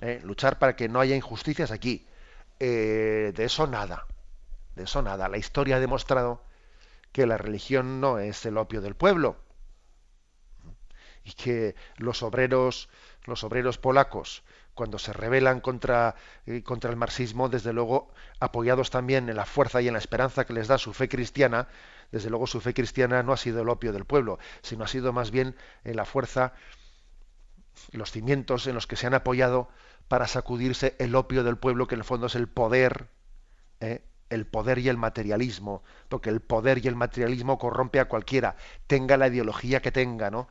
eh, 0.00 0.20
luchar 0.24 0.58
para 0.58 0.74
que 0.74 0.88
no 0.88 0.98
haya 1.00 1.14
injusticias 1.14 1.70
aquí. 1.70 2.06
de 2.58 3.34
eso 3.38 3.66
nada, 3.66 4.06
de 4.76 4.84
eso 4.84 5.02
nada. 5.02 5.28
La 5.28 5.38
historia 5.38 5.76
ha 5.76 5.80
demostrado 5.80 6.42
que 7.12 7.26
la 7.26 7.36
religión 7.36 8.00
no 8.00 8.18
es 8.18 8.46
el 8.46 8.56
opio 8.56 8.80
del 8.80 8.94
pueblo 8.94 9.36
y 11.24 11.32
que 11.32 11.74
los 11.98 12.22
obreros 12.22 12.88
los 13.24 13.44
obreros 13.44 13.78
polacos, 13.78 14.42
cuando 14.74 14.98
se 14.98 15.12
rebelan 15.12 15.60
contra, 15.60 16.14
eh, 16.46 16.62
contra 16.62 16.90
el 16.90 16.96
marxismo, 16.96 17.48
desde 17.48 17.72
luego 17.72 18.10
apoyados 18.40 18.90
también 18.90 19.28
en 19.28 19.36
la 19.36 19.44
fuerza 19.44 19.80
y 19.80 19.88
en 19.88 19.92
la 19.92 19.98
esperanza 19.98 20.44
que 20.44 20.52
les 20.52 20.68
da 20.68 20.78
su 20.78 20.92
fe 20.92 21.08
cristiana, 21.08 21.68
desde 22.10 22.30
luego 22.30 22.46
su 22.46 22.60
fe 22.60 22.74
cristiana 22.74 23.22
no 23.22 23.32
ha 23.32 23.36
sido 23.36 23.62
el 23.62 23.68
opio 23.68 23.92
del 23.92 24.04
pueblo, 24.04 24.38
sino 24.62 24.84
ha 24.84 24.88
sido 24.88 25.12
más 25.12 25.30
bien 25.30 25.54
en 25.84 25.96
la 25.96 26.04
fuerza, 26.04 26.52
los 27.92 28.10
cimientos 28.10 28.66
en 28.66 28.74
los 28.74 28.86
que 28.86 28.96
se 28.96 29.06
han 29.06 29.14
apoyado 29.14 29.68
para 30.08 30.26
sacudirse 30.26 30.94
el 30.98 31.14
opio 31.14 31.44
del 31.44 31.56
pueblo, 31.56 31.86
que 31.86 31.94
en 31.94 32.00
el 32.00 32.04
fondo 32.04 32.26
es 32.26 32.34
el 32.34 32.48
poder, 32.48 33.08
¿eh? 33.80 34.02
el 34.30 34.46
poder 34.46 34.78
y 34.78 34.88
el 34.88 34.96
materialismo, 34.96 35.82
porque 36.08 36.30
el 36.30 36.40
poder 36.40 36.84
y 36.84 36.88
el 36.88 36.96
materialismo 36.96 37.58
corrompe 37.58 38.00
a 38.00 38.08
cualquiera, 38.08 38.56
tenga 38.86 39.16
la 39.16 39.28
ideología 39.28 39.80
que 39.80 39.92
tenga, 39.92 40.30
¿no? 40.30 40.48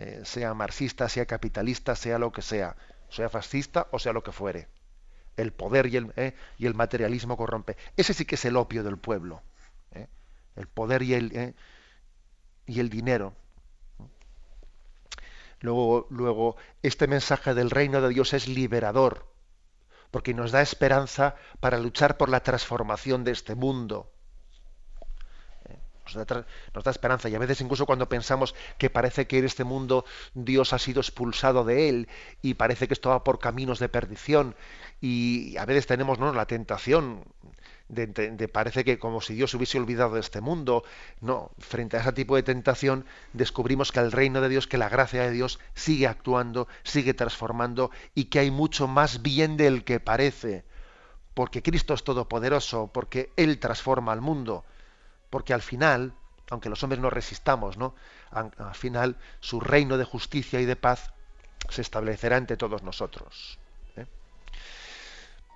Eh, 0.00 0.20
sea 0.24 0.54
marxista, 0.54 1.08
sea 1.08 1.26
capitalista, 1.26 1.96
sea 1.96 2.20
lo 2.20 2.30
que 2.30 2.40
sea, 2.40 2.76
sea 3.08 3.28
fascista 3.28 3.88
o 3.90 3.98
sea 3.98 4.12
lo 4.12 4.22
que 4.22 4.30
fuere. 4.30 4.68
El 5.36 5.52
poder 5.52 5.86
y 5.86 5.96
el, 5.96 6.12
eh, 6.14 6.34
y 6.56 6.66
el 6.66 6.74
materialismo 6.74 7.36
corrompe. 7.36 7.76
Ese 7.96 8.14
sí 8.14 8.24
que 8.24 8.36
es 8.36 8.44
el 8.44 8.56
opio 8.56 8.84
del 8.84 8.96
pueblo. 8.96 9.42
Eh. 9.90 10.06
El 10.54 10.68
poder 10.68 11.02
y 11.02 11.14
el, 11.14 11.54
y 12.66 12.78
el 12.78 12.90
dinero. 12.90 13.34
Luego, 15.60 16.06
luego, 16.10 16.56
este 16.84 17.08
mensaje 17.08 17.54
del 17.54 17.70
reino 17.70 18.00
de 18.00 18.10
Dios 18.10 18.34
es 18.34 18.46
liberador, 18.46 19.26
porque 20.12 20.32
nos 20.32 20.52
da 20.52 20.62
esperanza 20.62 21.34
para 21.58 21.78
luchar 21.78 22.16
por 22.16 22.28
la 22.28 22.44
transformación 22.44 23.24
de 23.24 23.32
este 23.32 23.56
mundo 23.56 24.12
nos 26.16 26.84
da, 26.84 26.90
esperanza 26.90 27.28
y 27.28 27.34
a 27.34 27.38
veces 27.38 27.60
incluso 27.60 27.86
cuando 27.86 28.08
pensamos 28.08 28.54
que 28.78 28.90
parece 28.90 29.26
que 29.26 29.38
en 29.38 29.44
este 29.44 29.64
mundo 29.64 30.04
Dios 30.34 30.72
ha 30.72 30.78
sido 30.78 31.00
expulsado 31.00 31.64
de 31.64 31.88
él 31.88 32.08
y 32.42 32.54
parece 32.54 32.88
que 32.88 32.94
esto 32.94 33.10
va 33.10 33.24
por 33.24 33.38
caminos 33.38 33.78
de 33.78 33.88
perdición 33.88 34.54
y 35.00 35.56
a 35.56 35.64
veces 35.64 35.86
tenemos 35.86 36.18
¿no? 36.18 36.32
la 36.32 36.46
tentación 36.46 37.24
de, 37.88 38.48
parece 38.48 38.84
que 38.84 38.98
como 38.98 39.20
si 39.20 39.34
Dios 39.34 39.54
hubiese 39.54 39.78
olvidado 39.78 40.14
de 40.14 40.20
este 40.20 40.40
mundo. 40.40 40.84
No, 41.20 41.50
frente 41.58 41.96
a 41.96 42.00
ese 42.00 42.12
tipo 42.12 42.36
de 42.36 42.42
tentación 42.42 43.04
descubrimos 43.32 43.92
que 43.92 44.00
el 44.00 44.12
reino 44.12 44.40
de 44.40 44.48
Dios, 44.48 44.66
que 44.66 44.78
la 44.78 44.88
gracia 44.88 45.22
de 45.22 45.30
Dios 45.30 45.58
sigue 45.74 46.06
actuando, 46.06 46.68
sigue 46.82 47.14
transformando 47.14 47.90
y 48.14 48.26
que 48.26 48.40
hay 48.40 48.50
mucho 48.50 48.86
más 48.86 49.22
bien 49.22 49.56
del 49.56 49.84
que 49.84 50.00
parece, 50.00 50.64
porque 51.34 51.62
Cristo 51.62 51.94
es 51.94 52.04
todopoderoso, 52.04 52.90
porque 52.92 53.32
Él 53.36 53.58
transforma 53.58 54.12
al 54.12 54.20
mundo 54.20 54.64
porque 55.30 55.54
al 55.54 55.62
final, 55.62 56.12
aunque 56.50 56.68
los 56.68 56.82
hombres 56.82 57.00
no 57.00 57.10
resistamos, 57.10 57.76
¿no? 57.76 57.94
Al, 58.30 58.50
final 58.74 59.16
su 59.40 59.60
reino 59.60 59.96
de 59.96 60.04
justicia 60.04 60.60
y 60.60 60.64
de 60.64 60.76
paz 60.76 61.12
se 61.68 61.82
establecerá 61.82 62.36
entre 62.36 62.56
todos 62.56 62.82
nosotros. 62.82 63.58
¿eh? 63.96 64.06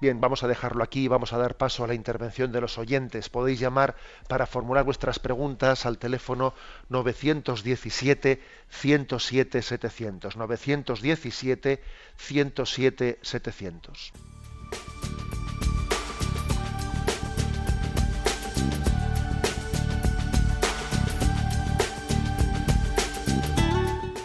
Bien, 0.01 0.21
vamos 0.21 0.43
a 0.43 0.49
dejarlo 0.49 0.83
aquí, 0.83 1.07
vamos 1.09 1.33
a 1.33 1.39
dar 1.39 1.57
paso 1.57 1.85
a 1.85 1.87
la 1.87 1.95
intervención 1.95 2.51
de 2.51 2.61
los 2.61 2.79
oyentes. 2.79 3.29
Podéis 3.29 3.61
llamar 3.61 3.95
para 4.29 4.47
formular 4.47 4.85
vuestras 4.85 5.19
preguntas 5.19 5.87
al 5.87 5.99
teléfono 5.99 6.55
917 6.89 8.43
107 8.69 9.63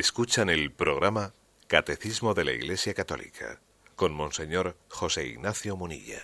Escuchan 0.00 0.48
el 0.48 0.72
programa 0.72 1.34
Catecismo 1.66 2.32
de 2.32 2.46
la 2.46 2.52
Iglesia 2.52 2.94
Católica 2.94 3.60
con 3.96 4.14
Monseñor 4.14 4.74
José 4.88 5.26
Ignacio 5.26 5.76
Munilla. 5.76 6.20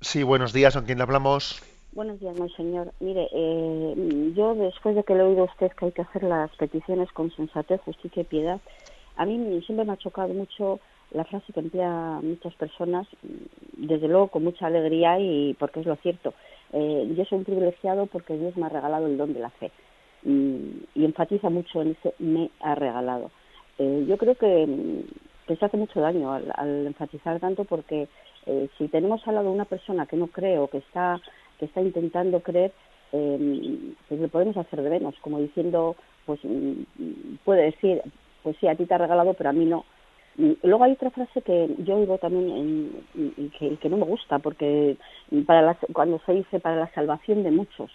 Sí, 0.00 0.22
buenos 0.22 0.54
días, 0.54 0.74
¿con 0.74 0.86
quién 0.86 1.02
hablamos? 1.02 1.62
Buenos 1.92 2.18
días, 2.20 2.34
Monseñor. 2.38 2.94
Mire, 3.00 3.28
eh, 3.34 4.32
yo 4.34 4.54
después 4.54 4.96
de 4.96 5.04
que 5.04 5.14
le 5.14 5.20
he 5.20 5.24
oído 5.24 5.42
a 5.42 5.52
usted 5.52 5.72
que 5.72 5.84
hay 5.84 5.92
que 5.92 6.00
hacer 6.00 6.22
las 6.22 6.50
peticiones 6.56 7.12
con 7.12 7.30
sensatez, 7.36 7.82
justicia 7.82 8.22
y 8.22 8.24
piedad, 8.24 8.62
a 9.16 9.26
mí 9.26 9.60
siempre 9.66 9.84
me 9.84 9.92
ha 9.92 9.98
chocado 9.98 10.32
mucho 10.32 10.80
la 11.10 11.26
frase 11.26 11.52
que 11.52 11.60
emplea 11.60 12.20
muchas 12.22 12.54
personas, 12.54 13.06
desde 13.76 14.08
luego 14.08 14.28
con 14.28 14.42
mucha 14.42 14.68
alegría 14.68 15.20
y 15.20 15.52
porque 15.58 15.80
es 15.80 15.86
lo 15.86 15.96
cierto. 15.96 16.32
Eh, 16.72 17.12
yo 17.14 17.26
soy 17.26 17.40
un 17.40 17.44
privilegiado 17.44 18.06
porque 18.06 18.38
Dios 18.38 18.56
me 18.56 18.64
ha 18.64 18.70
regalado 18.70 19.06
el 19.06 19.18
don 19.18 19.34
de 19.34 19.40
la 19.40 19.50
fe 19.50 19.70
y, 20.24 21.04
enfatiza 21.04 21.50
mucho 21.50 21.82
en 21.82 21.90
ese 21.92 22.14
me 22.18 22.50
ha 22.60 22.74
regalado. 22.74 23.30
Eh, 23.78 24.04
yo 24.08 24.16
creo 24.16 24.34
que, 24.34 25.04
se 25.46 25.64
hace 25.64 25.76
mucho 25.76 26.00
daño 26.00 26.32
al, 26.32 26.86
enfatizar 26.86 27.38
tanto 27.38 27.64
porque 27.64 28.08
eh, 28.46 28.68
si 28.78 28.88
tenemos 28.88 29.26
al 29.28 29.34
lado 29.34 29.50
una 29.50 29.66
persona 29.66 30.06
que 30.06 30.16
no 30.16 30.28
cree 30.28 30.58
o 30.58 30.68
que 30.68 30.78
está, 30.78 31.20
que 31.58 31.66
está 31.66 31.82
intentando 31.82 32.40
creer, 32.40 32.72
eh, 33.12 33.92
pues 34.08 34.20
le 34.20 34.28
podemos 34.28 34.56
hacer 34.56 34.82
de 34.82 34.90
menos, 34.90 35.14
como 35.20 35.38
diciendo, 35.38 35.96
pues 36.24 36.40
puede 37.44 37.64
decir, 37.64 38.00
pues 38.42 38.56
sí, 38.58 38.66
a 38.66 38.74
ti 38.74 38.86
te 38.86 38.94
ha 38.94 38.98
regalado, 38.98 39.34
pero 39.34 39.50
a 39.50 39.52
mí 39.52 39.66
no. 39.66 39.84
luego 40.62 40.84
hay 40.84 40.92
otra 40.92 41.10
frase 41.10 41.42
que 41.42 41.68
yo 41.78 41.96
oigo 41.96 42.16
también 42.18 43.04
y 43.14 43.48
que, 43.50 43.76
que, 43.76 43.88
no 43.90 43.98
me 43.98 44.06
gusta, 44.06 44.38
porque 44.38 44.96
para 45.46 45.76
cuando 45.92 46.20
se 46.24 46.32
dice 46.32 46.58
para 46.58 46.76
la 46.76 46.92
salvación 46.94 47.42
de 47.42 47.50
muchos, 47.50 47.90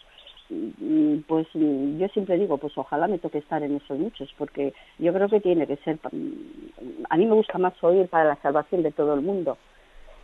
pues 1.28 1.47
yo 1.54 2.08
siempre 2.10 2.38
digo, 2.38 2.58
pues 2.58 2.78
ojalá 2.78 3.08
me 3.08 3.20
toque 3.20 3.38
estar 3.38 3.62
en 3.64 3.76
esos 3.76 4.00
muchos, 4.00 4.34
porque 4.38 4.74
yo 4.97 5.14
creo 5.14 5.30
que 5.30 5.39
tiene 5.39 5.68
que 5.68 5.78
ser, 5.78 6.00
a 7.10 7.18
mí 7.18 7.26
me 7.26 7.36
gusta 7.36 7.58
más 7.58 7.74
oír 7.84 8.08
para 8.08 8.26
la 8.26 8.41
salvación 8.41 8.84
de 8.84 8.91
todo 8.91 9.14
el 9.14 9.22
mundo. 9.22 9.58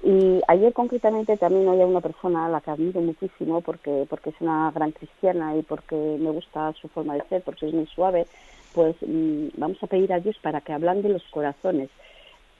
Y 0.03 0.41
ayer 0.47 0.73
concretamente 0.73 1.38
también 1.38 1.67
había 1.67 1.86
una 1.86 2.01
persona 2.01 2.45
a 2.45 2.49
la 2.49 2.61
que 2.61 2.71
admiro 2.71 3.01
muchísimo 3.01 3.61
porque, 3.61 4.05
porque 4.09 4.32
es 4.32 4.36
una 4.39 4.71
gran 4.71 4.91
cristiana 4.91 5.55
y 5.55 5.63
porque 5.63 5.95
me 5.95 6.30
gusta 6.30 6.73
su 6.73 6.88
forma 6.89 7.15
de 7.15 7.23
ser, 7.30 7.41
porque 7.41 7.67
es 7.67 7.73
muy 7.73 7.88
suave, 7.88 8.28
pues 8.73 8.95
mm, 9.01 9.47
vamos 9.57 9.82
a 9.82 9.88
pedir 9.88 10.11
a 10.13 10.19
Dios 10.19 10.38
para 10.41 10.61
que 10.61 10.73
hablan 10.73 11.01
de 11.01 11.09
los 11.09 11.23
corazones. 11.32 11.89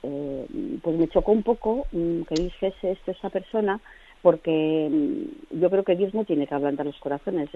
Eh, 0.02 0.48
pues 0.82 0.98
me 0.98 1.08
chocó 1.08 1.32
un 1.32 1.44
poco 1.44 1.88
mm, 1.92 2.22
que 2.24 2.36
dijese 2.36 2.92
esto 2.92 3.12
esa 3.12 3.30
persona, 3.30 3.80
porque 4.26 4.90
mm, 4.90 5.60
yo 5.62 5.70
creo 5.70 5.84
que 5.84 5.96
Dios 5.96 6.16
no 6.16 6.26
tiene 6.26 6.48
que 6.48 6.56
ablandar 6.56 6.88
los 6.88 6.98
corazones. 6.98 7.48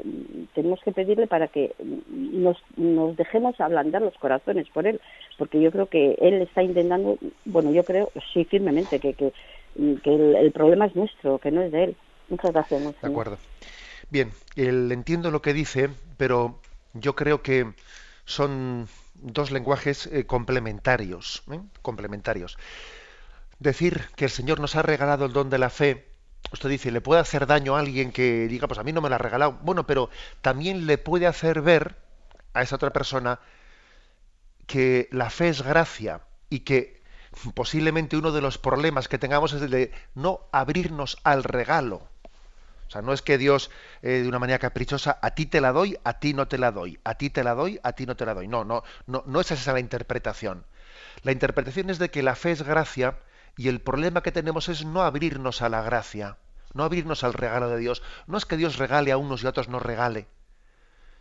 Tenemos 0.53 0.79
que 0.85 0.91
pedirle 0.91 1.25
para 1.25 1.47
que 1.47 1.73
nos, 1.79 2.57
nos 2.77 3.17
dejemos 3.17 3.59
ablandar 3.59 4.03
los 4.03 4.13
corazones 4.19 4.69
por 4.69 4.85
Él, 4.85 5.01
porque 5.39 5.59
yo 5.59 5.71
creo 5.71 5.87
que 5.87 6.15
Él 6.21 6.43
está 6.43 6.61
intentando, 6.61 7.17
bueno, 7.45 7.71
yo 7.71 7.83
creo, 7.83 8.11
sí, 8.31 8.45
firmemente, 8.45 8.99
que, 8.99 9.15
que, 9.15 9.33
el, 9.75 10.51
problema 10.51 10.85
es 10.85 10.95
nuestro, 10.95 11.39
que 11.39 11.49
no 11.49 11.63
es 11.63 11.71
de 11.71 11.85
Él. 11.85 11.95
Muchas 12.29 12.53
gracias. 12.53 12.83
De 13.01 13.07
acuerdo. 13.07 13.39
Bien, 14.11 14.29
el, 14.55 14.91
entiendo 14.91 15.31
lo 15.31 15.41
que 15.41 15.53
dice, 15.53 15.89
pero 16.17 16.59
yo 16.93 17.15
creo 17.15 17.41
que 17.41 17.65
son 18.25 18.87
dos 19.15 19.49
lenguajes 19.49 20.05
eh, 20.05 20.27
complementarios, 20.27 21.41
¿eh? 21.51 21.61
complementarios. 21.81 22.59
Decir 23.57 24.01
que 24.15 24.25
el 24.25 24.31
Señor 24.31 24.59
nos 24.59 24.75
ha 24.75 24.83
regalado 24.83 25.25
el 25.25 25.33
don 25.33 25.49
de 25.49 25.57
la 25.57 25.71
fe 25.71 26.08
usted 26.51 26.69
dice, 26.69 26.91
le 26.91 27.01
puede 27.01 27.21
hacer 27.21 27.45
daño 27.45 27.75
a 27.75 27.79
alguien 27.79 28.11
que 28.11 28.47
diga, 28.47 28.67
pues 28.67 28.79
a 28.79 28.83
mí 28.83 28.91
no 28.91 29.01
me 29.01 29.09
lo 29.09 29.15
ha 29.15 29.19
regalado. 29.19 29.59
Bueno, 29.61 29.85
pero 29.85 30.09
también 30.41 30.85
le 30.85 30.97
puede 30.97 31.27
hacer 31.27 31.61
ver 31.61 31.95
a 32.53 32.61
esa 32.61 32.75
otra 32.75 32.91
persona 32.91 33.39
que 34.67 35.09
la 35.11 35.29
fe 35.29 35.49
es 35.49 35.61
gracia 35.61 36.21
y 36.49 36.61
que 36.61 37.01
posiblemente 37.53 38.17
uno 38.17 38.31
de 38.31 38.41
los 38.41 38.57
problemas 38.57 39.07
que 39.07 39.17
tengamos 39.17 39.53
es 39.53 39.61
el 39.61 39.71
de 39.71 39.91
no 40.15 40.41
abrirnos 40.51 41.17
al 41.23 41.43
regalo. 41.43 42.07
O 42.87 42.91
sea, 42.91 43.03
no 43.03 43.13
es 43.13 43.21
que 43.21 43.37
Dios 43.37 43.69
eh, 44.01 44.21
de 44.23 44.27
una 44.27 44.39
manera 44.39 44.57
caprichosa 44.57 45.19
a 45.21 45.31
ti 45.31 45.45
te 45.45 45.61
la 45.61 45.71
doy, 45.71 45.97
a 46.03 46.19
ti 46.19 46.33
no 46.33 46.47
te 46.47 46.57
la 46.57 46.71
doy, 46.71 46.99
a 47.03 47.15
ti 47.15 47.29
te 47.29 47.43
la 47.43 47.53
doy, 47.53 47.79
a 47.83 47.93
ti 47.93 48.07
no 48.07 48.15
te 48.15 48.25
la 48.25 48.33
doy. 48.33 48.47
No, 48.47 48.63
no, 48.63 48.83
no, 49.05 49.23
no 49.27 49.41
es 49.41 49.51
esa 49.51 49.73
la 49.73 49.79
interpretación. 49.79 50.65
La 51.21 51.31
interpretación 51.31 51.91
es 51.91 51.99
de 51.99 52.09
que 52.09 52.23
la 52.23 52.35
fe 52.35 52.51
es 52.51 52.63
gracia 52.63 53.19
y 53.59 53.67
el 53.67 53.81
problema 53.81 54.23
que 54.23 54.31
tenemos 54.31 54.69
es 54.69 54.85
no 54.85 55.01
abrirnos 55.01 55.61
a 55.61 55.67
la 55.67 55.81
gracia, 55.81 56.37
no 56.73 56.85
abrirnos 56.85 57.25
al 57.25 57.33
regalo 57.33 57.67
de 57.67 57.77
Dios. 57.77 58.01
No 58.25 58.37
es 58.37 58.45
que 58.45 58.55
Dios 58.55 58.77
regale 58.77 59.11
a 59.11 59.17
unos 59.17 59.43
y 59.43 59.47
a 59.47 59.49
otros 59.49 59.67
no 59.67 59.79
regale, 59.79 60.29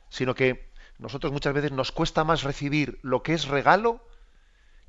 sino 0.09 0.37
que 0.37 0.71
nosotros 0.99 1.33
muchas 1.33 1.53
veces 1.53 1.73
nos 1.73 1.91
cuesta 1.91 2.23
más 2.23 2.45
recibir 2.45 3.01
lo 3.03 3.25
que 3.25 3.35
es 3.35 3.49
regalo 3.49 4.07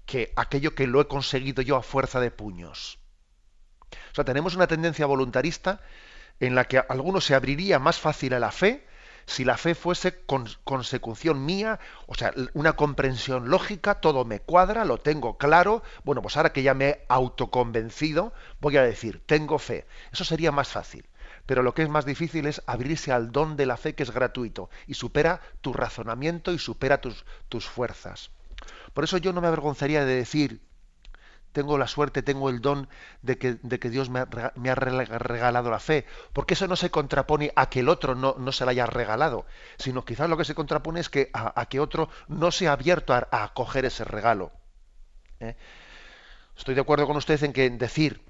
que 0.06 0.32
aquello 0.36 0.76
que 0.76 0.86
lo 0.86 1.02
he 1.02 1.08
conseguido 1.08 1.64
yo 1.64 1.76
a 1.76 1.82
fuerza 1.82 2.20
de 2.20 2.30
puños. 2.30 3.00
O 4.12 4.14
sea, 4.14 4.26
tenemos 4.26 4.54
una 4.54 4.68
tendencia 4.68 5.08
voluntarista 5.08 5.82
en 6.40 6.54
la 6.54 6.66
que 6.66 6.78
alguno 6.78 7.20
se 7.20 7.34
abriría 7.34 7.80
más 7.80 7.98
fácil 7.98 8.36
a 8.36 8.40
la 8.40 8.52
fe 8.52 8.86
si 9.30 9.46
la 9.46 9.58
fe 9.58 9.76
fuese 9.76 10.24
consecución 10.64 11.46
mía, 11.46 11.80
o 12.08 12.16
sea, 12.16 12.34
una 12.54 12.74
comprensión 12.74 13.50
lógica, 13.50 14.02
todo 14.02 14.26
me 14.26 14.40
cuadra, 14.40 14.86
lo 14.86 14.98
tengo 14.98 15.38
claro, 15.38 15.84
bueno, 16.04 16.24
pues 16.24 16.36
ahora 16.36 16.52
que 16.52 16.64
ya 16.64 16.74
me 16.74 16.90
he 16.90 17.06
autoconvencido, 17.10 18.34
voy 18.60 18.78
a 18.78 18.84
decir, 18.84 19.22
tengo 19.28 19.60
fe. 19.60 19.86
Eso 20.12 20.26
sería 20.26 20.52
más 20.52 20.70
fácil. 20.70 21.06
Pero 21.46 21.62
lo 21.62 21.76
que 21.76 21.84
es 21.84 21.90
más 21.90 22.06
difícil 22.06 22.48
es 22.48 22.64
abrirse 22.66 23.12
al 23.12 23.32
don 23.32 23.56
de 23.56 23.68
la 23.68 23.78
fe 23.78 23.94
que 23.94 24.02
es 24.02 24.12
gratuito 24.12 24.72
y 24.88 24.96
supera 24.96 25.42
tu 25.62 25.74
razonamiento 25.74 26.52
y 26.52 26.58
supera 26.58 27.00
tus, 27.00 27.24
tus 27.50 27.68
fuerzas. 27.68 28.32
Por 28.94 29.04
eso 29.04 29.18
yo 29.18 29.32
no 29.32 29.42
me 29.42 29.48
avergonzaría 29.48 30.06
de 30.06 30.16
decir, 30.16 30.60
tengo 31.52 31.78
la 31.78 31.88
suerte, 31.88 32.22
tengo 32.22 32.50
el 32.50 32.62
don 32.62 32.88
de 33.22 33.38
que, 33.38 33.90
Dios 33.90 34.10
me 34.10 34.20
ha, 34.20 34.76
regalado 34.76 35.72
la 35.72 35.80
fe, 35.80 36.06
porque 36.34 36.54
eso 36.54 36.68
no 36.68 36.76
se 36.76 36.92
contrapone 36.92 37.52
a 37.56 37.70
que 37.70 37.80
el 37.80 37.90
otro 37.90 38.16
no, 38.16 38.52
se 38.52 38.66
la 38.66 38.72
haya 38.72 38.86
regalado, 38.86 39.46
sino 39.78 40.06
quizás 40.06 40.30
lo 40.30 40.38
que 40.38 40.46
se 40.46 40.56
contrapone 40.56 41.00
es 41.00 41.10
que 41.10 41.30
a, 41.34 41.66
que 41.66 41.80
otro 41.80 42.10
no 42.28 42.52
se 42.52 42.68
ha 42.68 42.74
abierto 42.74 43.14
a, 43.14 43.28
acoger 43.32 43.86
ese 43.86 44.04
regalo. 44.04 44.52
¿eh? 45.40 45.56
Estoy 46.58 46.76
de 46.76 46.82
acuerdo 46.82 47.08
con 47.08 47.18
usted 47.18 47.42
en 47.44 47.54
que 47.54 47.70
decir 47.70 48.22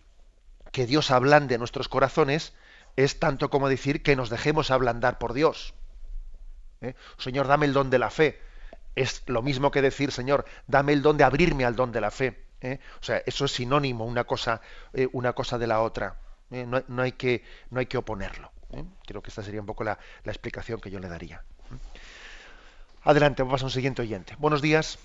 que 0.72 0.86
Dios 0.86 1.12
ablande 1.12 1.58
nuestros 1.58 1.90
corazones 1.90 2.54
es 2.96 3.20
tanto 3.20 3.50
como 3.50 3.70
decir 3.70 4.04
que 4.04 4.16
nos 4.16 4.30
dejemos 4.30 4.72
ablandar 4.72 5.18
por 5.18 5.34
Dios. 5.34 5.74
¿eh? 6.82 6.96
Señor, 7.18 7.48
dame 7.48 7.66
el 7.66 7.74
don 7.74 7.90
de 7.90 8.00
la 8.00 8.10
fe. 8.10 8.42
Es 8.96 9.24
lo 9.28 9.42
mismo 9.42 9.72
que 9.72 9.82
decir, 9.82 10.12
Señor, 10.12 10.46
dame 10.68 10.94
el 10.94 11.02
don 11.02 11.18
de 11.18 11.24
abrirme 11.24 11.66
al 11.66 11.76
don 11.76 11.92
de 11.92 12.02
la 12.02 12.12
fe. 12.12 12.49
¿Eh? 12.62 12.80
O 13.00 13.04
sea, 13.04 13.22
eso 13.26 13.46
es 13.46 13.52
sinónimo 13.52 14.06
una 14.06 14.24
cosa, 14.24 14.62
eh, 14.94 15.08
una 15.14 15.34
cosa 15.34 15.58
de 15.58 15.68
la 15.68 15.82
otra. 15.82 16.16
¿eh? 16.52 16.66
No, 16.66 17.02
hay 17.02 17.14
que, 17.14 17.44
no 17.72 17.80
hay 17.80 17.86
que 17.86 17.98
oponerlo. 17.98 18.52
Creo 19.06 19.22
que 19.22 19.30
esta 19.30 19.42
sería 19.42 19.62
un 19.62 19.66
poco 19.66 19.84
la, 19.84 19.98
explicación 20.26 20.80
que 20.80 20.92
yo 20.92 21.00
le 21.00 21.10
daría. 21.10 21.42
Adelante, 23.04 23.44
vamos 23.44 23.62
a 23.64 23.66
un 23.66 23.72
siguiente 23.72 24.02
oyente. 24.02 24.36
Buenos 24.38 24.62
días. 24.62 25.00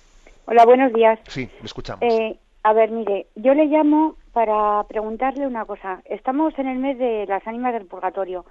Hola, 0.46 0.66
buenos 0.66 0.92
días. 0.92 1.18
Sí, 1.28 1.48
le 1.60 1.64
escuchamos. 1.64 2.02
a 2.62 2.72
ver, 2.72 2.90
mire, 2.90 3.28
yo 3.36 3.54
le 3.54 3.66
llamo 3.66 4.16
para 4.32 4.82
preguntarle 4.84 5.46
una 5.46 5.64
cosa. 5.64 6.02
Estamos 6.04 6.58
en 6.58 6.66
el 6.66 6.78
mes 6.78 6.98
de 6.98 7.24
las 7.26 7.46
ánimas 7.46 7.72
del 7.72 7.86
purgatorio, 7.86 8.44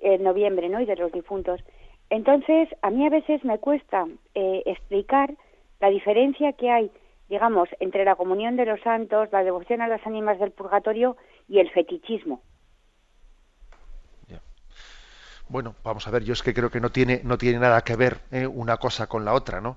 en 0.00 0.24
noviembre, 0.24 0.68
¿no? 0.68 0.80
Y 0.80 0.86
de 0.86 0.96
los 0.96 1.12
difuntos. 1.12 1.62
Entonces, 2.10 2.68
a 2.82 2.90
mí 2.90 3.06
a 3.06 3.10
veces 3.10 3.44
me 3.44 3.58
cuesta 3.58 4.06
explicar 4.34 5.32
la 5.80 5.88
diferencia 5.88 6.52
que 6.52 6.70
hay 6.70 6.90
digamos, 7.32 7.70
entre 7.80 8.04
la 8.04 8.14
comunión 8.14 8.56
de 8.56 8.66
los 8.66 8.78
santos, 8.82 9.30
la 9.32 9.42
devoción 9.42 9.80
a 9.80 9.88
las 9.88 10.06
ánimas 10.06 10.38
del 10.38 10.50
purgatorio 10.50 11.16
y 11.48 11.60
el 11.60 11.70
fetichismo. 11.70 12.42
Bueno, 15.48 15.74
vamos 15.82 16.06
a 16.06 16.10
ver, 16.10 16.24
yo 16.24 16.34
es 16.34 16.42
que 16.42 16.54
creo 16.54 16.70
que 16.70 16.80
no 16.80 16.90
tiene, 16.90 17.20
no 17.24 17.36
tiene 17.36 17.58
nada 17.58 17.82
que 17.82 17.96
ver 17.96 18.20
¿eh? 18.30 18.46
una 18.46 18.76
cosa 18.76 19.06
con 19.06 19.24
la 19.24 19.34
otra, 19.34 19.60
¿no? 19.60 19.76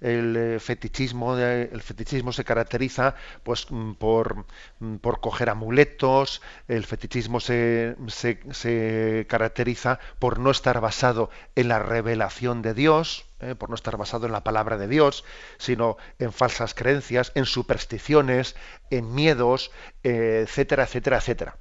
El 0.00 0.36
eh, 0.36 0.60
fetichismo 0.60 1.36
el 1.36 1.82
fetichismo 1.82 2.32
se 2.32 2.44
caracteriza 2.44 3.14
pues 3.42 3.66
mm, 3.70 3.92
por, 3.94 4.46
mm, 4.78 4.96
por 4.96 5.20
coger 5.20 5.50
amuletos 5.50 6.40
el 6.68 6.84
fetichismo 6.84 7.40
se, 7.40 7.96
se, 8.08 9.26
caracteriza 9.28 9.98
por 10.18 10.38
no 10.38 10.50
estar 10.50 10.80
basado 10.80 11.30
en 11.56 11.68
la 11.68 11.78
revelación 11.78 12.62
de 12.62 12.74
Dios 12.74 13.26
eh, 13.40 13.54
por 13.54 13.70
no 13.70 13.74
estar 13.74 13.96
basado 13.96 14.26
en 14.26 14.32
la 14.32 14.44
palabra 14.44 14.78
de 14.78 14.88
Dios 14.88 15.24
sino 15.58 15.96
en 16.18 16.32
falsas 16.32 16.74
creencias 16.74 17.32
en 17.34 17.44
supersticiones 17.44 18.56
en 18.90 19.14
miedos 19.14 19.70
eh, 20.04 20.44
etcétera 20.46 20.84
etcétera 20.84 21.18
etcétera 21.18 21.58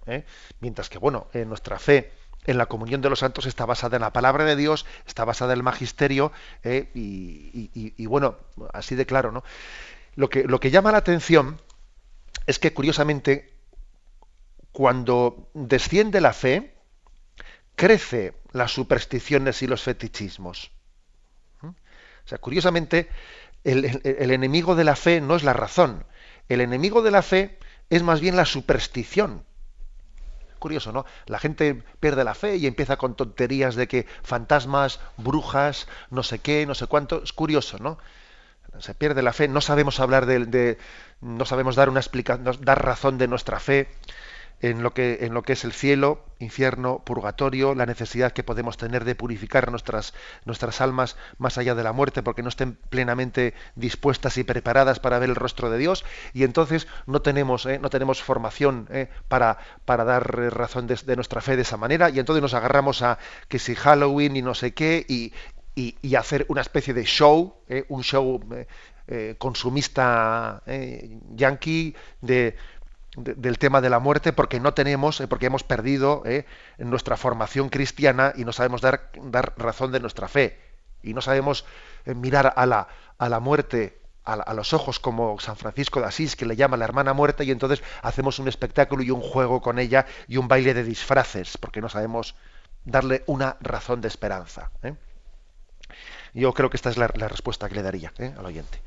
mientras 0.59 0.89
que 0.89 0.99
bueno 0.99 1.27
en 1.33 1.49
nuestra 1.49 1.79
fe 1.79 2.11
en 2.47 2.57
la 2.57 2.65
comunión 2.65 3.01
de 3.01 3.09
los 3.09 3.19
santos 3.19 3.45
está 3.45 3.65
basada 3.65 3.97
en 3.97 4.01
la 4.01 4.13
palabra 4.13 4.45
de 4.45 4.55
Dios, 4.55 4.85
está 5.05 5.25
basada 5.25 5.53
en 5.53 5.59
el 5.59 5.63
magisterio, 5.63 6.31
eh, 6.63 6.89
y, 6.95 8.05
bueno, 8.07 8.37
así 8.73 8.95
de 8.95 9.05
claro, 9.05 9.31
¿no? 9.31 9.43
Lo 10.15 10.29
que, 10.29 10.71
llama 10.71 10.91
la 10.91 10.97
atención 10.97 11.61
es 12.47 12.57
que, 12.57 12.73
curiosamente, 12.73 13.53
cuando 14.71 15.49
desciende 15.53 16.21
la 16.21 16.33
fe, 16.33 16.73
crece 17.75 18.33
las 18.53 18.71
supersticiones 18.71 19.61
y 19.61 19.67
los 19.67 19.83
fetichismos. 19.83 20.71
¿Mm? 21.61 21.67
O 21.67 22.27
sea, 22.27 22.37
curiosamente, 22.39 23.09
el 23.63 24.31
enemigo 24.31 24.75
de 24.75 24.85
la 24.85 24.95
fe 24.95 25.19
no 25.19 25.35
es 25.35 25.43
la 25.43 25.53
razón. 25.53 26.05
El 26.47 26.61
enemigo 26.61 27.01
de 27.01 27.11
la 27.11 27.21
fe 27.21 27.59
es 27.89 28.01
más 28.01 28.21
bien 28.21 28.37
la 28.37 28.45
superstición 28.45 29.43
curioso, 30.67 30.91
¿no? 30.91 31.05
La 31.27 31.39
gente 31.39 31.81
pierde 32.01 32.25
la 32.25 32.35
fe 32.35 32.57
y 32.57 32.67
empieza 32.67 32.97
con 32.97 33.15
tonterías 33.15 33.75
de 33.75 33.87
que 33.87 34.05
fantasmas, 34.21 34.99
brujas, 35.15 35.87
no 36.09 36.23
sé 36.23 36.39
qué, 36.39 36.65
no 36.65 36.75
sé 36.75 36.87
cuánto. 36.87 37.23
Es 37.23 37.31
curioso, 37.31 37.77
¿no? 37.79 37.97
Se 38.79 38.93
pierde 38.93 39.21
la 39.21 39.31
fe, 39.31 39.47
no 39.47 39.61
sabemos 39.61 40.01
hablar 40.01 40.25
de, 40.25 40.45
de 40.45 40.77
no 41.21 41.45
sabemos 41.45 41.77
dar 41.77 41.87
una 41.87 42.01
explicación, 42.01 42.57
dar 42.59 42.83
razón 42.83 43.17
de 43.17 43.29
nuestra 43.29 43.61
fe 43.61 43.87
en 44.61 44.81
lo 44.81 44.93
que 44.93 45.19
en 45.21 45.33
lo 45.33 45.43
que 45.43 45.53
es 45.53 45.63
el 45.63 45.71
cielo, 45.71 46.25
infierno, 46.39 47.03
purgatorio, 47.05 47.75
la 47.75 47.85
necesidad 47.85 48.31
que 48.31 48.43
podemos 48.43 48.77
tener 48.77 49.05
de 49.05 49.13
purificar 49.13 49.69
nuestras 49.69 50.13
nuestras 50.45 50.81
almas 50.81 51.15
más 51.37 51.57
allá 51.57 51.75
de 51.75 51.83
la 51.83 51.93
muerte 51.93 52.23
porque 52.23 52.41
no 52.41 52.49
estén 52.49 52.73
plenamente 52.89 53.53
dispuestas 53.75 54.37
y 54.37 54.43
preparadas 54.43 54.99
para 54.99 55.19
ver 55.19 55.29
el 55.29 55.35
rostro 55.35 55.69
de 55.69 55.77
Dios 55.77 56.05
y 56.33 56.43
entonces 56.43 56.87
no 57.05 57.21
tenemos 57.21 57.65
eh, 57.67 57.77
no 57.79 57.89
tenemos 57.89 58.23
formación 58.23 58.87
eh, 58.91 59.09
para 59.27 59.59
para 59.85 60.03
dar 60.03 60.25
razón 60.53 60.87
de, 60.87 61.15
nuestra 61.15 61.41
fe 61.41 61.55
de 61.55 61.61
esa 61.61 61.77
manera 61.77 62.09
y 62.09 62.19
entonces 62.19 62.41
nos 62.41 62.55
agarramos 62.55 63.03
a 63.03 63.19
que 63.47 63.59
si 63.59 63.75
Halloween 63.75 64.35
y 64.35 64.41
no 64.41 64.55
sé 64.55 64.73
qué 64.73 65.05
y 65.07 65.33
y, 65.79 66.15
hacer 66.15 66.47
una 66.49 66.61
especie 66.61 66.91
de 66.91 67.03
show, 67.03 67.53
¿eh? 67.69 67.85
un 67.89 68.01
show 68.01 68.43
consumista 69.37 70.63
yankee 71.35 71.95
de, 72.19 72.55
del 73.17 73.57
tema 73.57 73.81
de 73.81 73.89
la 73.89 73.99
muerte 73.99 74.31
porque 74.31 74.59
no 74.59 74.73
tenemos, 74.73 75.21
porque 75.29 75.47
hemos 75.47 75.63
perdido 75.63 76.23
en 76.25 76.45
nuestra 76.89 77.17
formación 77.17 77.69
cristiana 77.69 78.31
y 78.35 78.45
no 78.45 78.53
sabemos 78.53 78.81
dar, 78.81 79.11
dar 79.21 79.53
razón 79.57 79.91
de 79.91 79.99
nuestra 79.99 80.27
fe 80.27 80.59
y 81.03 81.13
no 81.13 81.21
sabemos 81.21 81.65
mirar 82.05 82.53
a 82.55 82.65
la, 82.65 82.87
a 83.17 83.29
la 83.29 83.39
muerte 83.39 83.99
a, 84.27 84.53
los 84.53 84.73
ojos 84.73 84.99
como 84.99 85.39
San 85.39 85.55
Francisco 85.55 86.01
de 86.01 86.07
Asís, 86.07 86.35
que 86.35 86.45
le 86.45 86.55
llama 86.55 86.75
la 86.75 86.85
hermana 86.85 87.13
muerta, 87.13 87.43
y 87.43 87.51
entonces 87.51 87.81
hacemos 88.01 88.39
un 88.39 88.47
espectáculo 88.47 89.01
y 89.01 89.11
un 89.11 89.21
juego 89.21 89.61
con 89.61 89.79
ella 89.79 90.05
y 90.27 90.37
un 90.37 90.47
baile 90.47 90.73
de 90.73 90.83
disfraces, 90.83 91.57
porque 91.57 91.81
no 91.81 91.87
sabemos 91.87 92.35
darle 92.83 93.23
una 93.27 93.57
razón 93.61 94.01
de 94.01 94.09
esperanza. 94.09 94.71
¿eh? 94.83 94.95
Yo 96.33 96.53
creo 96.53 96.69
que 96.69 96.77
esta 96.77 96.89
es 96.89 96.97
la, 96.97 97.07
respuesta 97.07 97.69
que 97.69 97.75
le 97.75 97.83
daría 97.83 98.11
¿eh? 98.17 98.33
al 98.37 98.45
oyente. 98.45 98.81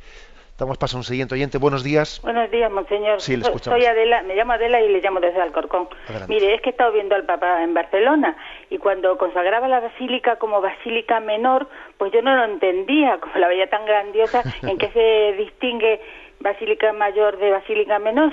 Damos 0.61 0.77
paso 0.77 0.99
a 0.99 1.01
un 1.01 1.05
siguiente 1.05 1.35
oyente. 1.35 1.57
Buenos 1.57 1.83
días. 1.83 2.21
Buenos 2.23 2.51
días, 2.51 2.71
monseñor. 2.71 3.23
Sí, 3.23 3.35
le 3.35 3.45
escuchamos. 3.45 3.81
Soy 3.81 3.87
Adela, 3.87 4.23
me 4.25 4.37
llamo 4.37 4.53
Adela 4.53 4.79
y 4.83 4.91
le 4.91 5.01
llamo 5.01 5.19
desde 5.19 5.41
Alcorcón. 5.41 5.89
Mire, 6.29 6.55
es 6.55 6.61
que 6.61 6.69
he 6.69 6.73
estado 6.73 6.93
viendo 6.93 7.15
al 7.15 7.25
Papa 7.25 7.65
en 7.65 7.73
Barcelona 7.73 8.37
y 8.69 8.77
cuando 8.77 9.17
consagraba 9.17 9.69
la 9.69 9.81
basílica 9.81 10.37
como 10.37 10.61
basílica 10.61 11.19
menor, 11.19 11.67
pues 11.97 12.13
yo 12.13 12.21
no 12.21 12.37
lo 12.37 12.45
entendía, 12.45 13.19
como 13.21 13.39
la 13.39 13.49
veía 13.49 13.71
tan 13.71 13.87
grandiosa, 13.87 14.43
en 14.63 14.77
qué 14.77 14.91
se 14.91 15.43
distingue 15.43 16.03
basílica 16.41 16.93
mayor 16.93 17.39
de 17.39 17.53
basílica 17.53 17.99
menor 17.99 18.31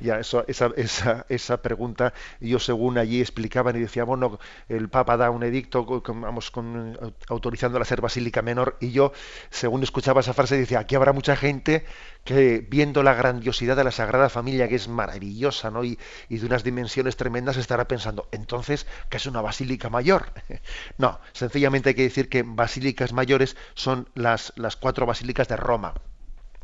ya 0.00 0.18
eso, 0.18 0.44
esa, 0.48 0.70
esa, 0.76 1.26
esa 1.28 1.62
pregunta, 1.62 2.12
yo 2.40 2.58
según 2.58 2.98
allí 2.98 3.20
explicaban 3.20 3.76
y 3.76 3.80
decía, 3.80 4.04
bueno, 4.04 4.38
el 4.68 4.88
Papa 4.88 5.16
da 5.16 5.30
un 5.30 5.42
edicto 5.42 6.02
vamos, 6.08 6.50
con, 6.50 6.98
autorizando 7.28 7.78
a 7.80 7.84
ser 7.84 8.00
basílica 8.00 8.42
menor, 8.42 8.76
y 8.80 8.92
yo, 8.92 9.12
según 9.50 9.82
escuchaba 9.82 10.20
esa 10.20 10.34
frase, 10.34 10.56
decía, 10.56 10.80
aquí 10.80 10.94
habrá 10.94 11.12
mucha 11.12 11.36
gente 11.36 11.84
que 12.24 12.66
viendo 12.68 13.02
la 13.02 13.14
grandiosidad 13.14 13.76
de 13.76 13.84
la 13.84 13.90
Sagrada 13.90 14.28
Familia, 14.28 14.68
que 14.68 14.74
es 14.74 14.88
maravillosa, 14.88 15.70
¿no? 15.70 15.84
Y, 15.84 15.98
y 16.28 16.38
de 16.38 16.46
unas 16.46 16.64
dimensiones 16.64 17.16
tremendas, 17.16 17.56
estará 17.56 17.86
pensando, 17.88 18.28
entonces, 18.32 18.86
¿qué 19.08 19.16
es 19.18 19.26
una 19.26 19.40
basílica 19.40 19.90
mayor? 19.90 20.32
no, 20.98 21.20
sencillamente 21.32 21.90
hay 21.90 21.94
que 21.94 22.02
decir 22.02 22.28
que 22.28 22.42
basílicas 22.42 23.12
mayores 23.12 23.56
son 23.74 24.08
las, 24.14 24.52
las 24.56 24.76
cuatro 24.76 25.06
basílicas 25.06 25.48
de 25.48 25.56
Roma. 25.56 25.94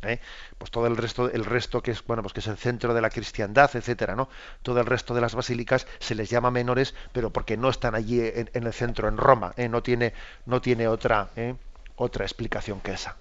¿Eh? 0.07 0.19
pues 0.57 0.71
todo 0.71 0.87
el 0.87 0.97
resto 0.97 1.29
el 1.29 1.45
resto 1.45 1.81
que 1.81 1.91
es 1.91 2.05
bueno 2.05 2.21
pues 2.21 2.33
que 2.33 2.39
es 2.39 2.47
el 2.47 2.57
centro 2.57 2.93
de 2.93 3.01
la 3.01 3.09
cristiandad 3.09 3.69
etcétera 3.73 4.15
no 4.15 4.29
todo 4.61 4.79
el 4.79 4.85
resto 4.85 5.13
de 5.13 5.21
las 5.21 5.35
basílicas 5.35 5.87
se 5.99 6.15
les 6.15 6.29
llama 6.29 6.51
menores 6.51 6.95
pero 7.11 7.29
porque 7.29 7.57
no 7.57 7.69
están 7.69 7.95
allí 7.95 8.21
en, 8.21 8.49
el 8.53 8.73
centro 8.73 9.07
en 9.07 9.17
Roma 9.17 9.53
¿eh? 9.57 9.69
no 9.69 9.83
tiene 9.83 10.13
no 10.45 10.61
tiene 10.61 10.87
otra 10.87 11.29
¿eh? 11.35 11.55
otra 11.95 12.25
explicación 12.25 12.79
que 12.81 12.91
esa. 12.91 13.17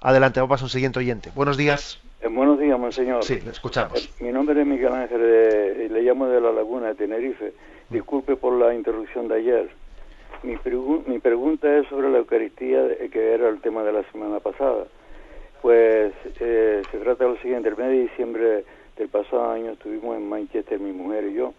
Adelante 0.00 0.40
vamos 0.40 0.60
a 0.60 0.64
un 0.64 0.70
siguiente 0.70 0.98
oyente. 0.98 1.30
Buenos 1.34 1.56
días. 1.56 2.00
Buenos 2.22 2.58
días 2.58 2.78
monseñor 2.78 3.24
sí 3.24 3.40
le 3.40 3.50
escuchamos. 3.50 4.10
Mi 4.20 4.30
nombre 4.30 4.60
es 4.60 4.66
Miguel 4.66 4.92
Ángel 4.92 5.92
le 5.92 6.02
llamo 6.02 6.26
de 6.26 6.40
la 6.40 6.52
Laguna 6.52 6.88
de 6.88 6.94
Tenerife. 6.94 7.52
Disculpe 7.88 8.36
por 8.36 8.52
la 8.58 8.74
interrupción 8.74 9.28
de 9.28 9.36
ayer. 9.36 9.70
Mi, 10.42 10.56
mi 11.06 11.18
pregunta 11.18 11.78
es 11.78 11.86
sobre 11.88 12.10
la 12.10 12.18
Eucaristía, 12.18 12.80
que 13.10 13.34
era 13.34 13.48
el 13.48 13.60
tema 13.60 13.82
de 13.82 13.92
la 13.92 14.02
semana 14.10 14.40
pasada. 14.40 14.84
Pues 15.62 16.14
eh, 16.40 16.82
se 16.90 16.98
trata 16.98 17.24
de 17.24 17.30
lo 17.30 17.36
siguiente, 17.36 17.68
el 17.68 17.76
mes 17.76 17.88
de 17.88 18.00
diciembre 18.00 18.64
del 18.96 19.08
pasado 19.08 19.50
año 19.50 19.72
estuvimos 19.72 20.16
en 20.16 20.26
Manchester, 20.26 20.80
mi 20.80 20.92
mujer 20.92 21.24
y 21.24 21.34
yo, 21.34 21.52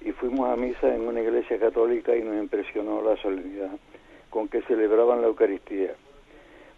y 0.00 0.12
fuimos 0.12 0.48
a 0.48 0.56
misa 0.56 0.94
en 0.94 1.06
una 1.06 1.20
iglesia 1.20 1.58
católica 1.58 2.16
y 2.16 2.22
nos 2.22 2.36
impresionó 2.36 3.02
la 3.02 3.16
solemnidad 3.18 3.72
con 4.30 4.48
que 4.48 4.62
celebraban 4.62 5.20
la 5.20 5.26
Eucaristía. 5.26 5.94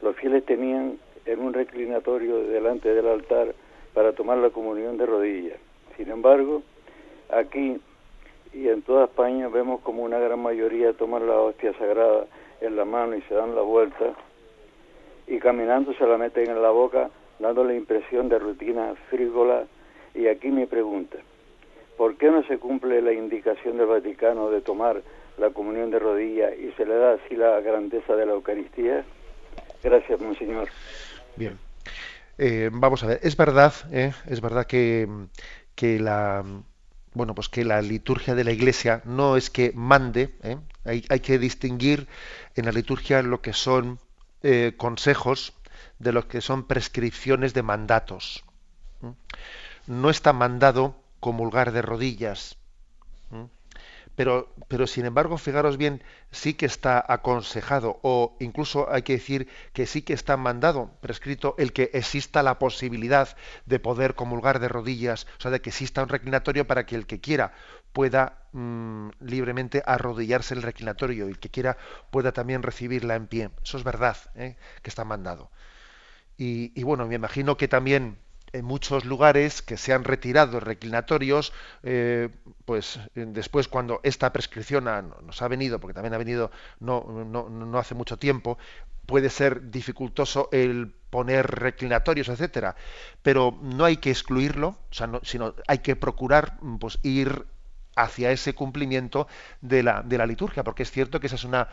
Los 0.02 0.16
fieles 0.16 0.44
tenían 0.46 0.98
en 1.26 1.40
un 1.40 1.52
reclinatorio 1.52 2.38
delante 2.38 2.92
del 2.92 3.06
altar 3.06 3.54
para 3.94 4.12
tomar 4.12 4.38
la 4.38 4.50
comunión 4.50 4.96
de 4.98 5.06
rodillas. 5.06 5.58
Sin 5.96 6.10
embargo, 6.10 6.62
aquí 7.30 7.80
y 8.52 8.68
en 8.68 8.82
toda 8.82 9.04
España 9.04 9.46
vemos 9.48 9.80
como 9.82 10.02
una 10.02 10.18
gran 10.18 10.40
mayoría 10.40 10.92
toman 10.92 11.26
la 11.26 11.34
hostia 11.34 11.72
sagrada 11.74 12.26
en 12.60 12.74
la 12.74 12.84
mano 12.84 13.14
y 13.14 13.22
se 13.22 13.34
dan 13.34 13.54
la 13.54 13.62
vuelta 13.62 14.14
y 15.28 15.38
caminando 15.38 15.92
se 15.94 16.06
la 16.06 16.16
meten 16.16 16.50
en 16.50 16.62
la 16.62 16.70
boca, 16.70 17.10
dando 17.38 17.62
la 17.64 17.74
impresión 17.74 18.28
de 18.28 18.38
rutina 18.38 18.94
frívola. 19.10 19.64
Y 20.14 20.26
aquí 20.26 20.48
mi 20.48 20.66
pregunta, 20.66 21.18
¿por 21.96 22.16
qué 22.16 22.30
no 22.30 22.42
se 22.44 22.58
cumple 22.58 23.02
la 23.02 23.12
indicación 23.12 23.76
del 23.76 23.86
Vaticano 23.86 24.50
de 24.50 24.62
tomar 24.62 25.02
la 25.36 25.50
comunión 25.50 25.90
de 25.90 25.98
rodillas 25.98 26.52
y 26.58 26.72
se 26.72 26.86
le 26.86 26.96
da 26.96 27.12
así 27.12 27.36
la 27.36 27.60
grandeza 27.60 28.16
de 28.16 28.26
la 28.26 28.32
Eucaristía? 28.32 29.04
Gracias, 29.82 30.20
monseñor. 30.20 30.68
Bien. 31.36 31.58
Eh, 32.38 32.70
vamos 32.72 33.02
a 33.02 33.08
ver, 33.08 33.20
es 33.22 33.36
verdad, 33.36 33.72
eh, 33.92 34.12
es 34.28 34.40
verdad 34.40 34.66
que, 34.66 35.08
que 35.74 35.98
la 35.98 36.44
bueno, 37.14 37.34
pues 37.34 37.48
que 37.48 37.64
la 37.64 37.82
liturgia 37.82 38.36
de 38.36 38.44
la 38.44 38.52
Iglesia 38.52 39.02
no 39.04 39.36
es 39.36 39.50
que 39.50 39.72
mande, 39.74 40.34
eh, 40.44 40.56
hay, 40.84 41.04
hay, 41.08 41.18
que 41.18 41.38
distinguir 41.38 42.06
en 42.54 42.66
la 42.66 42.70
liturgia 42.70 43.22
lo 43.22 43.40
que 43.40 43.52
son 43.52 43.98
eh, 44.42 44.74
consejos 44.76 45.52
de 45.98 46.12
lo 46.12 46.28
que 46.28 46.40
son 46.40 46.66
prescripciones 46.66 47.54
de 47.54 47.62
mandatos. 47.62 48.44
No 49.86 50.10
está 50.10 50.32
mandado 50.32 50.96
comulgar 51.20 51.72
de 51.72 51.82
rodillas. 51.82 52.56
Pero, 54.14 54.52
pero 54.66 54.88
sin 54.88 55.04
embargo, 55.04 55.38
fijaros 55.38 55.76
bien, 55.76 56.02
sí 56.32 56.54
que 56.54 56.66
está 56.66 57.04
aconsejado, 57.06 58.00
o 58.02 58.36
incluso 58.40 58.90
hay 58.90 59.02
que 59.02 59.12
decir 59.12 59.48
que 59.72 59.86
sí 59.86 60.02
que 60.02 60.12
está 60.12 60.36
mandado, 60.36 60.90
prescrito, 61.00 61.54
el 61.56 61.72
que 61.72 61.90
exista 61.92 62.42
la 62.42 62.58
posibilidad 62.58 63.36
de 63.66 63.78
poder 63.78 64.16
comulgar 64.16 64.58
de 64.58 64.66
rodillas, 64.66 65.28
o 65.38 65.42
sea, 65.42 65.52
de 65.52 65.60
que 65.60 65.70
exista 65.70 66.02
un 66.02 66.08
reclinatorio 66.08 66.66
para 66.66 66.84
que 66.84 66.96
el 66.96 67.06
que 67.06 67.20
quiera 67.20 67.52
pueda 67.92 68.37
mm, 68.58 69.10
libremente 69.20 69.82
arrodillarse 69.86 70.54
el 70.54 70.62
reclinatorio 70.62 71.26
y 71.26 71.30
el 71.30 71.38
que 71.38 71.50
quiera 71.50 71.76
pueda 72.10 72.32
también 72.32 72.62
recibirla 72.62 73.14
en 73.14 73.26
pie. 73.26 73.50
Eso 73.62 73.78
es 73.78 73.84
verdad, 73.84 74.16
¿eh? 74.34 74.56
que 74.82 74.90
está 74.90 75.04
mandado. 75.04 75.50
Y, 76.40 76.82
bueno, 76.84 77.06
me 77.06 77.16
imagino 77.16 77.56
que 77.56 77.66
también 77.66 78.16
en 78.52 78.64
muchos 78.64 79.04
lugares 79.04 79.60
que 79.60 79.76
se 79.76 79.92
han 79.92 80.04
retirado 80.04 80.60
reclinatorios, 80.60 81.52
eh, 81.82 82.28
pues 82.64 83.00
después 83.14 83.66
cuando 83.66 84.00
esta 84.04 84.32
prescripción 84.32 84.84
nos 84.84 85.42
ha 85.42 85.48
venido, 85.48 85.80
porque 85.80 85.94
también 85.94 86.14
ha 86.14 86.18
venido 86.18 86.52
no, 86.78 87.24
no, 87.26 87.48
no 87.48 87.78
hace 87.78 87.96
mucho 87.96 88.18
tiempo, 88.18 88.56
puede 89.08 89.30
ser 89.30 89.70
dificultoso 89.70 90.50
el 90.52 90.94
poner 91.08 91.46
reclinatorios, 91.46 92.28
etcétera, 92.28 92.76
pero 93.22 93.58
no 93.62 93.86
hay 93.86 93.96
que 93.96 94.10
excluirlo, 94.10 94.76
sino 95.22 95.54
hay 95.66 95.78
que 95.78 95.96
procurar 95.96 96.58
pues, 96.78 96.98
ir 97.02 97.46
hacia 97.98 98.30
ese 98.30 98.54
cumplimiento 98.54 99.26
de 99.60 99.82
la, 99.82 100.02
de 100.02 100.18
la 100.18 100.26
liturgia, 100.26 100.62
porque 100.64 100.84
es 100.84 100.90
cierto 100.90 101.20
que 101.20 101.26
esa 101.26 101.36
es 101.36 101.44
una, 101.44 101.68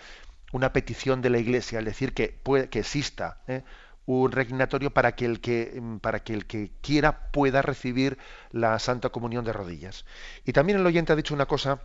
una 0.51 0.73
petición 0.73 1.21
de 1.21 1.29
la 1.29 1.37
Iglesia, 1.37 1.79
es 1.79 1.85
decir, 1.85 2.13
que, 2.13 2.29
puede, 2.29 2.69
que 2.69 2.79
exista 2.79 3.37
¿eh? 3.47 3.63
un 4.05 4.31
reclinatorio 4.31 4.91
para 4.91 5.15
que, 5.15 5.25
el 5.25 5.39
que, 5.39 5.79
mm, 5.79 5.97
para 5.97 6.23
que 6.23 6.33
el 6.33 6.45
que 6.45 6.71
quiera 6.81 7.31
pueda 7.31 7.61
recibir 7.61 8.17
la 8.51 8.77
Santa 8.79 9.09
Comunión 9.09 9.45
de 9.45 9.53
rodillas. 9.53 10.05
Y 10.45 10.53
también 10.53 10.79
el 10.79 10.85
oyente 10.85 11.13
ha 11.13 11.15
dicho 11.15 11.33
una 11.33 11.45
cosa 11.45 11.81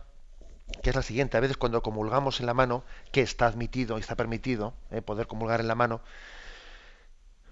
que 0.81 0.89
es 0.89 0.95
la 0.95 1.01
siguiente, 1.01 1.37
a 1.37 1.41
veces 1.41 1.57
cuando 1.57 1.83
comulgamos 1.83 2.39
en 2.39 2.45
la 2.45 2.53
mano, 2.53 2.83
que 3.11 3.21
está 3.21 3.45
admitido 3.45 3.97
y 3.97 4.01
está 4.01 4.15
permitido 4.15 4.73
¿eh? 4.89 5.01
poder 5.01 5.27
comulgar 5.27 5.59
en 5.59 5.67
la 5.67 5.75
mano, 5.75 6.01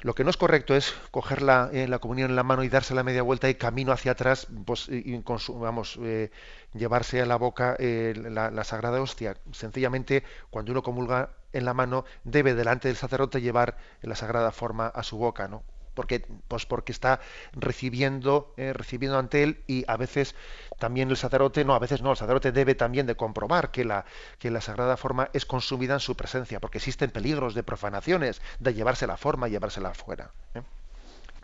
lo 0.01 0.15
que 0.15 0.23
no 0.23 0.29
es 0.29 0.37
correcto 0.37 0.75
es 0.75 0.93
coger 1.11 1.41
la, 1.41 1.69
eh, 1.73 1.87
la, 1.87 1.99
comunión 1.99 2.29
en 2.29 2.35
la 2.35 2.43
mano 2.43 2.63
y 2.63 2.69
darse 2.69 2.95
la 2.95 3.03
media 3.03 3.21
vuelta 3.21 3.49
y 3.49 3.55
camino 3.55 3.91
hacia 3.91 4.13
atrás, 4.13 4.47
pues, 4.65 4.87
y, 4.89 5.21
vamos, 5.49 5.99
eh, 6.01 6.31
llevarse 6.73 7.21
a 7.21 7.25
la 7.25 7.35
boca 7.35 7.75
eh, 7.79 8.13
la, 8.15 8.49
la, 8.49 8.63
sagrada 8.63 9.01
hostia. 9.01 9.37
Sencillamente, 9.51 10.23
cuando 10.49 10.71
uno 10.71 10.83
comulga 10.83 11.31
en 11.51 11.65
la 11.65 11.73
mano, 11.73 12.05
debe 12.23 12.53
delante 12.53 12.87
del 12.87 12.97
sacerdote 12.97 13.41
llevar 13.41 13.77
la 14.01 14.15
sagrada 14.15 14.51
forma 14.51 14.87
a 14.87 15.03
su 15.03 15.17
boca, 15.17 15.47
¿no? 15.47 15.63
Porque 15.99 16.25
pues 16.47 16.65
porque 16.65 16.93
está 16.93 17.19
recibiendo 17.51 18.53
eh, 18.55 18.71
recibiendo 18.71 19.19
ante 19.19 19.43
él 19.43 19.65
y 19.67 19.83
a 19.85 19.97
veces 19.97 20.33
también 20.77 21.09
el 21.09 21.17
sacerdote 21.17 21.65
no 21.65 21.73
a 21.73 21.79
veces 21.79 22.01
no 22.01 22.11
el 22.11 22.15
sacerdote 22.15 22.53
debe 22.53 22.73
también 22.73 23.05
de 23.05 23.15
comprobar 23.15 23.69
que 23.69 23.83
la 23.83 24.05
que 24.37 24.49
la 24.49 24.61
sagrada 24.61 24.95
forma 24.95 25.29
es 25.33 25.45
consumida 25.45 25.95
en 25.95 25.99
su 25.99 26.15
presencia 26.15 26.61
porque 26.61 26.77
existen 26.77 27.11
peligros 27.11 27.53
de 27.53 27.63
profanaciones 27.63 28.41
de 28.61 28.73
llevarse 28.73 29.07
la 29.07 29.17
forma 29.17 29.49
llevársela 29.49 29.89
afuera 29.89 30.31
¿eh? 30.53 30.61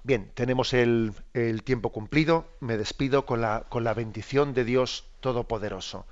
bien 0.04 0.32
tenemos 0.34 0.74
el, 0.74 1.12
el, 1.34 1.64
tiempo 1.64 1.92
cumplido. 1.92 2.48
Me 2.62 2.78
despido 2.78 3.26
con 3.26 3.42
la 3.42 3.66
con 3.68 3.84
la 3.84 3.94
bendición 3.94 4.54
de 4.54 4.64
Dios 4.64 5.04
todopoderoso. 5.20 6.06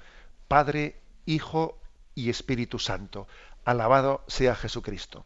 Padre 0.50 0.98
Hijo 1.26 1.78
y 2.14 2.30
Espíritu 2.30 2.78
Santo. 2.78 3.26
Alabado 3.64 4.26
sea 4.28 4.54
Jesucristo 4.56 5.26